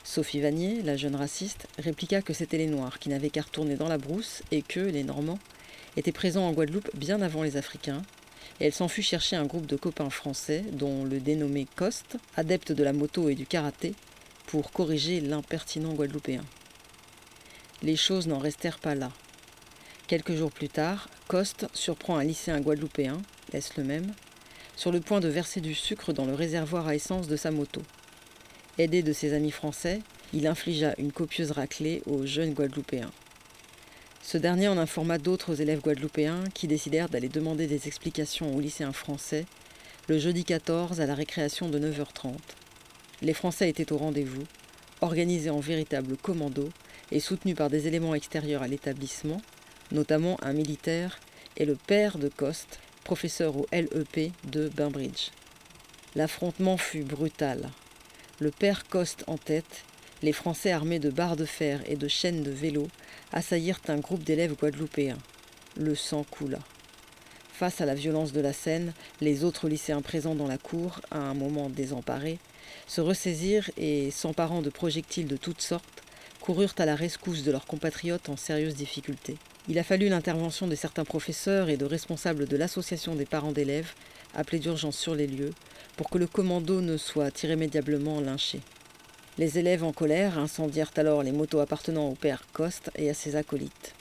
Sophie 0.05 0.41
Vanier, 0.41 0.83
la 0.83 0.97
jeune 0.97 1.17
raciste, 1.17 1.67
répliqua 1.79 2.23
que 2.23 2.33
c'était 2.33 2.59
les 2.59 2.69
Noirs 2.69 3.01
qui 3.01 3.09
n'avaient 3.09 3.31
qu'à 3.31 3.43
retourner 3.43 3.75
dans 3.75 3.89
la 3.89 3.99
brousse 3.99 4.45
et 4.53 4.63
que 4.63 4.79
les 4.79 5.03
Normands 5.03 5.41
étaient 5.97 6.13
présents 6.13 6.47
en 6.47 6.53
Guadeloupe 6.53 6.95
bien 6.95 7.21
avant 7.23 7.43
les 7.43 7.57
Africains 7.57 8.03
et 8.61 8.67
elle 8.67 8.73
s'en 8.73 8.89
fut 8.89 9.03
chercher 9.03 9.37
un 9.37 9.47
groupe 9.47 9.67
de 9.67 9.77
copains 9.77 10.11
français, 10.11 10.65
dont 10.73 11.05
le 11.05 11.21
dénommé 11.21 11.67
Coste, 11.77 12.17
adepte 12.37 12.73
de 12.73 12.85
la 12.85 12.93
moto 12.93 13.29
et 13.29 13.35
du 13.35 13.47
karaté, 13.47 13.95
pour 14.47 14.73
corriger 14.73 15.21
l'impertinent 15.21 15.95
guadeloupéen. 15.95 16.45
Les 17.83 17.97
choses 17.97 18.27
n'en 18.27 18.39
restèrent 18.39 18.79
pas 18.79 18.95
là. 18.95 19.11
Quelques 20.07 20.35
jours 20.35 20.53
plus 20.53 20.69
tard, 20.69 21.09
Coste 21.27 21.67
surprend 21.73 22.17
un 22.17 22.25
lycéen 22.25 22.61
guadeloupéen, 22.61 23.23
est-ce 23.53 23.81
le 23.81 23.85
même, 23.85 24.13
sur 24.77 24.93
le 24.93 25.01
point 25.01 25.21
de 25.21 25.29
verser 25.29 25.61
du 25.61 25.75
sucre 25.75 26.13
dans 26.13 26.27
le 26.27 26.35
réservoir 26.35 26.87
à 26.87 26.95
essence 26.95 27.29
de 27.29 27.37
sa 27.37 27.51
moto. 27.51 27.83
Aidé 28.79 29.03
de 29.03 29.13
ses 29.13 29.33
amis 29.33 29.51
français, 29.51 30.01
il 30.33 30.47
infligea 30.47 30.95
une 30.99 31.13
copieuse 31.13 31.51
raclée 31.51 32.03
au 32.07 32.27
jeune 32.27 32.55
guadeloupéen. 32.55 33.11
Ce 34.25 34.39
dernier 34.39 34.69
en 34.69 34.79
informa 34.79 35.19
d'autres 35.19 35.61
élèves 35.61 35.81
guadeloupéens 35.81 36.45
qui 36.55 36.69
décidèrent 36.69 37.09
d'aller 37.09 37.29
demander 37.29 37.67
des 37.67 37.89
explications 37.89 38.55
aux 38.55 38.61
lycéens 38.61 38.93
français 38.93 39.47
le 40.09 40.19
jeudi 40.19 40.45
14 40.45 41.01
à 41.01 41.07
la 41.07 41.15
récréation 41.17 41.69
de 41.69 41.79
9h30. 41.79 42.37
Les 43.21 43.35
Français 43.35 43.69
étaient 43.69 43.93
au 43.93 43.99
rendez-vous, 43.99 44.45
organisés 45.01 45.51
en 45.51 45.59
véritable 45.59 46.17
commando 46.17 46.69
et 47.11 47.19
soutenus 47.19 47.57
par 47.57 47.69
des 47.69 47.89
éléments 47.89 48.15
extérieurs 48.15 48.63
à 48.63 48.69
l'établissement, 48.69 49.43
notamment 49.91 50.39
un 50.43 50.53
militaire 50.53 51.19
et 51.57 51.65
le 51.65 51.75
père 51.75 52.17
de 52.17 52.29
Coste, 52.29 52.79
professeur 53.03 53.57
au 53.57 53.67
LEP 53.73 54.33
de 54.45 54.69
Bainbridge. 54.69 55.31
L'affrontement 56.15 56.77
fut 56.77 57.03
brutal. 57.03 57.71
Le 58.39 58.53
père 58.53 58.87
Coste 58.87 59.25
en 59.27 59.37
tête, 59.37 59.85
les 60.23 60.33
Français 60.33 60.71
armés 60.71 61.01
de 61.01 61.11
barres 61.11 61.37
de 61.37 61.45
fer 61.45 61.81
et 61.87 61.97
de 61.97 62.07
chaînes 62.07 62.43
de 62.43 62.51
vélo 62.51 62.87
assaillirent 63.33 63.81
un 63.89 63.99
groupe 63.99 64.23
d'élèves 64.23 64.55
guadeloupéens. 64.55 65.19
Le 65.77 65.95
sang 65.95 66.25
coula. 66.31 66.61
Face 67.53 67.81
à 67.81 67.87
la 67.87 67.95
violence 67.95 68.33
de 68.33 68.41
la 68.41 68.53
scène, 68.53 68.93
les 69.21 69.45
autres 69.45 69.69
lycéens 69.69 70.03
présents 70.03 70.35
dans 70.35 70.47
la 70.47 70.59
cour, 70.59 71.01
à 71.11 71.19
un 71.19 71.35
moment 71.35 71.69
désemparés, 71.69 72.39
se 72.87 73.01
ressaisirent 73.01 73.71
et, 73.77 74.11
s'emparant 74.11 74.63
de 74.63 74.71
projectiles 74.71 75.27
de 75.27 75.37
toutes 75.37 75.61
sortes, 75.61 76.03
coururent 76.41 76.75
à 76.79 76.87
la 76.87 76.97
rescousse 76.97 77.43
de 77.43 77.53
leurs 77.53 77.67
compatriotes 77.67 78.29
en 78.29 78.37
sérieuse 78.37 78.75
difficulté. 78.75 79.37
Il 79.69 79.79
a 79.79 79.85
fallu 79.85 80.09
l'intervention 80.09 80.67
de 80.67 80.75
certains 80.75 81.05
professeurs 81.05 81.69
et 81.69 81.77
de 81.77 81.85
responsables 81.85 82.47
de 82.47 82.57
l'association 82.57 83.15
des 83.15 83.27
parents 83.27 83.53
d'élèves, 83.53 83.93
appelés 84.35 84.59
d'urgence 84.59 84.97
sur 84.97 85.15
les 85.15 85.27
lieux, 85.27 85.53
pour 85.97 86.11
que 86.11 86.19
le 86.19 86.27
commando 86.27 86.81
ne 86.81 86.97
soit 86.97 87.43
irrémédiablement 87.43 88.21
lynché. 88.21 88.61
Les 89.39 89.59
élèves 89.59 89.83
en 89.83 89.93
colère 89.93 90.39
incendièrent 90.39 90.91
alors 90.97 91.23
les 91.23 91.33
motos 91.33 91.61
appartenant 91.61 92.11
au 92.11 92.15
père 92.15 92.45
Coste 92.53 92.91
et 92.97 93.09
à 93.09 93.15
ses 93.15 93.35
acolytes. 93.35 93.95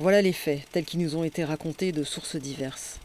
Voilà 0.00 0.20
les 0.20 0.32
faits, 0.32 0.62
tels 0.72 0.84
qu'ils 0.84 0.98
nous 0.98 1.14
ont 1.14 1.22
été 1.22 1.44
racontés 1.44 1.92
de 1.92 2.02
sources 2.02 2.34
diverses. 2.34 2.98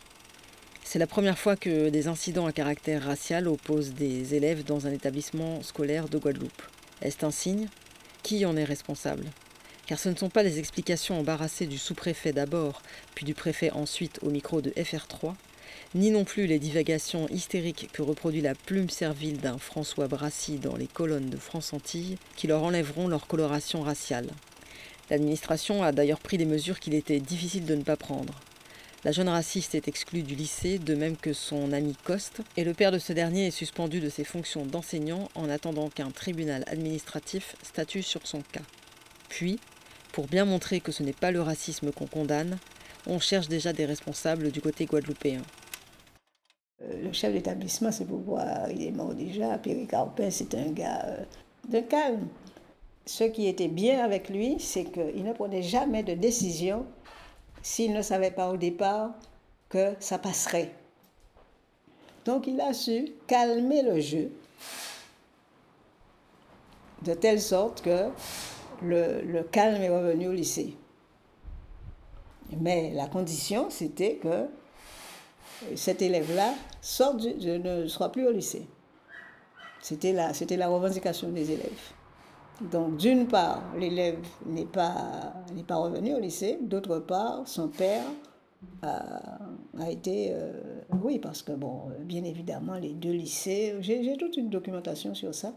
C'est 0.84 0.98
la 0.98 1.06
première 1.06 1.38
fois 1.38 1.56
que 1.56 1.90
des 1.90 2.08
incidents 2.08 2.48
à 2.48 2.54
caractère 2.54 3.04
racial 3.04 3.48
opposent 3.48 3.94
des 3.94 4.34
élèves 4.34 4.64
dans 4.64 4.88
un 4.88 4.92
établissement 4.92 5.62
scolaire 5.62 6.10
de 6.10 6.18
Guadeloupe. 6.18 6.64
Est-ce 7.04 7.24
un 7.24 7.32
signe? 7.32 7.68
Qui 8.24 8.46
en 8.48 8.58
est 8.58 8.64
responsable? 8.64 9.26
Car 9.86 10.00
ce 10.00 10.10
ne 10.10 10.16
sont 10.16 10.30
pas 10.30 10.42
les 10.42 10.58
explications 10.58 11.20
embarrassées 11.20 11.68
du 11.68 11.78
sous-préfet 11.78 12.34
d'abord, 12.34 12.82
puis 13.14 13.26
du 13.26 13.36
préfet 13.36 13.70
ensuite 13.70 14.18
au 14.24 14.32
micro 14.32 14.62
de 14.62 14.72
FR3, 14.72 15.36
ni 15.96 16.10
non 16.10 16.24
plus 16.24 16.48
les 16.48 16.60
divagations 16.60 17.28
hystériques 17.30 17.90
que 17.94 18.02
reproduit 18.02 18.42
la 18.42 18.56
plume 18.56 18.90
servile 18.90 19.40
d'un 19.40 19.58
François 19.58 20.08
Brassy 20.08 20.58
dans 20.58 20.76
les 20.76 20.88
colonnes 20.88 21.30
de 21.30 21.38
France 21.38 21.74
Antilles 21.74 22.18
qui 22.36 22.48
leur 22.48 22.64
enlèveront 22.64 23.08
leur 23.08 23.28
coloration 23.28 23.82
raciale. 23.82 24.30
L'administration 25.10 25.84
a 25.84 25.92
d'ailleurs 25.92 26.20
pris 26.20 26.38
des 26.38 26.46
mesures 26.46 26.80
qu'il 26.80 26.96
était 26.96 27.20
difficile 27.20 27.66
de 27.66 27.76
ne 27.76 27.84
pas 27.84 27.98
prendre. 27.98 28.34
La 29.04 29.12
jeune 29.12 29.28
raciste 29.30 29.76
est 29.76 29.90
exclue 29.90 30.24
du 30.24 30.34
lycée, 30.34 30.80
de 30.80 30.96
même 30.96 31.18
que 31.18 31.34
son 31.34 31.74
ami 31.74 31.94
Coste, 32.06 32.42
et 32.56 32.64
le 32.64 32.74
père 32.74 32.92
de 32.92 33.00
ce 33.00 33.12
dernier 33.12 33.48
est 33.48 33.52
suspendu 33.52 34.00
de 34.00 34.08
ses 34.08 34.24
fonctions 34.24 34.66
d'enseignant 34.66 35.30
en 35.36 35.50
attendant 35.50 35.90
qu'un 35.90 36.10
tribunal 36.10 36.64
administratif 36.68 37.56
statue 37.64 38.02
sur 38.02 38.26
son 38.26 38.42
cas. 38.54 38.62
Puis, 39.28 39.60
Pour 40.14 40.28
bien 40.28 40.46
montrer 40.46 40.80
que 40.80 40.92
ce 40.92 41.02
n'est 41.02 41.12
pas 41.12 41.32
le 41.32 41.42
racisme 41.42 41.92
qu'on 41.92 42.06
condamne, 42.06 42.60
on 43.08 43.20
cherche 43.20 43.48
déjà 43.48 43.74
des 43.74 43.86
responsables 43.86 44.52
du 44.52 44.62
côté 44.62 44.86
guadeloupéen. 44.86 45.42
Euh, 46.82 47.04
le 47.04 47.12
chef 47.12 47.34
d'établissement, 47.34 47.92
c'est 47.92 48.06
pourquoi 48.06 48.44
il 48.72 48.84
est 48.84 48.92
mort 48.92 49.14
déjà. 49.14 49.58
Pierre 49.58 49.88
Carpin, 49.88 50.30
c'est 50.30 50.54
un 50.56 50.72
gars 50.72 51.04
euh, 51.06 51.24
de 51.70 51.80
calme. 51.80 52.28
Ce 53.06 53.26
qui 53.26 53.48
était 53.48 53.68
bien 53.68 54.04
avec 54.04 54.30
lui, 54.30 54.60
c'est 54.60 54.86
qu'il 54.86 55.24
ne 55.24 55.34
prenait 55.34 55.62
jamais 55.62 56.04
de 56.04 56.14
décision 56.14 56.86
s'il 57.62 57.94
ne 57.94 58.02
savait 58.02 58.32
pas 58.32 58.50
au 58.50 58.58
départ 58.58 59.12
que 59.70 59.94
ça 60.00 60.18
passerait. 60.18 60.72
Donc 62.26 62.48
il 62.48 62.60
a 62.62 62.74
su 62.74 63.14
calmer 63.28 63.82
le 63.82 64.00
jeu 64.00 64.32
de 67.04 67.14
telle 67.14 67.42
sorte 67.42 67.82
que 67.82 68.10
le, 68.82 69.42
calme 69.44 69.82
est 69.82 69.90
revenu 69.90 70.30
au 70.30 70.32
lycée. 70.32 70.76
Mais 72.60 72.92
la 72.94 73.08
condition, 73.08 73.70
c'était 73.70 74.16
que 74.16 74.48
cet 75.76 76.02
élève-là 76.02 76.54
sorte, 76.82 77.24
ne 77.24 77.88
soit 77.88 78.12
plus 78.12 78.28
au 78.28 78.32
lycée. 78.32 78.68
C'était 79.82 80.14
la, 80.14 80.34
c'était 80.34 80.58
la 80.58 80.70
revendication 80.70 81.30
des 81.30 81.52
élèves. 81.52 81.92
Donc, 82.62 82.98
d'une 82.98 83.28
part, 83.28 83.62
l'élève 83.78 84.20
n'est 84.46 84.66
pas, 84.66 85.34
n'est 85.54 85.64
pas 85.64 85.76
revenu 85.76 86.14
au 86.16 86.20
lycée, 86.20 86.60
d'autre 86.62 87.00
part, 87.00 87.48
son 87.48 87.68
père 87.68 88.04
a, 88.82 89.90
été. 89.90 90.30
Euh, 90.32 90.54
oui, 91.02 91.20
parce 91.20 91.42
que, 91.42 91.52
bon, 91.52 91.90
bien 92.02 92.24
évidemment, 92.24 92.76
les 92.76 92.94
deux 92.94 93.12
lycées, 93.12 93.76
j'ai, 93.82 94.16
toute 94.18 94.38
une 94.38 94.50
documentation 94.50 95.14
sur 95.14 95.34
ça. 95.34 95.54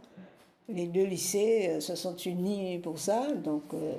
Les 0.69 0.87
deux 0.87 1.05
lycées 1.05 1.69
euh, 1.69 1.81
se 1.81 1.95
sont 1.95 2.17
unis 2.17 2.79
pour 2.79 2.99
ça, 2.99 3.33
donc 3.33 3.63
euh, 3.75 3.93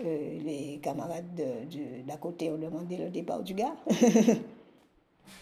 les 0.00 0.80
camarades 0.82 1.42
d'à 2.06 2.16
côté 2.16 2.50
ont 2.50 2.56
demandé 2.56 2.96
le 2.96 3.10
départ 3.10 3.42
du 3.42 3.54
gars. 3.54 3.76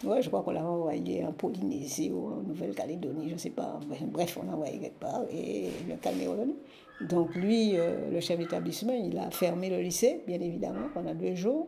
Ouais, 0.03 0.21
je 0.21 0.29
crois 0.29 0.41
qu'on 0.41 0.51
l'a 0.51 0.65
envoyé 0.65 1.23
en 1.23 1.31
Polynésie 1.31 2.11
ou 2.11 2.27
en 2.27 2.41
Nouvelle-Calédonie, 2.41 3.29
je 3.29 3.33
ne 3.33 3.39
sais 3.39 3.51
pas. 3.51 3.79
Bref, 4.07 4.37
on 4.41 4.45
l'a 4.45 4.53
envoyé 4.53 4.79
quelque 4.79 4.99
part 4.99 5.21
et 5.31 5.69
le 5.87 6.29
revenu. 6.29 6.55
Donc 7.01 7.35
lui, 7.35 7.77
euh, 7.77 8.09
le 8.11 8.19
chef 8.19 8.39
d'établissement, 8.39 8.93
il 8.93 9.17
a 9.17 9.29
fermé 9.31 9.69
le 9.69 9.79
lycée, 9.79 10.23
bien 10.25 10.39
évidemment, 10.39 10.87
pendant 10.93 11.13
deux 11.13 11.35
jours. 11.35 11.67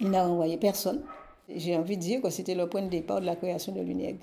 Il 0.00 0.10
n'a 0.10 0.28
envoyé 0.28 0.56
personne. 0.56 1.02
J'ai 1.48 1.76
envie 1.76 1.96
de 1.96 2.02
dire 2.02 2.22
que 2.22 2.30
c'était 2.30 2.54
le 2.54 2.68
point 2.68 2.82
de 2.82 2.88
départ 2.88 3.20
de 3.20 3.26
la 3.26 3.36
création 3.36 3.72
de 3.72 3.80
l'UNEG. 3.80 4.20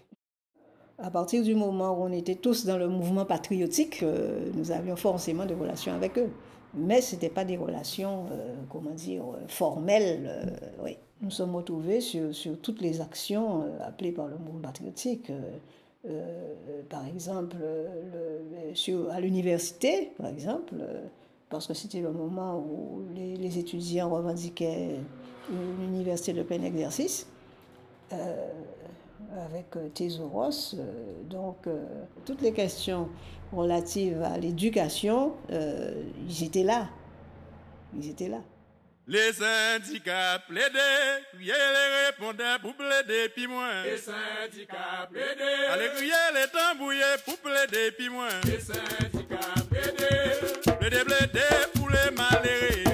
À 0.98 1.12
partir 1.12 1.44
du 1.44 1.56
moment 1.56 1.92
où 1.92 2.04
on 2.04 2.12
était 2.12 2.36
tous 2.36 2.66
dans 2.66 2.78
le 2.78 2.88
mouvement 2.88 3.26
patriotique, 3.26 4.04
euh, 4.04 4.50
nous 4.54 4.72
avions 4.72 4.96
forcément 4.96 5.46
des 5.46 5.54
relations 5.54 5.94
avec 5.94 6.18
eux. 6.18 6.30
Mais 6.74 7.02
ce 7.02 7.16
n'étaient 7.16 7.30
pas 7.30 7.44
des 7.44 7.58
relations, 7.58 8.26
euh, 8.32 8.56
comment 8.70 8.92
dire, 8.92 9.24
formelles. 9.48 10.58
oui. 10.84 10.98
Nous 11.22 11.32
sommes 11.32 11.56
retrouvés 11.56 12.02
sur, 12.02 12.36
sur 12.36 12.60
toutes 12.60 12.82
les 12.82 13.02
actions 13.02 13.64
appelées 13.82 14.12
par 14.12 14.28
le 14.28 14.38
mouvement 14.38 14.62
patriotique. 14.62 15.32
Euh, 16.08 16.82
par 16.90 17.06
exemple, 17.08 17.56
le, 17.58 19.10
à 19.10 19.20
l'université, 19.20 20.12
par 20.18 20.28
exemple, 20.28 20.76
euh, 20.80 21.06
parce 21.50 21.66
que 21.68 21.74
c'était 21.74 22.02
le 22.02 22.12
moment 22.12 22.60
où 22.60 23.04
les, 23.16 23.58
étudiants 23.58 24.10
revendiquaient 24.10 24.98
une 25.50 25.84
université 25.84 26.34
de 26.34 26.44
plein 26.44 26.62
exercice, 26.62 27.28
euh, 28.14 28.52
avec 29.46 29.94
Thésaurus. 29.94 30.76
donc, 31.30 31.68
toutes 32.26 32.42
les 32.42 32.52
questions 32.52 33.08
relatives 33.54 34.22
à 34.22 34.38
l'éducation, 34.38 35.34
ils 35.50 36.44
étaient 36.44 36.64
là. 36.64 36.90
Ils 37.98 38.10
étaient 38.10 38.30
là. 38.30 38.42
Les 39.08 39.34
syndicats 39.34 40.40
plaidaient, 40.48 41.22
criez 41.32 41.54
les 41.54 42.06
répondants 42.08 42.58
pour 42.60 42.76
plaider 42.76 43.30
puis 43.30 43.46
moins. 43.46 43.84
Les 43.84 43.98
syndicats 44.00 45.08
plaidaient, 45.12 45.68
allez 45.70 45.90
crier 45.96 46.12
les 46.34 46.48
tambouillés 46.48 47.04
pour 47.24 47.38
plaider 47.38 47.92
puis 47.92 48.10
moins. 48.10 48.42
Les 48.46 48.60
syndicats 48.60 49.62
plaidaient, 49.70 50.78
plaider, 50.80 51.04
plaider 51.06 51.68
pour 51.76 51.90
les 51.90 52.10
malheureux. 52.18 52.85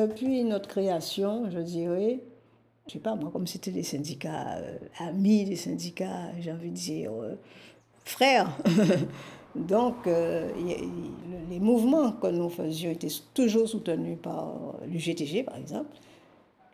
Depuis 0.00 0.44
notre 0.44 0.68
création, 0.68 1.50
je 1.50 1.58
dirais, 1.58 2.20
je 2.86 2.94
sais 2.94 2.98
pas 2.98 3.14
moi, 3.14 3.30
comme 3.30 3.46
c'était 3.46 3.70
des 3.70 3.82
syndicats 3.82 4.56
euh, 4.56 4.78
amis, 4.98 5.44
des 5.44 5.56
syndicats, 5.56 6.32
j'ai 6.40 6.52
envie 6.52 6.70
de 6.70 6.76
dire, 6.76 7.12
euh, 7.12 7.34
frères. 8.04 8.50
Donc, 9.54 10.06
euh, 10.06 10.48
les 11.50 11.58
mouvements 11.58 12.12
que 12.12 12.28
nous 12.28 12.48
faisions 12.48 12.90
étaient 12.90 13.08
toujours 13.34 13.68
soutenus 13.68 14.16
par 14.22 14.76
l'UGTG, 14.86 15.42
par 15.42 15.56
exemple. 15.56 15.96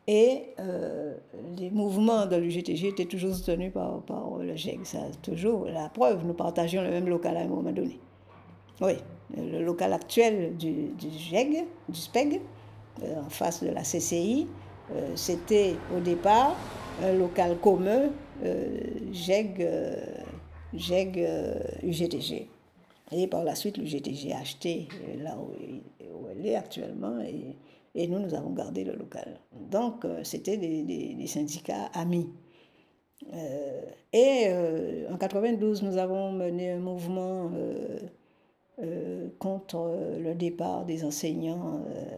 Et 0.07 0.43
les 1.59 1.71
mouvements 1.71 2.27
de 2.27 2.37
l'UGTG 2.37 2.89
étaient 2.89 3.07
toujours 3.07 3.35
soutenus 3.35 3.73
par, 3.73 4.03
le 4.39 4.55
GEG. 4.55 4.85
Ça, 4.85 4.99
toujours 5.23 5.65
la 5.65 5.89
preuve, 5.89 6.25
nous 6.25 6.35
partagions 6.35 6.83
le 6.83 6.91
même 6.91 7.09
local 7.09 7.37
à 7.39 7.41
un 7.41 7.49
moment 7.49 7.73
donné. 7.73 7.99
Oui, 8.83 8.93
le 9.37 9.65
local 9.65 9.95
actuel 9.95 10.57
du, 10.57 10.91
du 10.91 11.11
GEG, 11.11 11.65
du 11.89 11.99
SPEG, 11.99 12.41
en 13.03 13.29
face 13.29 13.63
de 13.63 13.71
la 13.71 13.83
CCI. 13.83 14.47
Euh, 14.93 15.13
c'était 15.17 15.75
au 15.97 16.01
départ 16.01 16.57
un 17.03 17.13
local 17.13 17.59
commun, 17.59 18.11
euh, 18.45 18.81
GEG, 19.13 19.69
GEG 20.75 21.29
UGTG. 21.83 22.49
Et 23.13 23.27
par 23.29 23.45
la 23.45 23.55
suite, 23.55 23.79
l'UGTG 23.79 24.33
a 24.33 24.41
acheté 24.41 24.89
là 25.19 25.37
où, 25.39 25.53
elle 26.31 26.47
est 26.47 26.57
actuellement 26.57 27.21
et, 27.21 28.09
nous, 28.09 28.19
nous 28.19 28.35
avons 28.35 28.51
gardé 28.51 28.85
le 28.85 28.95
local. 28.95 29.41
Donc, 29.71 30.05
c'était 30.23 30.57
des, 30.59 31.27
syndicats 31.27 31.87
amis. 31.95 32.29
et 34.13 34.49
en 35.11 35.17
92, 35.17 35.83
nous 35.83 35.97
avons 35.97 36.33
mené 36.33 36.73
un 36.73 36.79
mouvement 36.79 37.51
contre 39.39 40.19
le 40.19 40.35
départ 40.35 40.85
des 40.85 41.05
enseignants 41.05 41.81
euh, 41.89 42.17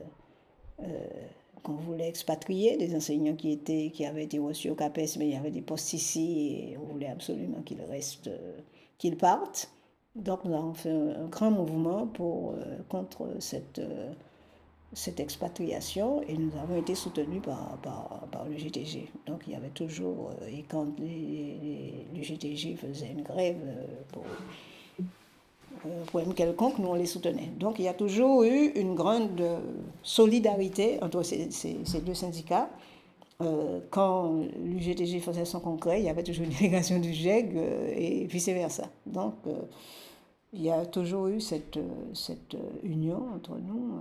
qu'on 1.62 1.74
voulait 1.74 2.08
expatrier, 2.08 2.76
des 2.76 2.94
enseignants 2.94 3.34
qui, 3.34 3.52
étaient, 3.52 3.90
qui 3.92 4.06
avaient 4.06 4.24
été 4.24 4.38
reçus 4.38 4.70
au 4.70 4.74
CAPES, 4.74 5.16
mais 5.18 5.28
il 5.28 5.32
y 5.32 5.36
avait 5.36 5.50
des 5.50 5.62
postes 5.62 5.92
ici 5.92 6.72
et 6.72 6.78
on 6.78 6.92
voulait 6.92 7.08
absolument 7.08 7.62
qu'ils 7.62 7.82
restent, 7.82 8.28
euh, 8.28 8.58
qu'ils 8.96 9.16
partent. 9.16 9.70
Donc 10.14 10.44
nous 10.44 10.54
avons 10.54 10.74
fait 10.74 10.90
un, 10.90 11.26
grand 11.26 11.50
mouvement 11.50 12.06
pour, 12.06 12.52
euh, 12.52 12.78
contre 12.88 13.28
cette, 13.40 13.80
cette 14.92 15.20
expatriation 15.20 16.22
et 16.22 16.36
nous 16.36 16.52
avons 16.58 16.76
été 16.76 16.94
soutenus 16.94 17.42
par, 17.42 17.78
par, 17.82 18.26
par, 18.32 18.44
le 18.46 18.56
GTG. 18.56 19.08
Donc 19.26 19.42
il 19.46 19.52
y 19.52 19.56
avait 19.56 19.68
toujours, 19.70 20.30
et 20.50 20.62
quand 20.62 20.86
le 20.98 22.22
GTG 22.22 22.76
faisait 22.76 23.10
une 23.10 23.22
grève 23.22 23.60
pour 24.12 24.24
un 25.86 26.04
problème 26.06 26.34
quelconque, 26.34 26.78
nous 26.78 26.88
on 26.88 26.94
les 26.94 27.06
soutenait. 27.06 27.50
Donc 27.58 27.78
il 27.78 27.84
y 27.84 27.88
a 27.88 27.94
toujours 27.94 28.42
eu 28.42 28.68
une 28.74 28.94
grande 28.94 29.42
solidarité 30.02 30.98
entre 31.02 31.22
ces, 31.22 31.48
deux 32.04 32.14
syndicats. 32.14 32.68
Euh, 33.40 33.78
quand 33.90 34.32
l'UGTG 34.64 35.20
faisait 35.20 35.44
son 35.44 35.60
congrès, 35.60 36.00
il 36.00 36.06
y 36.06 36.08
avait 36.08 36.24
toujours 36.24 36.44
une 36.44 36.50
délégation 36.58 36.98
du 36.98 37.12
GEG 37.12 37.56
euh, 37.56 37.94
et 37.96 38.24
vice-versa. 38.24 38.88
Donc, 39.06 39.34
euh, 39.46 39.60
il 40.52 40.62
y 40.62 40.70
a 40.70 40.84
toujours 40.86 41.28
eu 41.28 41.40
cette, 41.40 41.78
union 42.82 43.28
entre 43.36 43.56
nous. 43.58 44.00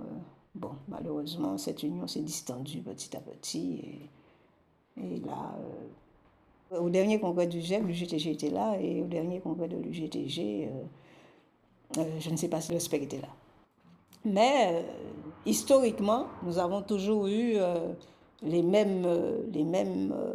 bon, 0.54 0.70
malheureusement, 0.88 1.56
cette 1.56 1.82
union 1.84 2.08
s'est 2.08 2.22
distendue 2.22 2.80
petit 2.80 3.16
à 3.16 3.20
petit. 3.20 4.08
Et, 4.96 5.04
et 5.04 5.20
là, 5.20 5.54
au 6.76 6.90
dernier 6.90 7.20
congrès 7.20 7.46
du 7.46 7.60
GEG, 7.60 7.86
l'UGTG 7.86 8.30
était 8.30 8.50
là, 8.50 8.76
et 8.80 9.02
au 9.02 9.06
dernier 9.06 9.40
congrès 9.40 9.68
de 9.68 9.76
l'UGTG, 9.76 10.68
je 11.94 12.30
ne 12.30 12.36
sais 12.36 12.48
pas 12.48 12.60
si 12.60 12.72
le 12.72 12.78
SPEC 12.78 13.02
était 13.04 13.20
là. 13.20 13.28
Mais 14.24 14.84
historiquement, 15.46 16.26
nous 16.42 16.58
avons 16.58 16.82
toujours 16.82 17.26
eu 17.28 17.56
les 18.42 18.62
mêmes, 18.62 19.04
euh, 19.04 19.42
les 19.52 19.64
mêmes 19.64 20.12
euh, 20.12 20.34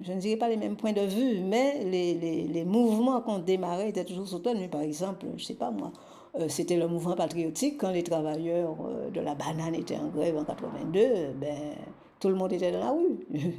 je 0.00 0.12
ne 0.12 0.18
dirais 0.18 0.36
pas 0.36 0.48
les 0.48 0.56
mêmes 0.56 0.76
points 0.76 0.94
de 0.94 1.02
vue, 1.02 1.40
mais 1.40 1.84
les, 1.84 2.14
les, 2.14 2.46
les 2.48 2.64
mouvements 2.64 3.20
qu'on 3.20 3.38
démarrait 3.38 3.90
étaient 3.90 4.06
toujours 4.06 4.26
soutenus. 4.26 4.70
Par 4.70 4.80
exemple, 4.80 5.26
je 5.36 5.42
ne 5.42 5.46
sais 5.46 5.54
pas 5.54 5.70
moi, 5.70 5.92
euh, 6.38 6.48
c'était 6.48 6.78
le 6.78 6.88
mouvement 6.88 7.14
patriotique 7.14 7.76
quand 7.78 7.90
les 7.90 8.02
travailleurs 8.02 8.76
de 9.12 9.20
la 9.20 9.34
banane 9.34 9.74
étaient 9.74 9.98
en 9.98 10.08
grève 10.08 10.36
en 10.36 10.44
82, 10.44 11.34
ben, 11.38 11.74
tout 12.20 12.28
le 12.28 12.36
monde 12.36 12.52
était 12.52 12.72
dans 12.72 12.80
la 12.80 12.92
rue. 12.92 13.26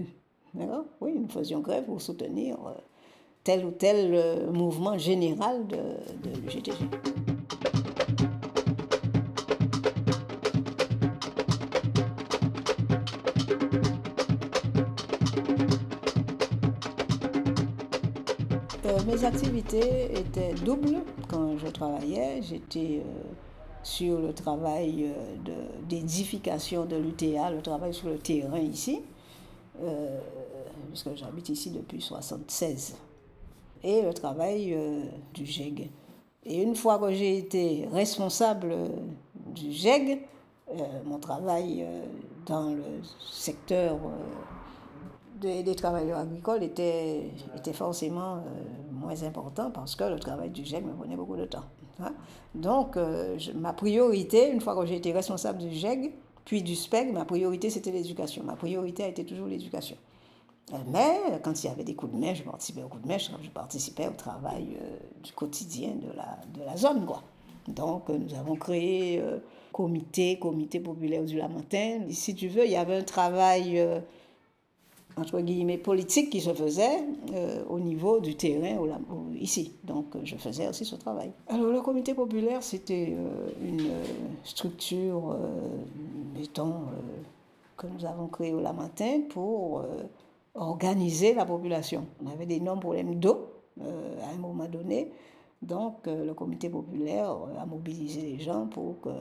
Oui, 1.01 1.17
nous 1.19 1.29
faisions 1.29 1.61
grève 1.61 1.85
pour 1.85 1.99
soutenir 1.99 2.57
tel 3.43 3.65
ou 3.65 3.71
tel 3.71 4.49
mouvement 4.51 4.97
général 4.97 5.67
de, 5.67 5.77
de 5.77 6.39
l'UGTG. 6.41 6.77
mes 19.13 19.25
activités 19.25 20.17
étaient 20.17 20.53
doubles 20.53 21.01
quand 21.27 21.57
je 21.57 21.67
travaillais. 21.67 22.41
J'étais 22.41 23.01
euh, 23.05 23.21
sur 23.83 24.19
le 24.19 24.33
travail 24.33 25.05
euh, 25.05 25.51
d'édification 25.87 26.85
de, 26.85 26.95
l'UTA, 26.95 27.51
le 27.51 27.61
travail 27.61 27.93
sur 27.93 28.09
le 28.09 28.17
terrain 28.17 28.59
ici, 28.59 29.01
euh, 29.81 30.19
puisque 30.89 31.15
j'habite 31.15 31.49
ici 31.49 31.69
depuis 31.69 31.97
1976, 31.97 32.95
et 33.84 34.01
le 34.01 34.13
travail 34.13 34.77
du 35.34 35.45
GEG. 35.45 35.89
Et 36.45 36.61
une 36.61 36.75
fois 36.75 36.99
que 36.99 37.11
j'ai 37.11 37.38
été 37.38 37.88
responsable 37.91 38.75
du 39.53 39.71
GEG, 39.71 40.21
mon 41.05 41.19
travail 41.19 41.86
dans 42.45 42.69
le 42.69 42.84
secteur 43.19 43.97
des, 45.41 45.75
travailleurs 45.75 46.19
agricoles 46.19 46.63
était, 46.63 47.29
était 47.57 47.73
forcément 47.73 48.43
moins 48.91 49.23
important 49.23 49.71
parce 49.71 49.95
que 49.95 50.05
le 50.05 50.19
travail 50.19 50.49
du 50.49 50.63
GEG 50.63 50.86
me 50.86 50.93
prenait 50.93 51.17
beaucoup 51.17 51.36
de 51.36 51.45
temps. 51.45 51.65
Hein. 51.99 52.13
Donc, 52.55 52.97
euh, 52.97 53.38
ma 53.55 53.73
priorité, 53.73 54.51
une 54.51 54.61
fois 54.61 54.75
que 54.75 54.86
j'ai 54.86 54.95
été 54.95 55.11
responsable 55.11 55.59
du 55.59 55.71
GEG, 55.71 56.13
puis 56.45 56.61
du 56.61 56.75
SPEG, 56.75 57.13
ma 57.13 57.25
priorité 57.25 57.69
c'était 57.69 57.91
l'éducation. 57.91 58.43
Ma 58.43 58.55
priorité 58.55 59.03
a 59.03 59.07
été 59.07 59.25
toujours 59.25 59.47
l'éducation. 59.47 59.97
Euh, 60.72 60.78
mais 60.88 61.39
quand 61.43 61.64
il 61.64 61.68
y 61.68 61.70
avait 61.70 61.84
des 61.84 61.95
coups 61.95 62.14
de 62.14 62.18
main, 62.18 62.34
je 62.34 62.43
participais 62.43 62.84
aux 62.84 62.88
coups 62.88 63.03
de 63.03 63.07
main, 63.07 63.18
je 63.18 63.49
participais 63.49 64.07
au 64.07 64.14
travail 64.14 64.78
euh, 64.82 64.97
du 65.22 65.34
quotidien 65.34 65.89
de 65.95 66.16
la, 66.16 66.39
de 66.53 66.66
la 66.66 66.78
zone. 66.78 67.05
Quoi. 67.05 67.22
Donc, 67.68 68.09
nous 68.09 68.34
avons 68.34 68.55
créé 68.55 69.24
comité, 69.72 70.38
comité 70.38 70.80
populaire 70.82 71.24
du 71.24 71.38
Lamentin. 71.38 72.01
Si 72.11 72.36
tu 72.36 72.49
veux, 72.49 72.66
il 72.66 72.72
y 72.72 72.76
avait 72.76 72.97
un 72.97 73.03
travail 73.03 73.82
entre 75.18 75.39
guillemets, 75.41 75.78
politique 75.78 76.30
qui 76.30 76.41
se 76.41 76.53
faisait 76.53 77.03
euh, 77.34 77.64
au 77.70 77.80
niveau 77.80 78.20
du 78.20 78.36
terrain 78.36 78.78
ici. 79.39 79.74
Donc, 79.84 80.16
euh, 80.16 80.20
je 80.24 80.36
faisais 80.36 80.68
aussi 80.68 80.86
ce 80.86 80.95
travail. 80.95 81.32
Alors, 81.47 81.72
le 81.72 81.82
comité 81.82 82.14
populaire, 82.14 82.64
c'était 82.64 83.16
euh, 83.16 83.49
une 83.61 83.91
structure, 84.43 85.38
mettons, 86.36 86.74
que 87.78 87.88
nous 87.88 88.05
avons 88.05 88.28
créée 88.28 88.53
au 88.53 88.61
Lamentin 88.61 89.22
pour 89.30 89.84
organiser 90.56 91.34
la 91.34 91.45
population. 91.45 92.08
On 92.24 92.30
avait 92.30 92.45
d'énormes 92.45 92.80
problèmes 92.80 93.16
d'eau 93.20 93.49
à 93.80 94.34
un 94.34 94.38
moment 94.38 94.68
donné. 94.68 95.12
Donc, 95.64 96.08
euh, 96.08 96.26
le 96.26 96.34
comité 96.34 96.70
populaire 96.70 97.32
euh, 97.32 97.62
a 97.62 97.66
mobilisé 97.66 98.22
les 98.22 98.39
gens 98.39 98.68
pour 98.68 98.99
qu'on 98.99 99.16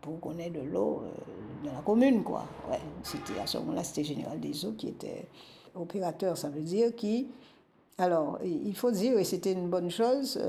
pour 0.00 0.32
ait 0.38 0.50
de 0.50 0.60
l'eau 0.60 1.02
euh, 1.02 1.66
dans 1.66 1.72
la 1.72 1.80
commune. 1.80 2.22
Quoi. 2.22 2.44
Ouais, 2.70 2.78
c'était, 3.02 3.38
à 3.40 3.46
ce 3.48 3.58
moment-là, 3.58 3.82
c'était 3.82 4.04
Général 4.04 4.38
des 4.38 4.64
Eaux 4.64 4.72
qui 4.72 4.88
était 4.88 5.26
opérateur, 5.74 6.38
ça 6.38 6.50
veut 6.50 6.62
dire 6.62 6.94
qui. 6.94 7.28
Alors, 7.98 8.38
il 8.44 8.74
faut 8.76 8.90
dire, 8.92 9.18
et 9.18 9.24
c'était 9.24 9.52
une 9.52 9.68
bonne 9.68 9.90
chose, 9.90 10.40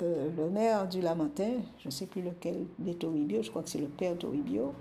le 0.00 0.50
maire 0.50 0.88
du 0.88 1.00
Lamentin, 1.00 1.52
je 1.78 1.88
ne 1.88 1.90
sais 1.90 2.06
plus 2.06 2.22
lequel 2.22 2.66
des 2.78 2.94
Toribio, 2.94 3.42
je 3.42 3.50
crois 3.50 3.62
que 3.62 3.68
c'est 3.68 3.78
le 3.78 3.88
père 3.88 4.16
Toribio, 4.16 4.72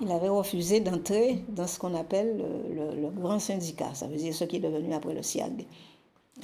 il 0.00 0.10
avait 0.10 0.28
refusé 0.28 0.80
d'entrer 0.80 1.44
dans 1.48 1.66
ce 1.66 1.78
qu'on 1.78 1.94
appelle 1.94 2.44
le, 2.70 3.08
grand 3.10 3.38
syndicat, 3.38 3.94
ça 3.94 4.06
veut 4.06 4.16
dire 4.16 4.34
ce 4.34 4.44
qui 4.44 4.56
est 4.56 4.60
devenu 4.60 4.92
après 4.94 5.14
le 5.14 5.22
SIAG. 5.22 5.66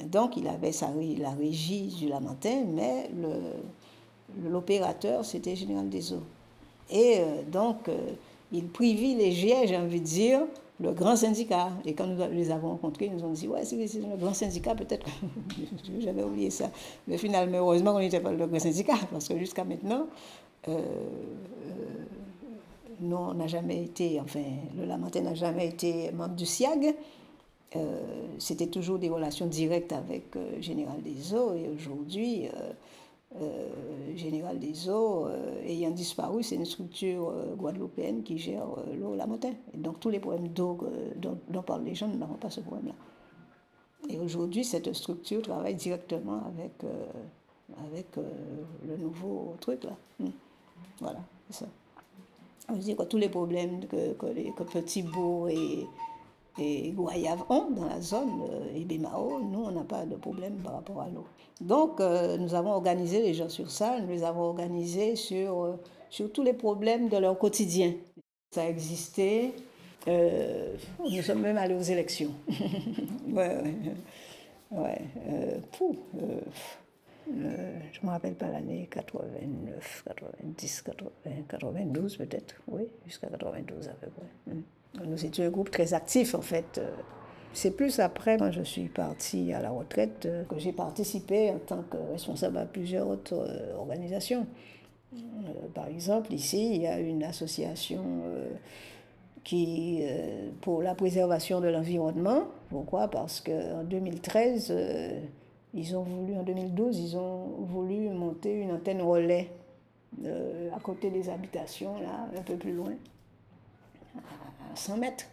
Donc, 0.05 0.37
il 0.37 0.47
avait 0.47 0.71
sa, 0.71 0.89
la 1.17 1.31
régie 1.31 1.87
du 1.87 2.07
Lamentin, 2.07 2.63
mais 2.65 3.09
l'opérateur, 4.49 5.25
c'était 5.25 5.55
Général 5.55 5.89
des. 5.89 6.13
Et 6.89 7.19
euh, 7.19 7.43
donc, 7.49 7.87
euh, 7.87 7.97
il 8.51 8.67
privilégiait, 8.67 9.67
j'ai 9.67 9.77
envie 9.77 10.01
de 10.01 10.05
dire, 10.05 10.41
le 10.79 10.91
grand 10.91 11.15
syndicat. 11.15 11.69
Et 11.85 11.93
quand 11.93 12.07
nous 12.07 12.17
les 12.31 12.51
avons 12.51 12.71
rencontrés, 12.71 13.05
ils 13.05 13.13
nous 13.13 13.23
ont 13.23 13.31
dit 13.31 13.47
Ouais, 13.47 13.63
c'est 13.63 13.75
le 13.77 14.17
grand 14.17 14.33
syndicat, 14.33 14.75
peut-être 14.75 15.05
que 15.05 15.99
j'avais 15.99 16.23
oublié 16.23 16.49
ça. 16.49 16.69
Mais 17.07 17.17
finalement, 17.17 17.59
heureusement 17.59 17.93
qu'on 17.93 17.99
n'était 17.99 18.19
pas 18.19 18.31
le 18.31 18.45
grand 18.45 18.59
syndicat, 18.59 18.97
parce 19.11 19.27
que 19.27 19.37
jusqu'à 19.37 19.63
maintenant, 19.63 20.07
euh, 20.67 20.79
nous, 23.01 23.17
on 23.17 23.33
n'a 23.33 23.47
jamais 23.47 23.83
été, 23.83 24.19
enfin, 24.19 24.43
le 24.77 24.85
Lamentin 24.85 25.21
n'a 25.21 25.33
jamais 25.33 25.67
été 25.67 26.11
membre 26.11 26.35
du 26.35 26.45
SIAG. 26.45 26.95
Euh, 27.75 28.01
c'était 28.37 28.67
toujours 28.67 28.99
des 28.99 29.09
relations 29.09 29.45
directes 29.45 29.93
avec 29.93 30.35
euh, 30.35 30.61
Général 30.61 31.01
des 31.01 31.33
Eaux 31.33 31.53
et 31.53 31.69
aujourd'hui, 31.69 32.49
euh, 33.39 33.69
Général 34.15 34.59
des 34.59 34.89
Eaux 34.89 35.27
ayant 35.65 35.91
disparu, 35.91 36.43
c'est 36.43 36.55
une 36.55 36.65
structure 36.65 37.33
guadeloupéenne 37.55 38.23
qui 38.23 38.37
gère 38.37 38.65
l'eau 38.99 39.15
la 39.15 39.25
montagne. 39.25 39.55
Et 39.73 39.77
donc 39.77 40.01
tous 40.01 40.09
les 40.09 40.19
problèmes 40.19 40.49
d'eau 40.49 40.77
dont, 41.15 41.61
parlent 41.61 41.85
les 41.85 41.95
gens, 41.95 42.09
nous 42.09 42.25
pas 42.35 42.49
ce 42.49 42.59
problème-là. 42.59 42.93
Et 44.09 44.19
aujourd'hui, 44.19 44.65
cette 44.65 44.91
structure 44.91 45.41
travaille 45.43 45.75
directement 45.75 46.41
avec, 46.45 46.73
avec 47.87 48.07
le 48.85 48.97
nouveau 48.97 49.55
truc 49.61 49.85
là. 49.85 49.95
Hmm. 50.19 50.31
Voilà, 50.99 51.19
c'est 51.49 51.63
ça. 51.63 51.67
Je 52.71 52.75
veux 52.75 52.81
dire 52.81 53.07
tous 53.07 53.17
les 53.17 53.29
problèmes 53.29 53.85
que, 53.87 54.13
que, 54.13 54.25
les, 54.27 54.51
Petit 54.51 55.03
Beau 55.03 55.47
et 55.47 55.85
et 56.59 56.93
ont 57.49 57.71
dans 57.71 57.85
la 57.85 58.01
zone, 58.01 58.41
euh, 58.49 58.75
et 58.75 58.83
Bemao, 58.83 59.39
nous, 59.39 59.63
on 59.63 59.71
n'a 59.71 59.83
pas 59.83 60.05
de 60.05 60.15
problème 60.15 60.55
par 60.57 60.73
rapport 60.73 61.01
à 61.01 61.07
l'eau. 61.09 61.25
Donc, 61.61 61.99
euh, 61.99 62.37
nous 62.37 62.53
avons 62.53 62.71
organisé 62.71 63.21
les 63.21 63.33
gens 63.33 63.49
sur 63.49 63.71
ça, 63.71 63.99
nous 64.01 64.09
les 64.09 64.23
avons 64.23 64.41
organisés 64.41 65.15
sur, 65.15 65.63
euh, 65.63 65.79
sur 66.09 66.31
tous 66.31 66.43
les 66.43 66.53
problèmes 66.53 67.07
de 67.09 67.17
leur 67.17 67.37
quotidien. 67.37 67.93
Ça 68.53 68.63
a 68.63 68.67
existé. 68.67 69.53
nous 70.07 71.21
sommes 71.21 71.41
même 71.41 71.57
allés 71.57 71.75
aux 71.75 71.81
élections. 71.81 72.31
ouais, 73.29 73.57
ouais. 74.71 75.01
ouais 75.21 75.61
je 77.33 77.99
ne 78.01 78.05
me 78.05 78.09
rappelle 78.09 78.35
pas 78.35 78.47
l'année 78.47 78.87
89, 78.91 80.03
90, 80.05 80.83
92 81.47 82.17
peut-être, 82.17 82.55
oui, 82.67 82.83
jusqu'à 83.05 83.27
92 83.27 83.89
à 83.89 83.93
peu 83.93 84.07
près. 84.09 84.53
Hmm. 84.53 84.61
Nous 85.05 85.25
étions 85.25 85.45
un 85.45 85.49
groupe 85.49 85.71
très 85.71 85.93
actif 85.93 86.35
en 86.35 86.41
fait. 86.41 86.81
C'est 87.53 87.71
plus 87.71 87.99
après, 87.99 88.37
quand 88.37 88.51
je 88.51 88.61
suis 88.61 88.87
partie 88.87 89.51
à 89.53 89.61
la 89.61 89.71
retraite, 89.71 90.27
que 90.49 90.57
j'ai 90.57 90.71
participé 90.71 91.51
en 91.51 91.59
tant 91.59 91.83
que 91.83 91.97
responsable 92.11 92.57
à 92.57 92.65
plusieurs 92.65 93.07
autres 93.07 93.33
euh, 93.33 93.75
organisations. 93.75 94.47
Euh, 95.13 95.17
par 95.73 95.87
exemple, 95.87 96.33
ici, 96.33 96.75
il 96.75 96.81
y 96.83 96.87
a 96.87 96.97
une 96.99 97.23
association 97.23 98.03
euh, 98.25 98.49
qui, 99.43 100.03
pour 100.61 100.81
la 100.81 100.95
préservation 100.95 101.59
de 101.59 101.67
l'environnement. 101.67 102.43
Pourquoi? 102.69 103.09
Parce 103.09 103.41
qu'en 103.41 103.83
2013, 103.83 104.73
ils 105.73 105.95
ont 105.95 106.03
voulu, 106.03 106.35
en 106.35 106.43
2012, 106.43 106.99
ils 106.99 107.17
ont 107.17 107.47
voulu 107.59 108.09
monter 108.09 108.53
une 108.61 108.71
antenne 108.71 109.01
relais 109.01 109.49
à 110.25 110.79
côté 110.79 111.09
des 111.09 111.29
habitations, 111.29 111.99
là, 112.01 112.27
un 112.37 112.41
peu 112.41 112.55
plus 112.57 112.73
loin. 112.73 112.93
100 114.75 114.97
mètres. 114.97 115.25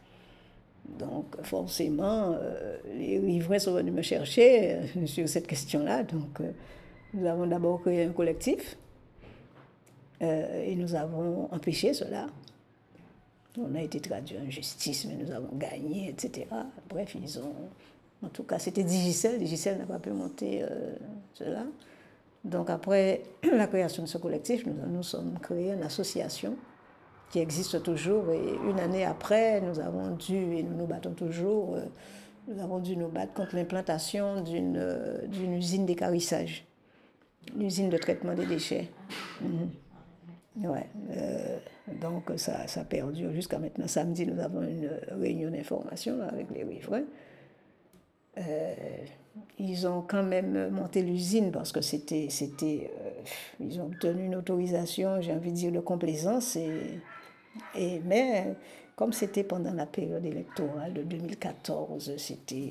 Donc 0.98 1.36
forcément, 1.42 2.32
euh, 2.32 2.78
les 2.94 3.18
riverains 3.18 3.58
sont 3.58 3.74
venus 3.74 3.92
me 3.92 4.02
chercher 4.02 4.72
euh, 4.72 5.06
sur 5.06 5.28
cette 5.28 5.46
question-là. 5.46 6.02
Donc 6.02 6.40
euh, 6.40 6.50
nous 7.12 7.26
avons 7.26 7.46
d'abord 7.46 7.82
créé 7.82 8.04
un 8.04 8.12
collectif 8.12 8.76
euh, 10.22 10.64
et 10.64 10.74
nous 10.74 10.94
avons 10.94 11.48
empêché 11.52 11.92
cela. 11.92 12.28
On 13.58 13.74
a 13.74 13.82
été 13.82 14.00
traduit 14.00 14.38
en 14.38 14.48
justice, 14.48 15.04
mais 15.06 15.14
nous 15.14 15.30
avons 15.30 15.54
gagné, 15.56 16.10
etc. 16.10 16.46
Bref, 16.88 17.16
ils 17.20 17.38
ont. 17.38 17.54
En 18.22 18.28
tout 18.28 18.42
cas, 18.42 18.58
c'était 18.58 18.82
Digicel. 18.82 19.38
Digicel 19.38 19.78
n'a 19.78 19.86
pas 19.86 19.98
pu 19.98 20.10
monter 20.10 20.62
euh, 20.62 20.96
cela. 21.34 21.64
Donc, 22.44 22.70
après 22.70 23.22
la 23.52 23.66
création 23.66 24.02
de 24.02 24.08
ce 24.08 24.18
collectif, 24.18 24.66
nous, 24.66 24.74
nous 24.88 25.02
sommes 25.02 25.38
créés 25.40 25.72
une 25.72 25.82
association 25.82 26.56
qui 27.30 27.38
existe 27.38 27.82
toujours. 27.82 28.30
Et 28.30 28.54
une 28.68 28.80
année 28.80 29.04
après, 29.04 29.60
nous 29.60 29.78
avons 29.80 30.16
dû, 30.16 30.56
et 30.56 30.62
nous 30.62 30.76
nous 30.76 30.86
battons 30.86 31.12
toujours, 31.12 31.76
euh, 31.76 31.84
nous 32.48 32.60
avons 32.62 32.78
dû 32.78 32.96
nous 32.96 33.08
battre 33.08 33.34
contre 33.34 33.56
l'implantation 33.56 34.40
d'une 34.40 34.76
euh, 34.76 35.26
usine 35.32 35.86
d'écarissage, 35.86 36.64
l'usine 37.56 37.90
de 37.90 37.98
traitement 37.98 38.34
des 38.34 38.46
déchets. 38.46 38.88
Mhm. 39.40 39.70
Ouais, 40.64 40.88
euh, 41.16 41.58
donc 42.00 42.32
ça, 42.36 42.66
ça 42.66 42.82
perdure 42.82 43.32
jusqu'à 43.32 43.60
maintenant. 43.60 43.86
Samedi, 43.86 44.26
nous 44.26 44.40
avons 44.40 44.62
une 44.62 44.90
réunion 45.12 45.50
d'information 45.50 46.20
avec 46.20 46.48
les 46.52 46.64
riverains. 46.64 47.04
Ils 49.58 49.86
ont 49.86 50.02
quand 50.02 50.22
même 50.22 50.70
monté 50.70 51.02
l'usine 51.02 51.50
parce 51.50 51.72
que 51.72 51.80
c'était, 51.80 52.28
c'était, 52.30 52.90
ils 53.60 53.80
ont 53.80 53.86
obtenu 53.86 54.26
une 54.26 54.36
autorisation, 54.36 55.20
j'ai 55.20 55.32
envie 55.32 55.50
de 55.50 55.56
dire, 55.56 55.72
de 55.72 55.80
complaisance 55.80 56.56
et 56.56 57.00
et, 57.74 58.00
mais 58.04 58.54
comme 58.96 59.12
c'était 59.12 59.44
pendant 59.44 59.72
la 59.72 59.86
période 59.86 60.24
électorale 60.24 60.92
de 60.92 61.02
2014, 61.02 62.16
c'était 62.16 62.70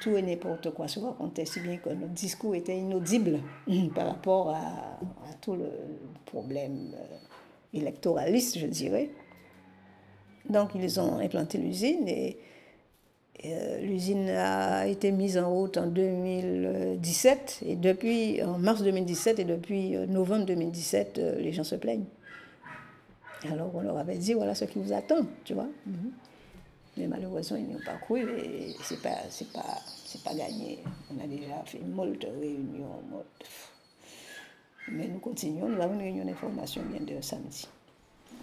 tout 0.00 0.16
et 0.16 0.22
n'importe 0.22 0.70
quoi 0.72 0.88
se 0.88 1.00
racontait, 1.00 1.46
si 1.46 1.60
bien 1.60 1.78
que 1.78 1.90
notre 1.90 2.12
discours 2.12 2.54
était 2.54 2.76
inaudible 2.76 3.40
par 3.94 4.08
rapport 4.08 4.50
à, 4.50 4.58
à 4.58 5.34
tout 5.40 5.54
le 5.54 5.70
problème 6.26 6.92
euh, 6.94 7.16
électoraliste, 7.72 8.58
je 8.58 8.66
dirais. 8.66 9.10
Donc 10.48 10.70
ils 10.74 11.00
ont 11.00 11.18
implanté 11.18 11.56
l'usine 11.58 12.06
et, 12.06 12.36
euh, 12.36 12.53
l'usine 13.82 14.28
a 14.30 14.86
été 14.86 15.12
mise 15.12 15.38
en 15.38 15.50
route 15.50 15.76
en 15.76 15.86
2017 15.86 17.60
et 17.66 17.76
depuis 17.76 18.42
en 18.42 18.58
mars 18.58 18.82
2017 18.82 19.38
et 19.38 19.44
depuis 19.44 19.96
euh, 19.96 20.06
novembre 20.06 20.46
2017 20.46 21.18
les 21.38 21.52
gens 21.52 21.64
se 21.64 21.74
plaignent. 21.74 22.06
Alors 23.50 23.70
on 23.74 23.82
leur 23.82 23.98
avait 23.98 24.16
dit, 24.16 24.32
voilà 24.34 24.54
ce 24.54 24.64
qui 24.64 24.78
vous 24.78 24.92
attend, 24.92 25.26
tu 25.44 25.54
vois. 25.54 25.68
Mhm. 25.86 26.12
Mais 26.96 27.06
malheureusement, 27.08 27.56
ils 27.56 27.68
n'ont 27.68 27.84
pas 27.84 27.96
cru 27.96 28.20
et 28.38 28.74
c'est 28.82 29.02
pas, 29.02 29.16
c'est 29.28 29.52
pas, 29.52 29.80
c'est 30.06 30.22
pas 30.22 30.34
gagné. 30.34 30.78
On 31.10 31.22
a 31.22 31.26
déjà 31.26 31.62
fait 31.66 31.80
moult 31.80 32.24
réunions, 32.40 33.02
Mais 34.92 35.08
nous 35.08 35.18
continuons, 35.18 35.68
nous 35.68 35.82
avons 35.82 35.94
une 35.94 36.02
réunion 36.02 36.24
d'information 36.24 36.82
bien 36.82 37.00
de 37.00 37.20
samedi. 37.20 37.66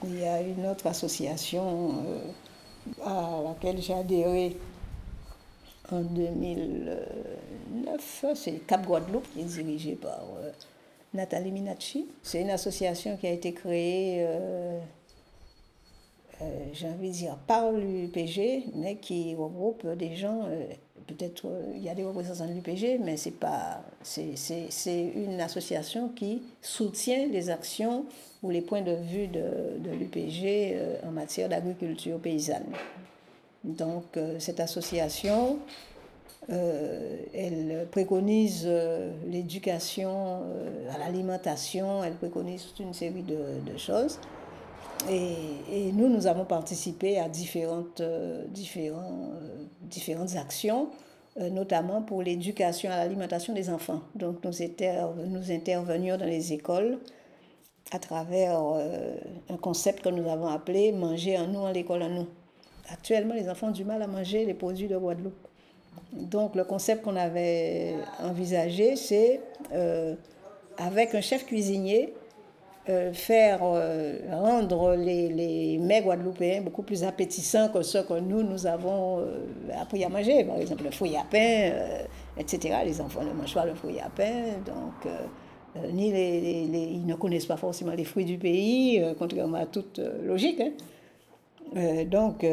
Il 0.03 0.19
y 0.19 0.25
a 0.25 0.41
une 0.41 0.65
autre 0.65 0.87
association 0.87 1.93
euh, 2.05 3.05
à 3.05 3.41
laquelle 3.43 3.81
j'ai 3.81 3.93
adhéré 3.93 4.57
en 5.91 6.01
2009, 6.01 8.25
c'est 8.35 8.65
Cap 8.65 8.85
Guadeloupe, 8.85 9.27
qui 9.33 9.41
est 9.41 9.45
dirigée 9.45 9.95
par 9.95 10.23
euh, 10.37 10.51
Nathalie 11.13 11.51
Minacci. 11.51 12.07
C'est 12.23 12.41
une 12.41 12.49
association 12.49 13.17
qui 13.17 13.27
a 13.27 13.31
été 13.31 13.53
créée, 13.53 14.25
euh, 14.25 14.79
euh, 16.41 16.45
j'ai 16.73 16.87
envie 16.87 17.09
de 17.09 17.13
dire, 17.13 17.37
par 17.47 17.71
l'UPG, 17.71 18.63
mais 18.75 18.95
qui 18.95 19.35
regroupe 19.35 19.85
des 19.97 20.15
gens, 20.15 20.47
peut-être 21.07 21.45
il 21.75 21.83
y 21.83 21.89
a 21.89 21.95
des 21.95 22.05
représentants 22.05 22.47
de 22.47 22.53
l'UPG, 22.53 22.99
mais 23.03 23.17
c'est 23.17 23.31
pas, 23.31 23.81
c'est 24.01 25.11
une 25.15 25.41
association 25.41 26.07
qui 26.09 26.41
soutient 26.61 27.27
les 27.27 27.49
actions 27.49 28.05
ou 28.41 28.49
les 28.49 28.61
points 28.61 28.81
de 28.81 28.93
vue 28.93 29.27
de 29.27 29.91
l'UPG 29.91 31.03
en 31.05 31.11
matière 31.11 31.49
d'agriculture 31.49 32.17
paysanne. 32.19 32.71
Donc 33.63 34.17
cette 34.39 34.59
association 34.59 35.59
euh, 36.49 37.17
elle 37.33 37.87
préconise 37.91 38.63
euh, 38.65 39.11
l'éducation 39.27 40.41
euh, 40.43 40.93
à 40.93 40.97
l'alimentation, 40.97 42.03
elle 42.03 42.15
préconise 42.15 42.65
toute 42.65 42.79
une 42.79 42.93
série 42.93 43.23
de, 43.23 43.77
choses. 43.77 44.19
Et, 45.09 45.91
nous, 45.93 46.09
nous 46.09 46.27
avons 46.27 46.45
participé 46.45 47.19
à 47.19 47.27
différentes, 47.27 48.01
différentes 49.81 50.35
actions, 50.35 50.89
notamment 51.39 52.03
pour 52.03 52.21
l'éducation 52.21 52.91
à 52.91 52.97
l'alimentation 52.97 53.53
des 53.53 53.69
enfants. 53.71 54.01
Donc 54.13 54.43
nous, 54.43 54.51
nous 55.27 55.51
intervenions 55.51 56.17
dans 56.17 56.25
les 56.25 56.53
écoles 56.53 56.99
à 57.91 57.97
travers 57.97 58.59
un 59.49 59.57
concept 59.57 60.03
que 60.03 60.09
nous 60.09 60.29
avons 60.29 60.47
appelé 60.47 60.91
Manger 60.91 61.39
en 61.39 61.47
nous, 61.47 61.59
en 61.59 61.71
l'école 61.71 62.03
en 62.03 62.09
nous. 62.09 62.27
Actuellement, 62.89 63.33
les 63.33 63.49
enfants 63.49 63.67
ont 63.67 63.71
du 63.71 63.85
mal 63.85 64.01
à 64.01 64.07
manger 64.07 64.45
les 64.45 64.53
produits 64.53 64.87
de 64.87 64.97
Guadeloupe. 64.97 65.47
Donc 66.13 66.55
le 66.55 66.63
concept 66.63 67.03
qu'on 67.03 67.15
avait 67.15 67.95
envisagé, 68.21 68.95
c'est 68.95 69.39
euh, 69.73 70.15
avec 70.77 71.15
un 71.15 71.21
chef 71.21 71.45
cuisinier, 71.45 72.13
euh, 72.89 73.13
faire 73.13 73.59
euh, 73.63 74.17
rendre 74.31 74.95
les, 74.95 75.29
les 75.29 75.77
mets 75.77 76.01
guadeloupéens 76.01 76.61
beaucoup 76.61 76.81
plus 76.81 77.03
appétissants 77.03 77.69
que 77.69 77.81
ceux 77.81 78.03
que 78.03 78.19
nous, 78.19 78.43
nous 78.43 78.67
avons 78.67 79.25
appris 79.79 80.03
à 80.03 80.09
manger. 80.09 80.43
Par 80.43 80.57
exemple, 80.57 80.83
le 80.83 80.91
fruit 80.91 81.15
à 81.15 81.23
pain, 81.29 81.71
etc. 82.37 82.79
Les 82.85 82.99
enfants 82.99 83.23
ne 83.23 83.31
mangent 83.31 83.53
pas 83.53 83.65
le 83.65 83.75
fruit 83.75 83.99
à 83.99 84.09
pain, 84.09 84.59
donc 84.65 85.13
ni 85.93 86.11
les, 86.11 86.67
ils 86.93 87.05
ne 87.05 87.15
connaissent 87.15 87.45
pas 87.45 87.55
forcément 87.55 87.93
les 87.93 88.03
fruits 88.03 88.25
du 88.25 88.37
pays, 88.37 89.01
contrairement 89.17 89.59
à 89.59 89.65
toute 89.65 90.01
logique. 90.25 90.59
Hein. 90.59 90.71
Donc, 92.05 92.43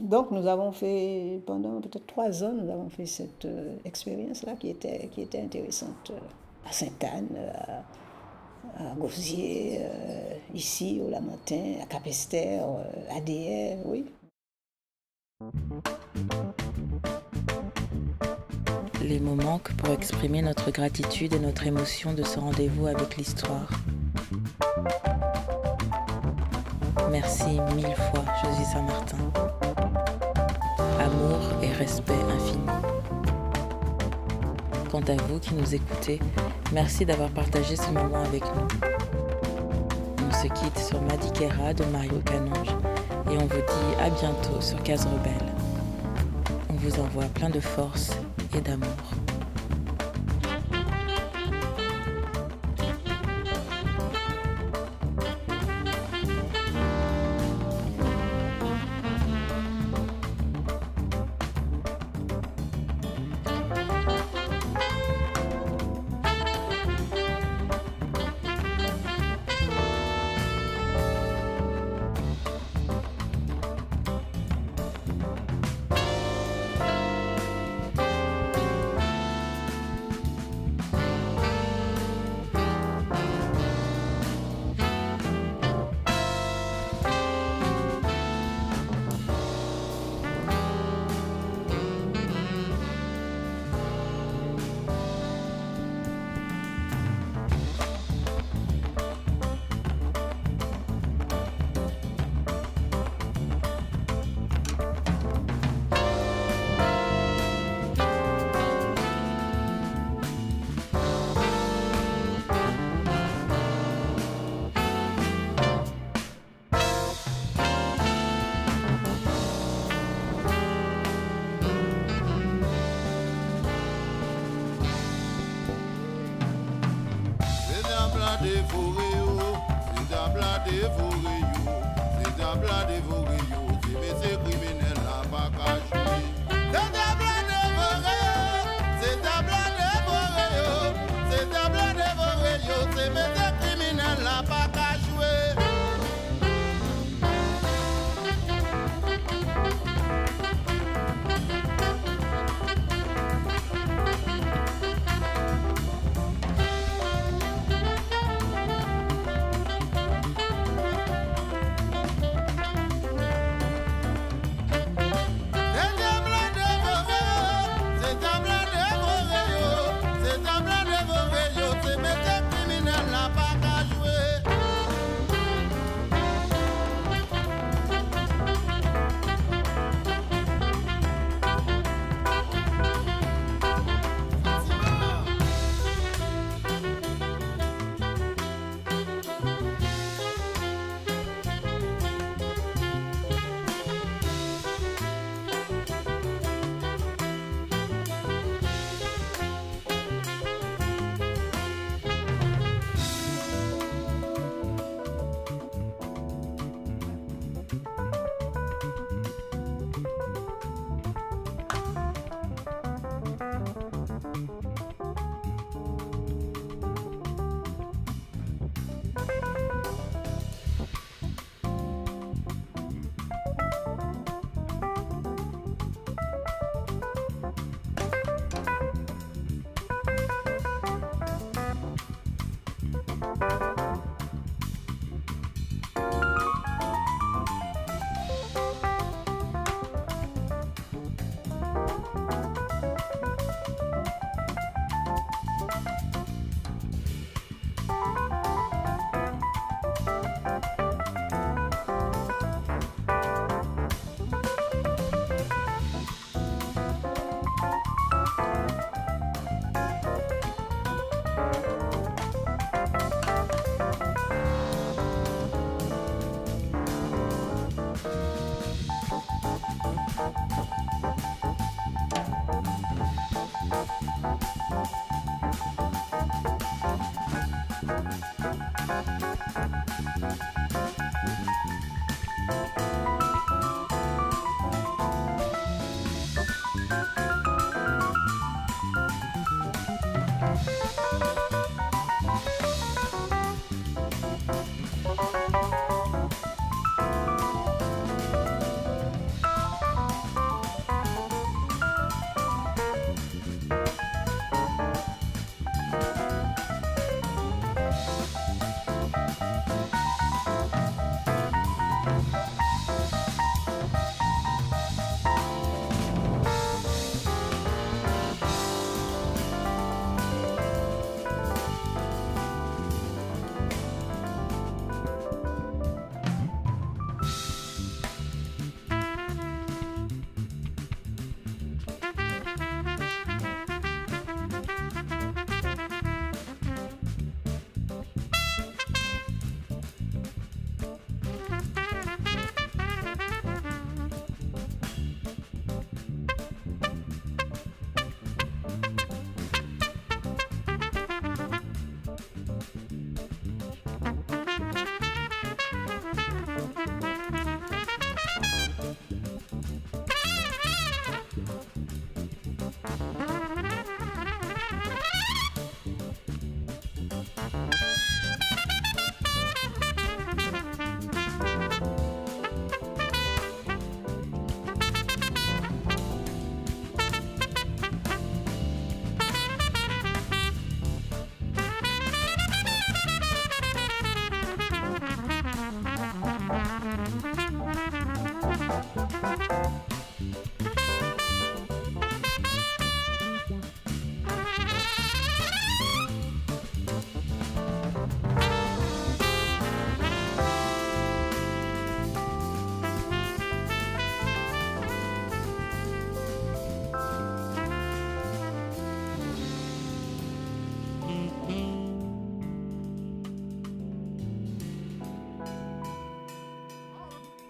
donc 0.00 0.30
nous 0.30 0.46
avons 0.46 0.72
fait, 0.72 1.40
pendant 1.46 1.80
peut-être 1.80 2.06
trois 2.06 2.42
ans, 2.42 2.52
nous 2.52 2.70
avons 2.70 2.88
fait 2.88 3.06
cette 3.06 3.44
euh, 3.44 3.76
expérience-là 3.84 4.54
qui 4.58 4.70
était, 4.70 5.08
qui 5.12 5.22
était 5.22 5.40
intéressante 5.40 6.10
euh, 6.10 6.68
à 6.68 6.72
Sainte-Anne, 6.72 7.28
à, 7.54 7.82
à 8.82 8.94
euh, 8.96 10.34
ici 10.54 11.00
au 11.04 11.10
Lamentin, 11.10 11.74
à 11.82 11.86
Capester, 11.86 12.60
à 13.10 13.20
DR, 13.20 13.78
oui. 13.84 14.06
Les 19.02 19.18
mots 19.18 19.34
manquent 19.34 19.74
pour 19.76 19.92
exprimer 19.92 20.40
notre 20.40 20.70
gratitude 20.70 21.34
et 21.34 21.38
notre 21.38 21.66
émotion 21.66 22.14
de 22.14 22.22
ce 22.22 22.38
rendez-vous 22.38 22.86
avec 22.86 23.16
l'histoire. 23.16 23.68
Merci 27.10 27.58
mille 27.74 27.94
fois, 27.96 28.24
Josie 28.42 28.64
Saint-Martin 28.64 29.18
amour 31.00 31.38
et 31.62 31.72
respect 31.72 32.12
infini. 32.12 32.66
Quant 34.90 35.00
à 35.00 35.16
vous 35.28 35.38
qui 35.38 35.54
nous 35.54 35.74
écoutez, 35.74 36.18
merci 36.72 37.04
d'avoir 37.04 37.30
partagé 37.30 37.76
ce 37.76 37.90
moment 37.90 38.22
avec 38.22 38.42
nous. 38.42 38.68
On 40.28 40.32
se 40.32 40.48
quitte 40.48 40.78
sur 40.78 41.00
Madikera 41.02 41.74
de 41.74 41.84
Mario 41.86 42.20
Canonge 42.24 42.74
et 43.30 43.36
on 43.36 43.46
vous 43.46 43.60
dit 43.60 44.00
à 44.00 44.10
bientôt 44.10 44.60
sur 44.60 44.82
Case 44.82 45.06
Rebelle. 45.06 45.48
On 46.68 46.74
vous 46.74 47.00
envoie 47.00 47.26
plein 47.26 47.50
de 47.50 47.60
force 47.60 48.10
et 48.56 48.60
d'amour. 48.60 49.19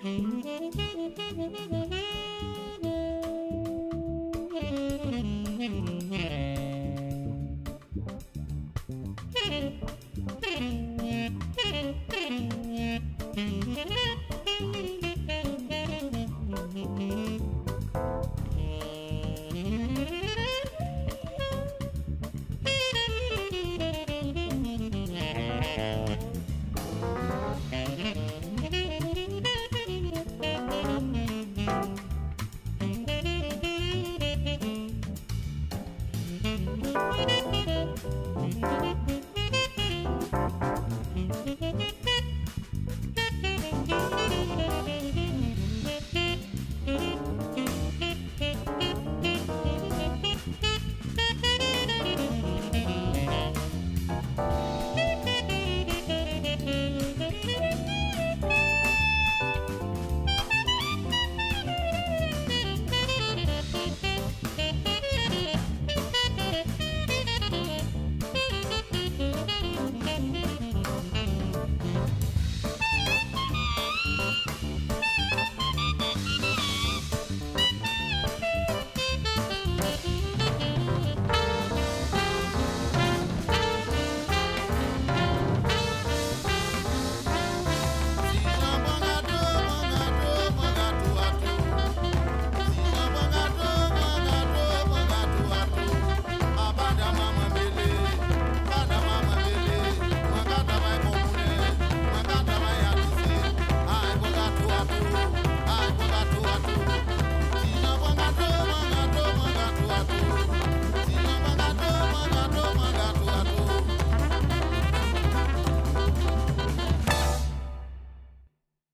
Mm-hmm. 0.03 0.40